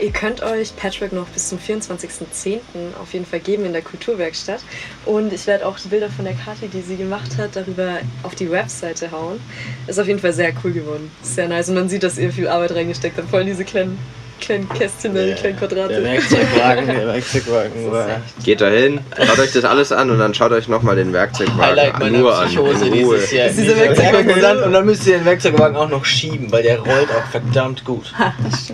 Ihr 0.00 0.12
könnt 0.12 0.42
euch 0.42 0.74
Patchwork 0.76 1.12
noch 1.12 1.28
bis 1.28 1.50
zum 1.50 1.58
24.10. 1.58 2.60
auf 3.00 3.12
jeden 3.12 3.26
Fall 3.26 3.40
geben 3.40 3.66
in 3.66 3.72
der 3.72 3.82
Kulturwerkstatt. 3.82 4.60
Und 5.04 5.32
ich 5.32 5.46
werde 5.46 5.66
auch 5.66 5.78
die 5.78 5.88
Bilder 5.88 6.08
von 6.08 6.24
der 6.24 6.34
Karte, 6.34 6.68
die 6.68 6.80
sie 6.80 6.96
gemacht 6.96 7.36
hat, 7.36 7.54
darüber 7.54 7.98
auf 8.22 8.34
die 8.34 8.50
Webseite 8.50 9.10
hauen. 9.10 9.40
Ist 9.86 9.98
auf 9.98 10.06
jeden 10.06 10.20
Fall 10.20 10.32
sehr 10.32 10.52
cool 10.64 10.72
geworden. 10.72 11.10
Sehr 11.22 11.48
nice. 11.48 11.68
Und 11.68 11.74
man 11.74 11.88
sieht, 11.90 12.02
dass 12.02 12.16
ihr 12.16 12.32
viel 12.32 12.48
Arbeit 12.48 12.72
reingesteckt 12.72 13.18
habt. 13.18 13.28
Vor 13.28 13.40
allem 13.40 13.48
diese 13.48 13.64
kleinen, 13.64 13.98
kleinen 14.40 14.68
Kästchen, 14.68 15.14
die 15.14 15.34
kleinen 15.34 15.58
Quadrate. 15.58 15.94
Der 15.94 16.04
Werkzeugwagen, 16.04 16.86
der 16.86 17.06
Werkzeugwagen 17.06 17.92
war. 17.92 18.20
Geht 18.44 18.60
da 18.60 18.68
hin, 18.68 19.00
schaut 19.16 19.38
euch 19.38 19.52
das 19.52 19.64
alles 19.64 19.92
an 19.92 20.10
und 20.10 20.18
dann 20.18 20.34
schaut 20.34 20.52
euch 20.52 20.68
nochmal 20.68 20.96
den 20.96 21.12
Werkzeugwagen 21.12 21.60
Highlight 21.60 21.98
meiner 21.98 22.18
nur 22.18 22.38
an. 22.38 22.48
Ruhe. 22.56 22.74
dieses 22.74 23.32
Jahr. 23.32 23.46
Ist 23.48 23.58
dieser 23.58 23.76
Werkzeugwagen- 23.76 24.32
und, 24.32 24.42
dann, 24.42 24.62
und 24.62 24.72
dann 24.72 24.86
müsst 24.86 25.06
ihr 25.06 25.18
den 25.18 25.24
Werkzeugwagen 25.24 25.76
auch 25.76 25.88
noch 25.88 26.04
schieben, 26.04 26.50
weil 26.50 26.62
der 26.62 26.78
rollt 26.78 27.10
auch 27.10 27.30
verdammt 27.30 27.84
gut. 27.84 28.12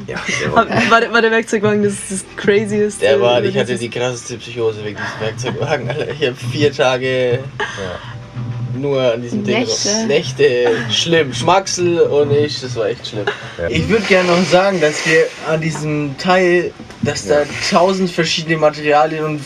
Ja, 0.07 0.17
War, 0.53 1.01
der, 1.01 1.13
war 1.13 1.23
der 1.23 1.31
Werkzeugwagen 1.31 1.83
das, 1.83 1.95
das 2.09 2.25
crazieste? 2.37 3.01
Der 3.01 3.21
war, 3.21 3.39
oder 3.39 3.47
ich 3.47 3.59
hatte 3.59 3.77
die 3.77 3.91
krasseste 3.91 4.37
Psychose 4.37 4.85
wegen 4.85 4.97
diesem 4.97 5.21
Werkzeugwagen. 5.21 5.89
Alter. 5.89 6.09
Ich 6.11 6.27
habe 6.27 6.37
vier 6.53 6.73
Tage 6.73 7.41
nur 8.81 9.01
an 9.15 9.23
diesem 9.23 9.45
Ding. 9.45 9.59
Nächte. 9.61 10.07
Nächte. 10.07 10.45
Schlimm. 10.91 11.33
Schmacksel 11.33 12.01
und 12.01 12.31
ich, 12.33 12.61
das 12.61 12.77
war 12.77 12.87
echt 12.89 13.09
schlimm. 13.09 13.27
Ich 13.69 13.89
würde 13.89 14.05
gerne 14.07 14.29
noch 14.31 14.45
sagen, 14.51 14.81
dass 14.81 15.05
wir 15.07 15.27
an 15.49 15.61
diesem 15.61 16.17
Teil, 16.19 16.73
dass 17.03 17.27
da 17.27 17.43
tausend 17.71 18.11
verschiedene 18.11 18.57
Materialien 18.57 19.25
und 19.25 19.41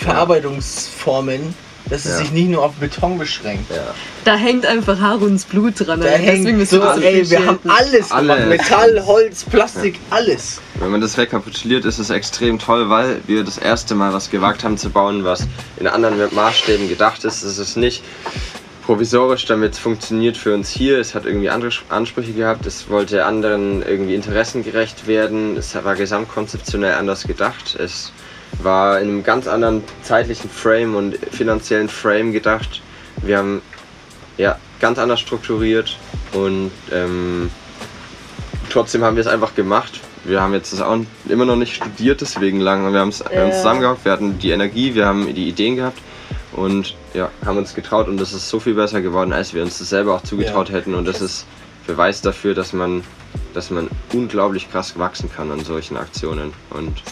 Verarbeitungsformen, 0.00 1.54
dass 1.90 2.04
es 2.06 2.12
Ja. 2.12 2.16
sich 2.18 2.32
nicht 2.32 2.48
nur 2.48 2.62
auf 2.64 2.72
Beton 2.74 3.18
beschränkt. 3.18 3.70
ja. 3.70 3.94
Da 4.24 4.36
hängt 4.36 4.64
einfach 4.64 4.98
Haruns 4.98 5.44
Blut 5.44 5.74
dran. 5.80 6.00
Da 6.00 6.06
Alter. 6.06 6.18
hängt 6.18 6.46
Deswegen 6.46 6.64
so, 6.64 6.78
wir 6.80 6.86
das 6.86 6.98
ey, 7.02 7.30
wir 7.30 7.46
haben 7.46 7.58
alles 7.68 8.08
gemacht. 8.08 8.30
Alles. 8.30 8.46
Metall, 8.48 9.02
Holz, 9.04 9.44
Plastik, 9.44 10.00
alles. 10.08 10.62
Wenn 10.80 10.90
man 10.90 11.02
das 11.02 11.18
rekapituliert, 11.18 11.84
ist 11.84 11.98
es 11.98 12.08
extrem 12.08 12.58
toll, 12.58 12.88
weil 12.88 13.20
wir 13.26 13.44
das 13.44 13.58
erste 13.58 13.94
Mal 13.94 14.14
was 14.14 14.30
gewagt 14.30 14.64
haben 14.64 14.78
zu 14.78 14.88
bauen, 14.88 15.24
was 15.24 15.46
in 15.76 15.86
anderen 15.86 16.16
Maßstäben 16.34 16.88
gedacht 16.88 17.22
ist. 17.24 17.42
Es 17.42 17.58
ist 17.58 17.76
nicht 17.76 18.02
provisorisch, 18.84 19.46
damit 19.46 19.72
es 19.72 19.78
funktioniert 19.78 20.36
für 20.36 20.54
uns 20.54 20.68
hier. 20.68 20.98
Es 20.98 21.14
hat 21.14 21.24
irgendwie 21.24 21.48
andere 21.48 21.70
Ansprüche 21.88 22.32
gehabt. 22.32 22.66
Es 22.66 22.90
wollte 22.90 23.24
anderen 23.24 23.82
irgendwie 23.82 24.14
interessengerecht 24.14 25.06
werden. 25.06 25.56
Es 25.56 25.74
war 25.82 25.94
gesamtkonzeptionell 25.94 26.94
anders 26.94 27.24
gedacht. 27.24 27.76
Es 27.76 28.12
war 28.62 29.00
in 29.00 29.08
einem 29.08 29.22
ganz 29.24 29.46
anderen 29.46 29.82
zeitlichen 30.02 30.50
Frame 30.50 30.94
und 30.96 31.16
finanziellen 31.32 31.88
Frame 31.88 32.32
gedacht. 32.32 32.82
Wir 33.22 33.38
haben 33.38 33.62
ja 34.36 34.58
ganz 34.80 34.98
anders 34.98 35.20
strukturiert 35.20 35.96
und 36.32 36.70
ähm, 36.92 37.50
trotzdem 38.70 39.02
haben 39.02 39.16
wir 39.16 39.22
es 39.22 39.26
einfach 39.26 39.54
gemacht. 39.54 40.00
Wir 40.24 40.40
haben 40.40 40.52
jetzt 40.52 40.72
das 40.72 40.80
auch 40.80 40.98
immer 41.28 41.44
noch 41.44 41.56
nicht 41.56 41.74
studiert, 41.74 42.20
deswegen 42.20 42.60
lang. 42.60 42.92
Wir 42.92 43.00
haben 43.00 43.08
es 43.10 43.20
es 43.20 43.32
Ja. 43.32 43.50
zusammengehabt, 43.50 44.04
wir 44.04 44.12
hatten 44.12 44.38
die 44.38 44.50
Energie, 44.50 44.94
wir 44.94 45.06
haben 45.06 45.32
die 45.34 45.48
Ideen 45.48 45.76
gehabt 45.76 45.98
und 46.54 46.94
ja, 47.14 47.30
haben 47.44 47.58
uns 47.58 47.74
getraut 47.74 48.08
und 48.08 48.16
das 48.18 48.32
ist 48.32 48.48
so 48.48 48.60
viel 48.60 48.74
besser 48.74 49.00
geworden, 49.02 49.32
als 49.32 49.52
wir 49.54 49.62
uns 49.62 49.78
das 49.78 49.88
selber 49.90 50.14
auch 50.14 50.22
zugetraut 50.22 50.68
Ja. 50.70 50.76
hätten. 50.76 50.94
Und 50.94 51.06
das 51.06 51.20
ist 51.20 51.46
Beweis 51.86 52.20
dafür, 52.22 52.54
dass 52.54 52.72
man, 52.72 53.02
dass 53.52 53.70
man 53.70 53.88
unglaublich 54.12 54.70
krass 54.70 54.98
wachsen 54.98 55.30
kann 55.34 55.50
an 55.50 55.64
solchen 55.64 55.96
Aktionen. 55.96 56.52
Und 56.70 57.02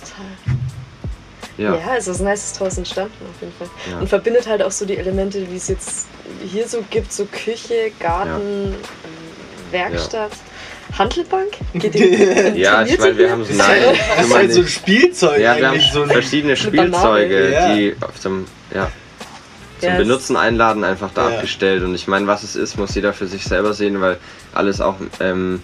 Ja, 1.59 1.74
ja, 1.74 1.97
es 1.99 2.09
ist 2.09 2.14
was 2.14 2.20
Nices 2.20 2.53
draus 2.55 2.78
entstanden 2.78 3.12
auf 3.28 3.40
jeden 3.43 3.53
Fall. 3.55 3.68
Ja. 3.90 3.99
Und 3.99 4.09
verbindet 4.09 4.47
halt 4.49 4.62
auch 4.62 4.70
so 4.70 4.86
die 4.86 4.97
Elemente, 4.97 5.47
wie 5.51 5.57
es 5.57 5.68
jetzt 5.68 6.07
hier 6.51 6.66
so 6.66 6.82
gibt, 6.90 7.12
so 7.12 7.26
Küche, 7.26 7.93
Garten, 8.01 8.74
Werkstatt, 9.70 10.32
Handelbank. 10.99 11.49
Geht 11.74 11.95
die, 11.95 12.61
ja 12.61 12.82
ich 12.84 12.99
meine, 12.99 13.18
wir 13.18 13.30
haben 13.30 13.45
so, 13.45 13.53
nein, 13.55 13.82
das 14.16 14.26
ist 14.26 14.34
halt 14.34 14.53
so 14.55 14.61
ein 14.62 14.68
Spielzeug 14.68 15.40
Ja, 15.40 15.57
wir 15.57 15.68
haben. 15.68 15.80
So 15.93 16.03
ein, 16.03 16.11
verschiedene. 16.11 16.57
Spielzeuge, 16.57 17.53
Ja. 17.53 17.74
die 17.74 17.97
auf 18.01 18.18
dem, 18.20 18.47
ja, 18.74 18.90
zum 19.83 19.97
Benutzen 19.97 20.37
einladen 20.37 20.85
einfach 20.85 21.11
da 21.14 21.28
Ja. 21.30 21.37
abgestellt. 21.37 21.83
Und 21.83 21.95
ich 21.95 22.09
meine, 22.09 22.26
was 22.26 22.43
es 22.43 22.57
ist, 22.57 22.78
muss 22.78 22.95
jeder 22.95 23.12
für 23.12 23.26
sich 23.26 23.45
selber 23.45 23.74
sehen, 23.74 24.01
weil 24.01 24.18
alles 24.55 24.80
auch 24.80 24.97
ähm, 25.20 25.61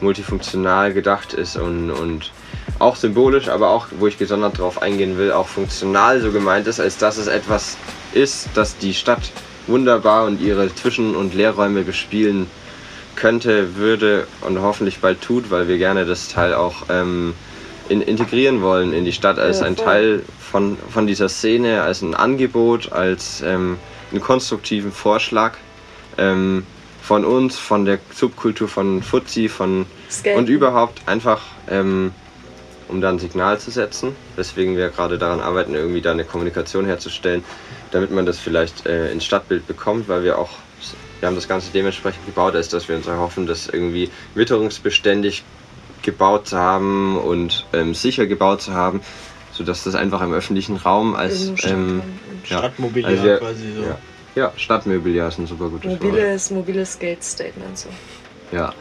multifunktional 0.00 0.92
gedacht 0.92 1.32
ist 1.34 1.56
und, 1.56 1.90
und 1.90 2.32
auch 2.78 2.96
symbolisch, 2.96 3.48
aber 3.48 3.70
auch, 3.70 3.86
wo 3.98 4.06
ich 4.06 4.18
gesondert 4.18 4.58
darauf 4.58 4.80
eingehen 4.82 5.18
will, 5.18 5.32
auch 5.32 5.48
funktional 5.48 6.20
so 6.20 6.30
gemeint 6.30 6.66
ist, 6.66 6.80
als 6.80 6.96
dass 6.98 7.16
es 7.16 7.26
etwas 7.26 7.76
ist, 8.14 8.48
das 8.54 8.76
die 8.78 8.94
Stadt 8.94 9.30
wunderbar 9.66 10.24
und 10.26 10.40
ihre 10.40 10.74
Zwischen- 10.74 11.14
und 11.16 11.34
Leerräume 11.34 11.82
bespielen 11.82 12.46
könnte, 13.16 13.76
würde 13.76 14.26
und 14.42 14.60
hoffentlich 14.62 15.00
bald 15.00 15.20
tut, 15.20 15.50
weil 15.50 15.66
wir 15.66 15.76
gerne 15.78 16.04
das 16.04 16.28
Teil 16.28 16.54
auch 16.54 16.84
ähm, 16.88 17.34
in, 17.88 18.00
integrieren 18.00 18.62
wollen 18.62 18.92
in 18.92 19.04
die 19.04 19.12
Stadt 19.12 19.38
als 19.38 19.60
Ja, 19.60 19.66
ein. 19.66 19.76
Teil 19.76 20.22
von, 20.48 20.76
von 20.90 21.06
dieser 21.06 21.28
Szene, 21.28 21.82
als 21.82 22.02
ein 22.02 22.14
Angebot, 22.14 22.92
als 22.92 23.42
ähm, 23.42 23.78
einen 24.10 24.20
konstruktiven 24.20 24.92
Vorschlag 24.92 25.56
ähm, 26.16 26.64
von 27.02 27.24
uns, 27.24 27.58
von 27.58 27.84
der 27.84 27.98
Subkultur 28.14 28.68
von 28.68 29.02
Fuzzi, 29.02 29.48
von 29.48 29.86
Skaten. 30.10 30.38
und 30.38 30.48
überhaupt 30.48 31.02
einfach, 31.06 31.42
ähm, 31.70 32.12
um 32.88 33.00
da 33.00 33.10
ein 33.10 33.18
Signal 33.18 33.58
zu 33.58 33.70
setzen, 33.70 34.16
weswegen 34.36 34.76
wir 34.76 34.88
gerade 34.88 35.18
daran 35.18 35.40
arbeiten, 35.40 35.74
irgendwie 35.74 36.00
da 36.00 36.12
eine 36.12 36.24
Kommunikation 36.24 36.86
herzustellen, 36.86 37.44
damit 37.90 38.10
man 38.10 38.26
das 38.26 38.38
vielleicht 38.38 38.86
äh, 38.86 39.12
ins 39.12 39.24
Stadtbild 39.24 39.66
bekommt, 39.66 40.08
weil 40.08 40.24
wir 40.24 40.38
auch, 40.38 40.50
wir 41.20 41.28
haben 41.28 41.36
das 41.36 41.48
Ganze 41.48 41.70
dementsprechend 41.72 42.24
gebaut, 42.26 42.54
als 42.54 42.68
dass 42.68 42.88
wir 42.88 42.96
uns 42.96 43.06
erhoffen, 43.06 43.46
das 43.46 43.68
irgendwie 43.68 44.10
witterungsbeständig 44.34 45.44
gebaut 46.02 46.48
zu 46.48 46.58
haben 46.58 47.18
und 47.18 47.66
ähm, 47.72 47.94
sicher 47.94 48.26
gebaut 48.26 48.62
zu 48.62 48.72
haben, 48.72 49.00
sodass 49.58 49.82
das 49.82 49.96
einfach 49.96 50.22
im 50.22 50.32
öffentlichen 50.32 50.76
Raum 50.76 51.16
als 51.16 51.52
ähm, 51.64 52.00
ja. 52.44 52.58
Stadtmobiliar 52.58 53.10
Also 53.10 53.36
quasi 53.38 53.72
so. 53.74 53.82
ja. 53.82 53.98
ja, 54.36 54.52
Stadtmobiliar 54.56 55.28
ist 55.28 55.38
ein 55.38 55.48
super 55.48 55.68
gutes 55.68 55.90
Wort. 55.90 56.00
Mobiles, 56.00 56.50
mobiles 56.52 56.92
Skate-Statement 56.92 57.76
so. 57.76 57.88
Ja. 58.52 58.72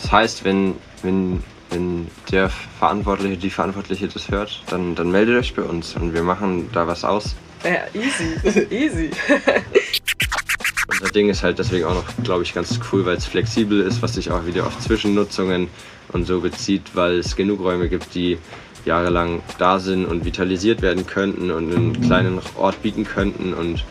Das 0.00 0.10
heißt, 0.10 0.44
wenn, 0.44 0.76
wenn, 1.02 1.44
wenn 1.68 2.08
der 2.32 2.48
Verantwortliche, 2.48 3.36
die 3.36 3.50
Verantwortliche 3.50 4.08
das 4.08 4.30
hört, 4.30 4.62
dann, 4.70 4.94
dann 4.94 5.10
meldet 5.10 5.38
euch 5.38 5.54
bei 5.54 5.62
uns 5.62 5.94
und 5.94 6.14
wir 6.14 6.22
machen 6.22 6.70
da 6.72 6.86
was 6.86 7.04
aus. 7.04 7.34
Ja, 7.62 7.82
easy. 7.92 8.66
easy. 8.74 9.10
Unser 10.90 11.12
Ding 11.12 11.28
ist 11.28 11.42
halt 11.42 11.58
deswegen 11.58 11.84
auch 11.84 11.94
noch, 11.94 12.24
glaube 12.24 12.44
ich, 12.44 12.54
ganz 12.54 12.80
cool, 12.90 13.04
weil 13.04 13.18
es 13.18 13.26
flexibel 13.26 13.82
ist, 13.82 14.00
was 14.00 14.14
sich 14.14 14.30
auch 14.30 14.46
wieder 14.46 14.66
auf 14.66 14.78
Zwischennutzungen 14.80 15.68
und 16.12 16.26
so 16.26 16.40
bezieht, 16.40 16.82
weil 16.94 17.18
es 17.18 17.36
genug 17.36 17.60
Räume 17.60 17.90
gibt, 17.90 18.14
die 18.14 18.38
jahrelang 18.84 19.42
da 19.58 19.78
sind 19.78 20.06
und 20.06 20.24
vitalisiert 20.24 20.82
werden 20.82 21.06
könnten 21.06 21.50
und 21.50 21.74
einen 21.74 22.00
kleinen 22.00 22.40
Ort 22.56 22.82
bieten 22.82 23.04
könnten 23.04 23.52
und 23.54 23.84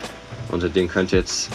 unser 0.50 0.68
Ding 0.68 0.88
könnte 0.88 1.16
jetzt 1.16 1.50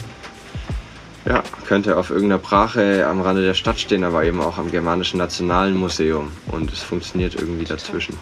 ja, 1.26 1.42
könnte 1.66 1.96
auf 1.96 2.10
irgendeiner 2.10 2.38
Brache 2.38 3.08
am 3.08 3.22
Rande 3.22 3.42
der 3.44 3.54
Stadt 3.54 3.80
stehen, 3.80 4.04
aber 4.04 4.26
eben 4.26 4.42
auch 4.42 4.58
am 4.58 4.70
Germanischen 4.70 5.20
Nationalen 5.20 5.78
Museum 5.78 6.34
und 6.52 6.72
es 6.74 6.84
funktioniert 6.84 7.36
irgendwie 7.36 7.64
dazwischen. 7.64 8.18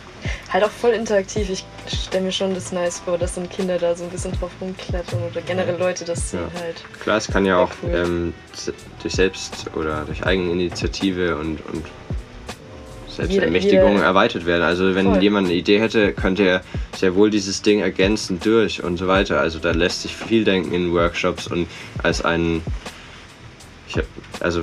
Halt 0.53 0.63
auch 0.63 0.69
voll 0.69 0.91
interaktiv. 0.91 1.49
Ich 1.49 1.65
stelle 1.87 2.25
mir 2.25 2.31
schon 2.31 2.53
das 2.53 2.71
nice 2.71 2.99
vor, 2.99 3.17
dass 3.17 3.33
dann 3.33 3.49
Kinder 3.49 3.79
da 3.79 3.95
so 3.95 4.03
ein 4.03 4.11
bisschen 4.11 4.33
drauf 4.33 4.51
rumklettern 4.61 5.19
oder 5.31 5.41
generell 5.41 5.79
Leute 5.79 6.05
das 6.05 6.29
sehen 6.29 6.41
Ja. 6.53 6.61
halt. 6.61 6.83
Klar, 7.01 7.17
es 7.17 7.27
kann 7.27 7.43
ja 7.43 7.57
auch 7.57 7.71
cool. 7.81 7.89
ähm, 7.95 8.33
durch 9.01 9.15
Selbst- 9.15 9.65
oder 9.75 10.03
durch 10.05 10.23
Eigeninitiative 10.23 11.37
und, 11.37 11.59
und 11.73 11.83
Selbstermächtigung 13.15 13.93
Jeder- 13.93 14.05
erweitert 14.05 14.45
werden. 14.45 14.63
Also 14.63 14.95
wenn 14.95 15.05
Voll. 15.05 15.23
jemand 15.23 15.47
eine 15.47 15.55
Idee 15.55 15.79
hätte, 15.79 16.13
könnte 16.13 16.43
er 16.43 16.61
sehr 16.95 17.15
wohl 17.15 17.29
dieses 17.29 17.61
Ding 17.61 17.79
ergänzen 17.79 18.39
durch 18.43 18.83
und 18.83 18.97
so 18.97 19.07
weiter. 19.07 19.39
Also 19.39 19.59
da 19.59 19.71
lässt 19.71 20.01
sich 20.03 20.15
viel 20.15 20.43
denken 20.43 20.73
in 20.73 20.93
Workshops 20.93 21.47
und 21.47 21.67
als 22.03 22.23
ein, 22.23 22.61
ich 23.87 23.97
hab, 23.97 24.05
also 24.39 24.61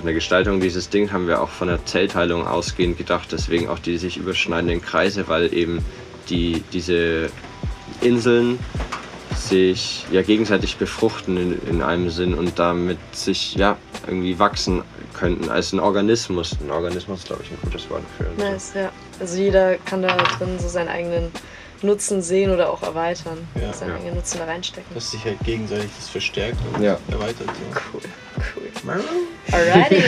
in 0.00 0.04
der 0.06 0.14
Gestaltung 0.14 0.60
dieses 0.60 0.88
Ding 0.88 1.12
haben 1.12 1.26
wir 1.26 1.42
auch 1.42 1.50
von 1.50 1.68
der 1.68 1.84
Zellteilung 1.84 2.46
ausgehend 2.46 2.96
gedacht, 2.96 3.28
deswegen 3.32 3.68
auch 3.68 3.78
die 3.78 3.98
sich 3.98 4.16
überschneidenden 4.16 4.80
Kreise, 4.80 5.28
weil 5.28 5.52
eben 5.52 5.84
die, 6.28 6.62
diese 6.72 7.30
Inseln 8.00 8.58
sich 9.36 10.06
ja 10.10 10.22
gegenseitig 10.22 10.76
befruchten 10.76 11.36
in, 11.36 11.58
in 11.68 11.82
einem 11.82 12.10
Sinn 12.10 12.34
und 12.34 12.58
damit 12.58 12.98
sich 13.12 13.54
ja 13.54 13.76
irgendwie 14.06 14.38
wachsen 14.38 14.82
könnten 15.14 15.48
als 15.50 15.72
ein 15.72 15.80
Organismus. 15.80 16.56
Ein 16.60 16.70
Organismus 16.70 17.20
ist 17.20 17.26
glaube 17.26 17.42
ich 17.44 17.50
ein 17.50 17.58
gutes 17.62 17.88
Wort 17.90 18.02
für. 18.16 18.24
Nice, 18.42 18.72
ja. 18.74 18.90
Also 19.18 19.36
jeder 19.36 19.76
kann 19.76 20.02
da 20.02 20.16
drin 20.38 20.58
so 20.58 20.68
seinen 20.68 20.88
eigenen 20.88 21.30
Nutzen 21.82 22.20
sehen 22.22 22.50
oder 22.50 22.70
auch 22.70 22.82
erweitern. 22.82 23.38
Ja. 23.60 23.72
seinen 23.72 23.90
Ja. 23.90 23.96
eigenen 23.96 24.14
Nutzen 24.16 24.38
da 24.38 24.44
reinstecken. 24.44 24.94
Dass 24.94 25.10
sich 25.10 25.24
halt 25.24 25.38
gegenseitig 25.44 25.90
das 25.98 26.08
verstärkt 26.08 26.58
und 26.74 26.82
Ja. 26.82 26.98
erweitert. 27.10 27.46
So. 27.46 27.80
Cool, 27.94 28.02
cool. 28.56 29.00
Alrighty. 29.52 30.02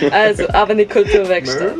also, 0.10 0.48
aber 0.48 0.72
eine 0.72 0.86
Kulturwerkstatt. 0.86 1.76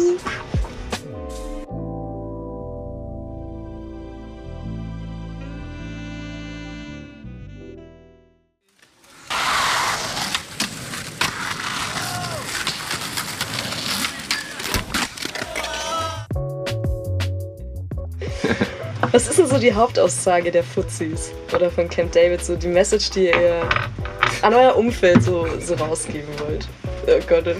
Was 19.15 19.29
ist 19.29 19.39
denn 19.39 19.47
so 19.47 19.59
die 19.59 19.73
Hauptaussage 19.73 20.51
der 20.51 20.65
Fuzis 20.65 21.31
oder 21.55 21.71
von 21.71 21.89
Camp 21.89 22.11
David, 22.11 22.45
so 22.45 22.57
die 22.57 22.67
Message, 22.67 23.11
die 23.11 23.27
ihr 23.27 23.62
an 24.43 24.53
euer 24.53 24.75
Umfeld 24.75 25.23
so, 25.23 25.47
so 25.61 25.75
rausgeben 25.75 26.27
wollt? 26.41 26.67
Oh 27.07 27.23
Gott, 27.29 27.45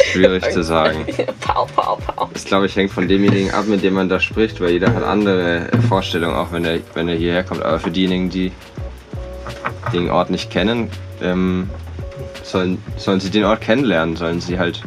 Schwierig 0.02 0.52
zu 0.52 0.62
sagen. 0.62 1.04
Pau, 1.42 1.68
pau, 1.76 1.96
pau. 1.96 2.30
Das 2.32 2.46
glaube 2.46 2.64
ich 2.64 2.76
hängt 2.76 2.90
von 2.90 3.08
demjenigen 3.08 3.50
ab, 3.50 3.66
mit 3.66 3.82
dem 3.82 3.92
man 3.92 4.08
da 4.08 4.20
spricht, 4.20 4.58
weil 4.62 4.70
jeder 4.70 4.94
hat 4.94 5.02
andere 5.02 5.68
Vorstellungen, 5.86 6.34
auch 6.34 6.50
wenn 6.50 6.64
er, 6.64 6.78
wenn 6.94 7.06
er 7.06 7.16
hierher 7.16 7.44
kommt. 7.44 7.62
Aber 7.62 7.78
für 7.78 7.90
diejenigen, 7.90 8.30
die 8.30 8.52
den 9.92 10.08
Ort 10.08 10.30
nicht 10.30 10.50
kennen, 10.50 10.90
ähm, 11.20 11.68
sollen, 12.42 12.82
sollen 12.96 13.20
sie 13.20 13.28
den 13.28 13.44
Ort 13.44 13.60
kennenlernen, 13.60 14.16
sollen 14.16 14.40
sie 14.40 14.58
halt 14.58 14.82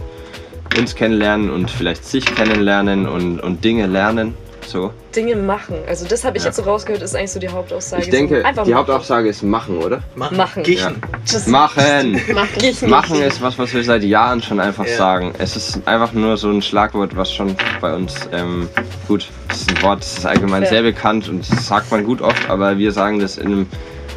uns 0.76 0.95
kennenlernen 0.95 1.51
und 1.51 1.70
vielleicht 1.70 2.03
sich 2.03 2.26
kennenlernen 2.26 3.07
und, 3.07 3.39
und 3.39 3.64
Dinge 3.64 3.86
lernen. 3.86 4.34
So. 4.66 4.91
Dinge 5.16 5.36
machen. 5.36 5.76
Also 5.88 6.05
das 6.07 6.24
habe 6.24 6.38
ich 6.38 6.43
Ja. 6.43 6.49
jetzt 6.49 6.57
so 6.57 6.64
rausgehört, 6.64 7.01
ist 7.01 7.16
eigentlich 7.16 7.32
so 7.32 7.39
die 7.39 7.49
Hauptaussage. 7.49 8.03
Ich 8.03 8.09
denke, 8.09 8.39
so 8.41 8.45
einfach 8.47 8.64
die 8.64 8.72
machen. 8.72 8.80
Hauptaussage 8.88 9.30
ist 9.30 9.43
machen, 9.43 9.78
oder? 9.78 10.01
Machen. 10.16 10.38
Machen. 10.38 10.64
Just 10.66 11.47
Machen! 11.47 12.20
Mach 12.34 12.47
Geh 12.57 12.70
ich. 12.70 12.82
nicht. 12.82 12.88
Machen 12.91 13.22
ist 13.22 13.41
was, 13.41 13.57
was 13.59 13.74
wir 13.74 13.84
seit 13.84 14.03
Jahren 14.03 14.41
schon 14.41 14.59
einfach 14.59 14.86
Ja. 14.86 14.97
sagen. 14.97 15.34
Es 15.38 15.55
ist 15.55 15.82
einfach 15.88 16.14
nur 16.14 16.38
so 16.38 16.49
ein 16.49 16.61
Schlagwort, 16.61 17.16
was 17.16 17.32
schon 17.32 17.55
bei 17.82 17.93
uns, 17.93 18.16
ähm, 18.32 18.68
gut, 19.07 19.28
das 19.47 19.61
ist 19.61 19.70
ein 19.78 19.82
Wort, 19.84 19.99
das 20.01 20.18
ist 20.20 20.26
allgemein 20.26 20.64
Ja. 20.64 20.70
sehr 20.70 20.82
bekannt 20.84 21.30
und 21.30 21.47
das 21.49 21.68
sagt 21.68 21.91
man 21.91 22.03
gut 22.03 22.22
oft, 22.22 22.49
aber 22.49 22.78
wir 22.78 22.91
sagen 22.91 23.20
das 23.20 23.38
in 23.38 23.47
einem, 23.47 23.68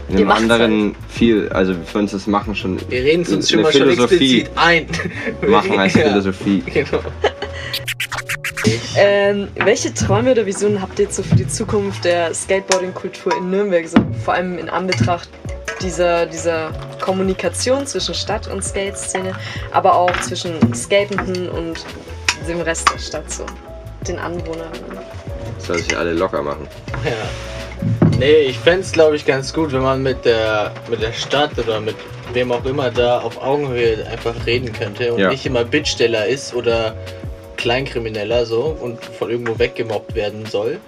in 0.09 0.17
einem 0.19 0.31
anderen 0.31 0.95
viel. 1.09 1.49
Also 1.51 1.75
für 1.85 1.99
uns 1.99 2.15
ist 2.15 2.29
Machen 2.29 2.55
schon 2.55 2.79
Wir 2.89 3.03
reden 3.03 3.23
es 3.23 3.33
uns 3.33 3.51
schon 3.51 3.59
eine 3.59 3.65
mal 3.65 3.73
schon 3.73 3.83
Philosophie. 3.83 4.41
explizit 4.43 4.51
ein. 4.57 4.87
Machen 5.51 5.79
als 5.79 5.95
Ja, 5.95 6.03
Philosophie. 6.09 6.63
Genau. 6.73 7.01
Ähm, 8.97 9.49
welche 9.57 9.93
Träume 9.93 10.33
oder 10.33 10.47
Visionen 10.47 10.81
habt 10.81 10.99
ihr 10.99 11.05
jetzt 11.07 11.17
so 11.17 11.23
für 11.23 11.37
die 11.37 11.47
Zukunft 11.49 12.05
der 12.05 12.33
Skateboarding-Kultur 12.35 13.37
in 13.37 13.51
Nürnberg? 13.51 13.87
So, 13.87 13.99
vor 14.25 14.35
allem 14.35 14.59
in 14.59 14.69
Anbetracht 14.69 15.29
dieser, 15.83 16.27
dieser 16.27 16.71
Kommunikation 17.01 17.87
zwischen 17.87 18.15
Stadt 18.15 18.49
und 18.49 18.65
Skate-Szene, 18.65 19.35
aber 19.73 19.95
auch 19.95 20.13
zwischen 20.21 20.75
Skatenden 20.75 21.49
und 21.49 21.85
dem 22.49 22.61
Rest 22.61 22.91
der 22.93 22.99
Stadt, 22.99 23.31
so 23.31 23.45
den 24.07 24.19
Anwohnern. 24.19 24.71
Soll 25.59 25.79
sich 25.79 25.97
alle 25.97 26.13
locker 26.13 26.43
machen. 26.43 26.67
Ja. 27.05 27.13
Nee, 28.19 28.41
ich 28.43 28.59
fände 28.59 28.81
es 28.81 28.93
glaube 28.93 29.17
ich 29.17 29.27
ganz 29.27 29.53
gut, 29.53 29.73
wenn 29.73 29.83
man 29.83 30.03
mit 30.03 30.25
der, 30.25 30.73
mit 30.89 31.03
der 31.03 31.13
Stadt 31.13 31.59
oder 31.59 31.81
mit 31.81 31.97
wem 32.33 32.51
auch 32.53 32.65
immer 32.65 32.91
da 32.91 33.21
auf 33.21 33.43
Augenhöhe 33.43 34.07
einfach 34.11 34.35
reden 34.47 34.73
könnte 34.73 35.13
und 35.13 35.19
Ja. 35.21 35.29
nicht 35.31 35.45
immer 35.45 35.65
Bittsteller 35.65 36.27
ist 36.27 36.55
oder 36.55 36.95
Kleinkrimineller 37.57 38.47
so 38.47 38.77
und 38.81 39.03
von 39.05 39.31
irgendwo 39.31 39.59
weggemobbt 39.59 40.15
werden 40.15 40.45
soll, 40.47 40.79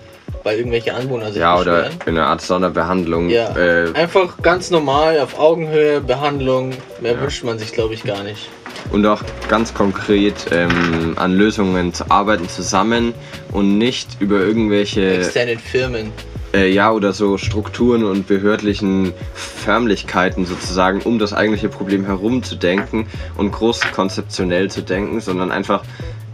weil 0.45 0.59
irgendwelche 0.59 0.95
Anwohner 0.95 1.31
sich 1.33 1.41
Ja, 1.41 1.59
oder 1.59 1.83
beschweren. 1.85 1.99
in 2.07 2.17
einer 2.19 2.27
Art 2.29 2.41
Sonderbehandlung. 2.43 3.29
Ja. 3.31 3.57
Äh, 3.57 3.93
Einfach 3.95 4.41
ganz 4.43 4.71
normal 4.71 5.19
auf 5.21 5.39
Augenhöhe, 5.39 6.01
Behandlung, 6.01 6.71
mehr 7.01 7.13
Ja. 7.15 7.21
wünscht 7.23 7.45
man 7.45 7.59
sich 7.59 7.73
glaube 7.73 7.95
ich 7.95 8.05
gar 8.05 8.23
nicht. 8.23 8.49
und 8.93 9.05
auch 9.07 9.23
ganz 9.49 9.75
konkret 9.75 10.35
ähm, 10.51 11.15
an 11.17 11.33
Lösungen 11.37 11.93
zu 11.93 12.11
arbeiten 12.11 12.49
zusammen 12.49 13.13
und 13.53 13.77
nicht 13.79 14.09
über 14.21 14.37
irgendwelche 14.41 15.17
Externen 15.17 15.59
Firmen. 15.59 16.13
äh, 16.55 16.69
ja 16.71 16.91
oder 16.93 17.13
so 17.13 17.37
Strukturen 17.37 18.05
und 18.05 18.27
behördlichen 18.27 19.13
Förmlichkeiten 19.35 20.47
sozusagen, 20.47 21.01
um 21.03 21.19
das 21.19 21.33
eigentliche 21.35 21.69
Problem 21.69 22.05
herumzudenken 22.07 23.07
und 23.37 23.51
groß 23.53 23.81
konzeptionell 23.93 24.71
zu 24.71 24.81
denken, 24.83 25.21
sondern 25.21 25.51
einfach 25.51 25.83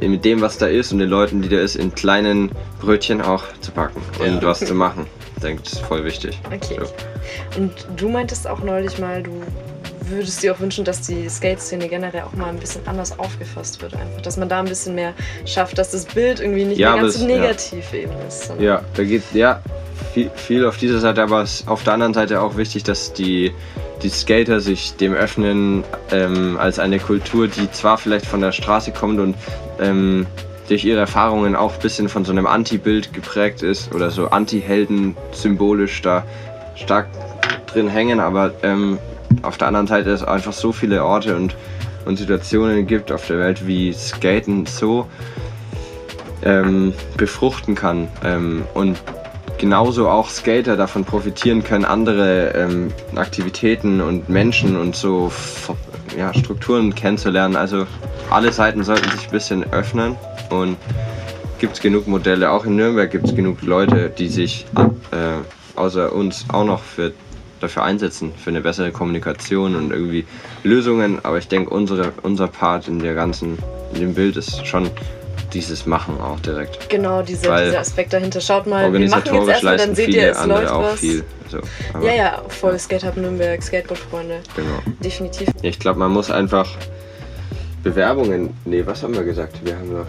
mit 0.01 0.25
dem, 0.25 0.41
was 0.41 0.59
da 0.59 0.67
ist 0.67 0.93
und 0.93 0.99
den 0.99 1.09
Leuten, 1.09 1.43
die 1.43 1.49
da 1.49 1.59
ist, 1.61 1.77
in 1.77 1.95
kleinen 1.95 2.51
Brötchen 2.81 3.21
auch 3.23 3.45
zu 3.61 3.71
packen 3.73 4.01
und 4.21 4.27
Ja. 4.27 4.43
was 4.43 4.61
zu 4.61 4.75
machen. 4.75 5.07
Ich 5.37 5.43
denke, 5.43 5.63
das 5.63 5.75
ist 5.75 5.83
voll 5.83 6.05
wichtig. 6.05 6.39
Okay. 6.47 6.79
So. 6.81 7.61
Und 7.61 7.73
du 7.97 8.09
meintest 8.09 8.49
auch 8.49 8.63
neulich 8.63 8.99
mal, 8.99 9.23
du 9.23 9.31
würdest 10.09 10.43
dir 10.43 10.53
auch 10.55 10.61
wünschen, 10.61 10.85
dass 10.85 11.01
die 11.03 11.29
Skate-Szene 11.29 11.89
generell 11.89 12.23
auch 12.23 12.33
mal 12.35 12.49
ein 12.49 12.59
bisschen 12.59 12.87
anders 12.87 13.19
aufgefasst 13.19 13.81
wird 13.83 13.95
einfach. 13.95 14.21
Dass 14.23 14.37
man 14.37 14.49
da 14.49 14.59
ein 14.61 14.65
bisschen 14.67 14.95
mehr 14.95 15.13
schafft, 15.47 15.79
dass 15.79 15.91
das 15.91 16.05
Bild 16.05 16.41
irgendwie 16.41 16.65
nicht 16.65 16.79
Ja, 16.79 16.93
mehr 16.93 17.03
ganz 17.03 17.15
so 17.19 17.25
es- 17.25 17.31
ja. 17.31 17.37
negativ 17.41 17.93
eben 17.95 18.13
ist. 18.29 18.53
Ja, 18.59 18.83
da 18.95 19.05
geht 19.05 19.23
ja 19.33 19.61
viel, 20.13 20.31
viel 20.35 20.67
auf 20.67 20.77
dieser 20.77 21.01
Seite, 21.01 21.23
aber 21.23 21.43
es 21.43 21.61
ist 21.61 21.69
auf 21.69 21.85
der 21.85 21.95
anderen 21.95 22.15
Seite 22.15 22.41
auch 22.41 22.57
wichtig, 22.57 22.85
dass 22.85 23.13
die, 23.13 23.53
die 24.03 24.09
Skater 24.11 24.61
sich 24.61 24.95
dem 24.97 25.15
öffnen 25.15 25.85
ähm, 26.11 26.57
als 26.59 26.79
eine 26.79 26.99
Kultur, 26.99 27.49
die 27.49 27.71
zwar 27.71 27.99
vielleicht 27.99 28.27
von 28.27 28.41
der 28.41 28.53
Straße 28.53 28.93
kommt 28.93 29.21
und 29.21 29.35
ähm, 29.81 30.27
durch 30.69 30.85
ihre 30.85 31.01
Erfahrungen 31.01 31.55
auch 31.57 31.75
ein 31.75 31.81
bisschen 31.81 32.09
von 32.09 32.25
so 32.25 32.33
einem 32.33 32.47
Anti-Bild 32.47 33.13
geprägt 33.13 33.63
ist 33.63 33.93
oder 33.95 34.11
so 34.11 34.29
Anti-Helden 34.29 35.15
symbolisch 35.33 36.01
da 36.03 36.25
stark 36.75 37.07
drin 37.67 37.89
hängen, 37.89 38.19
aber 38.21 38.53
ähm, 38.63 38.99
auf 39.43 39.59
der 39.59 39.69
anderen 39.69 39.87
Seite 39.87 40.11
es 40.11 40.23
einfach 40.23 40.53
so 40.53 40.73
viele 40.73 41.05
Orte 41.05 41.37
und, 41.37 41.57
und 42.05 42.17
Situationen 42.17 42.87
gibt 42.87 43.13
auf 43.13 43.27
der 43.27 43.39
Welt, 43.39 43.67
wie 43.67 43.93
Skaten 43.93 44.67
so 44.67 45.07
ähm, 46.43 46.93
befruchten 47.17 47.75
kann 47.75 48.09
ähm, 48.25 48.65
und 48.75 48.99
genauso 49.59 50.09
auch 50.09 50.29
Skater 50.29 50.77
davon 50.77 51.05
profitieren 51.05 51.63
können, 51.65 51.85
andere 51.85 52.49
ähm, 52.55 52.93
Aktivitäten 53.15 54.01
und 54.01 54.29
Menschen 54.29 54.77
und 54.77 54.97
so 54.97 55.33
ja, 56.19 56.35
Strukturen 56.35 56.95
kennenzulernen. 56.95 57.57
Also 57.57 57.87
alle 58.31 58.53
Seiten 58.53 58.85
sollten 58.85 59.11
sich 59.11 59.27
ein 59.27 59.31
bisschen 59.31 59.73
öffnen 59.73 60.17
und 60.51 60.77
gibt 61.59 61.75
es 61.75 61.81
genug 61.81 62.07
Modelle. 62.07 62.51
Auch 62.51 62.67
in 62.67 62.77
Nürnberg 62.77 63.11
gibt 63.11 63.27
es 63.27 63.35
genug 63.35 63.63
Leute, 63.63 64.11
die 64.11 64.29
sich 64.29 64.67
äh, 65.13 65.79
außer 65.79 66.13
uns 66.13 66.45
auch 66.49 66.65
noch 66.65 66.83
für, 66.83 67.13
dafür 67.61 67.83
einsetzen, 67.85 68.33
für 68.37 68.51
eine 68.51 68.61
bessere 68.61 68.91
Kommunikation 68.91 69.77
und 69.77 69.91
irgendwie 69.91 70.25
Lösungen. 70.63 71.19
Aber 71.25 71.39
ich 71.39 71.49
denke, 71.49 71.71
unsere, 71.71 72.13
unser 72.23 72.49
Part 72.49 72.89
in 72.89 72.99
der 72.99 73.15
ganzen, 73.15 73.59
in 73.95 74.01
dem 74.01 74.15
Bild 74.15 74.37
ist 74.37 74.67
schon 74.67 74.91
dieses 75.53 75.87
Machen 75.87 76.21
auch 76.21 76.41
direkt. 76.41 76.91
Genau, 76.91 77.23
dieser, 77.23 77.49
Weil 77.51 77.67
dieser 77.67 77.81
Aspekt 77.81 78.13
dahinter. 78.13 78.41
Schaut 78.41 78.67
mal, 78.67 78.93
wir 78.93 79.09
machen 79.09 79.35
jetzt 79.35 79.49
erstmal, 79.49 79.77
dann 79.77 79.95
seht 79.95 80.09
ihr, 80.09 80.33
es 80.33 80.45
läuft 80.45 80.71
auch 80.71 80.83
was. 80.83 81.01
viel. 81.01 81.25
So, 81.49 81.59
aber, 81.93 82.07
Ja, 82.07 82.15
ja, 82.15 82.43
voll 82.49 82.79
Skate 82.79 83.05
Hub 83.05 83.17
Nürnberg, 83.17 83.63
Skateboard-Freunde. 83.63 84.41
Genau. 84.57 84.79
Definitiv. 85.01 85.49
Ja, 85.63 85.71
Ich 85.71 85.79
glaube, 85.79 85.99
man 86.01 86.11
muss 86.11 86.31
einfach 86.31 86.69
Bewerbungen. 87.85 88.55
Nee, 88.65 88.83
was 88.85 89.03
haben 89.03 89.15
wir 89.15 89.23
gesagt? 89.25 89.65
Wir 89.65 89.77
haben 89.77 89.93
noch. 89.93 90.07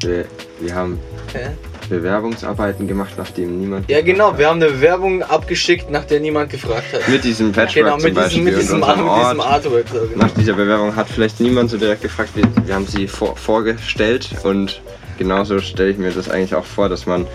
Wir, 0.00 0.26
wir 0.60 0.74
haben 0.74 0.98
Hä? 1.32 1.50
Bewerbungsarbeiten 1.88 2.86
gemacht, 2.86 3.14
nachdem 3.16 3.58
niemand. 3.58 3.90
Ja, 3.90 4.00
genau, 4.02 4.36
wir 4.36 4.48
haben 4.48 4.62
eine 4.62 4.70
Bewerbung 4.72 5.22
abgeschickt, 5.22 5.90
nach 5.90 6.04
der 6.04 6.20
niemand 6.20 6.50
gefragt 6.50 6.92
hat. 6.92 7.08
Mit 7.08 7.24
diesem 7.24 7.52
Patchwork 7.52 7.84
Genau, 7.84 7.96
zum 7.98 8.04
mit 8.04 8.14
Beispiel 8.14 8.44
diesem, 8.44 8.44
mit 8.44 8.56
diesem, 8.62 8.82
unserem 8.82 9.04
mit 9.04 9.16
diesem 9.16 9.40
Ort. 9.40 9.48
Artwork. 9.50 9.84
So, 9.92 10.00
genau. 10.00 10.24
Nach 10.24 10.30
dieser 10.32 10.52
Bewerbung 10.54 10.96
hat 10.96 11.08
vielleicht 11.08 11.40
niemand 11.40 11.70
so 11.70 11.78
direkt 11.78 12.02
gefragt. 12.02 12.30
Wir, 12.34 12.44
wir 12.66 12.74
haben 12.74 12.86
sie 12.86 13.06
vor, 13.06 13.36
vorgestellt 13.36 14.30
und 14.42 14.80
genauso 15.18 15.58
stelle 15.60 15.90
ich 15.90 15.98
mir 15.98 16.10
das 16.10 16.28
eigentlich 16.28 16.54
auch 16.54 16.64
vor, 16.64 16.88
dass 16.88 17.06
man 17.06 17.26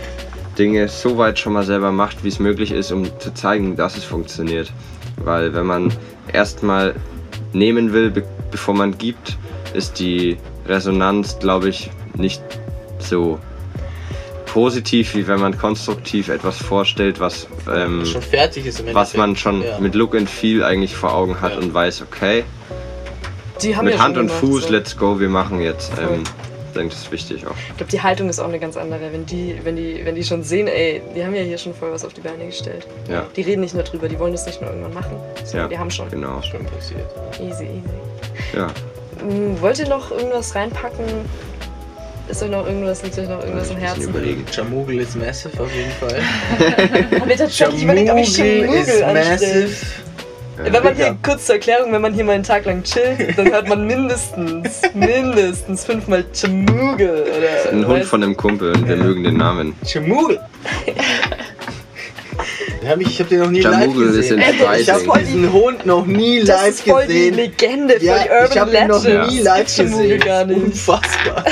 Dinge 0.57 0.87
so 0.89 1.17
weit 1.17 1.39
schon 1.39 1.53
mal 1.53 1.63
selber 1.63 1.91
macht, 1.91 2.23
wie 2.23 2.27
es 2.27 2.39
möglich 2.39 2.71
ist, 2.71 2.91
um 2.91 3.05
zu 3.19 3.33
zeigen, 3.33 3.75
dass 3.75 3.95
es 3.97 4.03
funktioniert. 4.03 4.71
Weil 5.17 5.53
wenn 5.53 5.65
man 5.65 5.93
erstmal 6.33 6.95
nehmen 7.53 7.93
will, 7.93 8.09
be 8.11 8.23
bevor 8.51 8.73
man 8.73 8.97
gibt, 8.97 9.37
ist 9.75 9.99
die 9.99 10.37
Resonanz, 10.67 11.37
glaube 11.37 11.69
ich, 11.69 11.91
nicht 12.15 12.41
so 12.97 13.37
positiv, 14.53 15.15
wie 15.15 15.27
wenn 15.27 15.39
man 15.39 15.57
konstruktiv 15.57 16.29
etwas 16.29 16.57
vorstellt, 16.57 17.19
was, 17.19 17.47
ähm, 17.73 18.05
Schon 18.05 18.21
fertig 18.21 18.65
ist 18.65 18.79
im 18.79 18.93
was 18.93 19.15
man 19.15 19.35
schon 19.35 19.61
Ja. 19.63 19.79
mit 19.79 19.95
Look 19.95 20.15
and 20.15 20.29
Feel 20.29 20.63
eigentlich 20.63 20.95
vor 20.95 21.13
Augen 21.13 21.39
hat 21.41 21.53
Ja. 21.53 21.57
und 21.59 21.73
weiß, 21.73 22.01
okay, 22.01 22.43
Die 23.61 23.75
haben 23.75 23.85
mit 23.85 23.95
ja 23.95 24.01
Hand 24.03 24.17
und 24.17 24.27
gemacht, 24.27 24.39
Fuß, 24.39 24.63
so. 24.65 24.71
let's 24.71 24.95
go, 24.97 25.19
wir 25.19 25.29
machen 25.29 25.59
jetzt. 25.61 25.91
Ähm, 25.99 26.23
ich 26.67 26.73
denke, 26.75 26.89
das 26.93 27.03
ist 27.03 27.11
wichtig 27.11 27.45
auch. 27.47 27.55
Ich 27.71 27.77
glaube, 27.77 27.91
die 27.91 28.01
Haltung 28.01 28.29
ist 28.29 28.39
auch 28.39 28.47
eine 28.47 28.59
ganz 28.59 28.77
andere. 28.77 29.11
Wenn 29.11 29.25
die, 29.25 29.55
wenn, 29.63 29.75
die, 29.75 30.01
wenn 30.05 30.13
die 30.15 30.23
schon 30.23 30.43
sehen, 30.43 30.67
ey, 30.67 31.01
die 31.15 31.25
haben 31.25 31.33
ja 31.35 31.41
hier 31.41 31.57
schon 31.57 31.73
voll 31.73 31.91
was 31.91 32.05
auf 32.05 32.13
die 32.13 32.21
Beine 32.21 32.45
gestellt. 32.45 32.85
Ja. 33.09 33.25
Die 33.35 33.41
reden 33.41 33.61
nicht 33.61 33.73
nur 33.73 33.83
drüber, 33.83 34.07
die 34.07 34.19
wollen 34.19 34.31
das 34.33 34.45
nicht 34.45 34.61
nur 34.61 34.69
irgendwann 34.69 34.93
machen, 34.93 35.17
sondern 35.43 35.61
Ja, 35.61 35.67
die 35.67 35.79
haben 35.79 35.89
schon. 35.91 36.09
Genau. 36.11 36.41
Schon 36.43 36.65
passiert. 36.67 37.09
Easy, 37.39 37.63
easy. 37.63 37.81
Ja. 38.55 38.67
Hm, 39.19 39.59
wollt 39.61 39.79
ihr 39.79 39.89
noch 39.89 40.11
irgendwas 40.11 40.53
reinpacken? 40.55 41.05
Ist 42.29 42.43
euch 42.43 42.49
noch 42.51 42.65
irgendwas, 42.67 43.01
liegt 43.03 43.17
euch 43.17 43.27
noch 43.27 43.39
irgendwas 43.41 43.69
bisschen 43.69 43.77
Herzen? 43.81 44.03
überlegen. 44.09 44.45
Jamoogle 44.51 45.01
ist 45.01 45.15
massive 45.15 45.61
auf 45.63 45.69
jeden 45.73 45.91
Fall. 45.91 46.21
Haben 47.19 47.29
wir 47.29 47.35
tatsächlich 47.37 47.83
überlegt, 47.83 48.11
ob 48.11 48.17
ich 48.19 48.37
Jamoogle 48.37 49.05
anstelle. 49.05 49.29
massive. 49.29 49.69
Wenn 50.61 50.83
man 50.83 50.93
hier, 50.95 51.17
kurz 51.23 51.45
zur 51.45 51.55
Erklärung, 51.55 51.93
wenn 51.93 52.01
man 52.01 52.13
hier 52.13 52.25
mal 52.25 52.33
einen 52.33 52.43
Tag 52.43 52.65
lang 52.65 52.83
chillt, 52.83 53.37
dann 53.37 53.49
hört 53.49 53.69
man 53.69 53.87
mindestens, 53.87 54.81
mindestens 54.93 55.85
fünfmal 55.85 56.25
Jamoogle. 56.33 57.23
Oder, 57.23 57.71
Ein 57.71 57.87
Hund 57.87 58.03
von 58.03 58.21
einem 58.21 58.35
Kumpel 58.35 58.73
und 58.75 58.87
wir 58.87 58.97
mögen 58.97 59.23
den 59.23 59.37
Namen. 59.37 59.73
Jamoogle. 59.85 60.39
Ich 62.81 62.87
hab, 62.87 62.99
ich 62.99 63.17
den 63.27 63.39
noch 63.39 63.51
nie 63.51 63.61
Jamoogle 63.61 64.05
live 64.07 64.15
ist 64.17 64.31
in 64.31 64.37
gesehen. 64.39 64.65
Ey, 64.69 64.81
Ich 64.81 64.89
hab 64.89 65.19
diesen 65.19 65.51
Hund 65.53 65.85
noch 65.85 66.05
nie 66.05 66.39
Das 66.43 66.47
live 66.61 66.69
ist 66.69 66.81
voll 66.81 67.07
die 67.07 67.13
gesehen. 67.13 67.35
Legende, 67.35 67.93
voll 67.95 68.03
Ja, 68.05 68.17
die 68.23 68.29
Urban 68.29 68.49
ich 68.51 68.57
hab 68.59 68.73
ihn 68.73 68.87
noch 68.87 69.03
Legend. 69.03 69.31
nie 69.31 69.39
live 69.39 69.63
gesehen. 69.77 70.19
gar 70.19 70.45
nicht. 70.45 70.57
Unfassbar. 70.63 71.45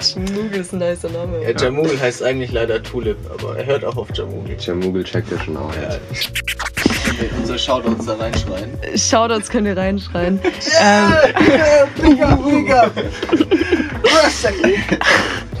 Jamoogle 0.00 0.58
ist 0.58 0.72
ein 0.72 0.78
nicer 0.78 1.10
Name. 1.10 1.42
Ja, 1.42 1.50
Jamoogle 1.50 2.00
heißt 2.00 2.22
eigentlich 2.22 2.52
leider 2.52 2.82
Tulip, 2.82 3.18
aber 3.30 3.56
er 3.56 3.66
hört 3.66 3.84
auch 3.84 3.96
auf 3.96 4.08
Jamoogle. 4.14 4.56
Jamoogle 4.58 5.04
checkt 5.04 5.30
ja 5.30 5.38
schon 5.40 5.56
auch. 5.56 5.74
Ja. 5.74 5.92
jetzt. 5.92 6.32
Unser 7.38 7.58
Shoutouts 7.58 8.06
da 8.06 8.14
reinschreien. 8.14 8.78
Shoutouts 8.96 9.48
könnt 9.48 9.66
ihr 9.66 9.76
reinschreien. 9.76 10.38
Big 10.40 12.22
up, 12.22 12.44
big 12.44 12.72
up. 12.72 12.92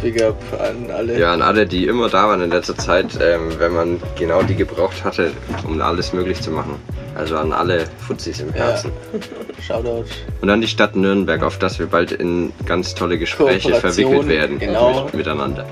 Big 0.02 0.22
up 0.22 0.36
an 0.60 0.90
alle. 0.90 1.18
Ja, 1.18 1.32
an 1.32 1.42
alle, 1.42 1.66
die 1.66 1.86
immer 1.86 2.08
da 2.08 2.28
waren 2.28 2.40
in 2.40 2.50
letzter 2.50 2.76
Zeit, 2.76 3.18
ähm, 3.20 3.52
wenn 3.58 3.72
man 3.72 4.00
genau 4.16 4.42
die 4.42 4.54
gebraucht 4.54 5.02
hatte, 5.04 5.32
um 5.66 5.80
alles 5.80 6.12
möglich 6.12 6.40
zu 6.40 6.50
machen. 6.50 6.76
Also 7.16 7.36
an 7.36 7.52
alle 7.52 7.84
Fuzis 8.06 8.40
im 8.40 8.48
Ja. 8.50 8.54
Herzen. 8.68 8.92
Shoutout. 9.66 10.04
Und 10.40 10.50
an 10.50 10.60
die 10.60 10.68
Stadt 10.68 10.94
Nürnberg, 10.94 11.42
auf 11.42 11.58
das 11.58 11.78
wir 11.80 11.86
bald 11.86 12.12
in 12.12 12.52
ganz 12.64 12.94
tolle 12.94 13.18
Gespräche 13.18 13.74
verwickelt 13.74 14.28
werden. 14.28 14.58
genau. 14.60 15.04
Mit, 15.06 15.14
miteinander. 15.14 15.66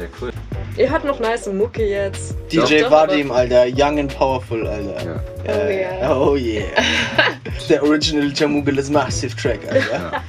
Sehr 0.02 0.10
cool. 0.20 0.32
Ihr 0.76 0.90
hört 0.90 1.04
noch 1.04 1.20
nice 1.20 1.46
Mucke 1.46 1.86
jetzt. 1.86 2.34
DJ 2.50 2.90
Vadim, 2.90 3.30
Alter. 3.30 3.66
Young 3.66 4.00
and 4.00 4.12
powerful, 4.12 4.66
Alter. 4.66 5.22
Ja. 5.46 5.52
Äh, 5.52 6.00
yeah. 6.00 6.20
oh 6.20 6.34
yeah. 6.34 6.64
Der 7.68 7.84
Original 7.84 8.32
Jamoogle 8.34 8.80
ist 8.80 8.90
Massive 8.90 9.36
Track, 9.36 9.60
Alter. 9.68 9.92
Ja. 9.92 10.22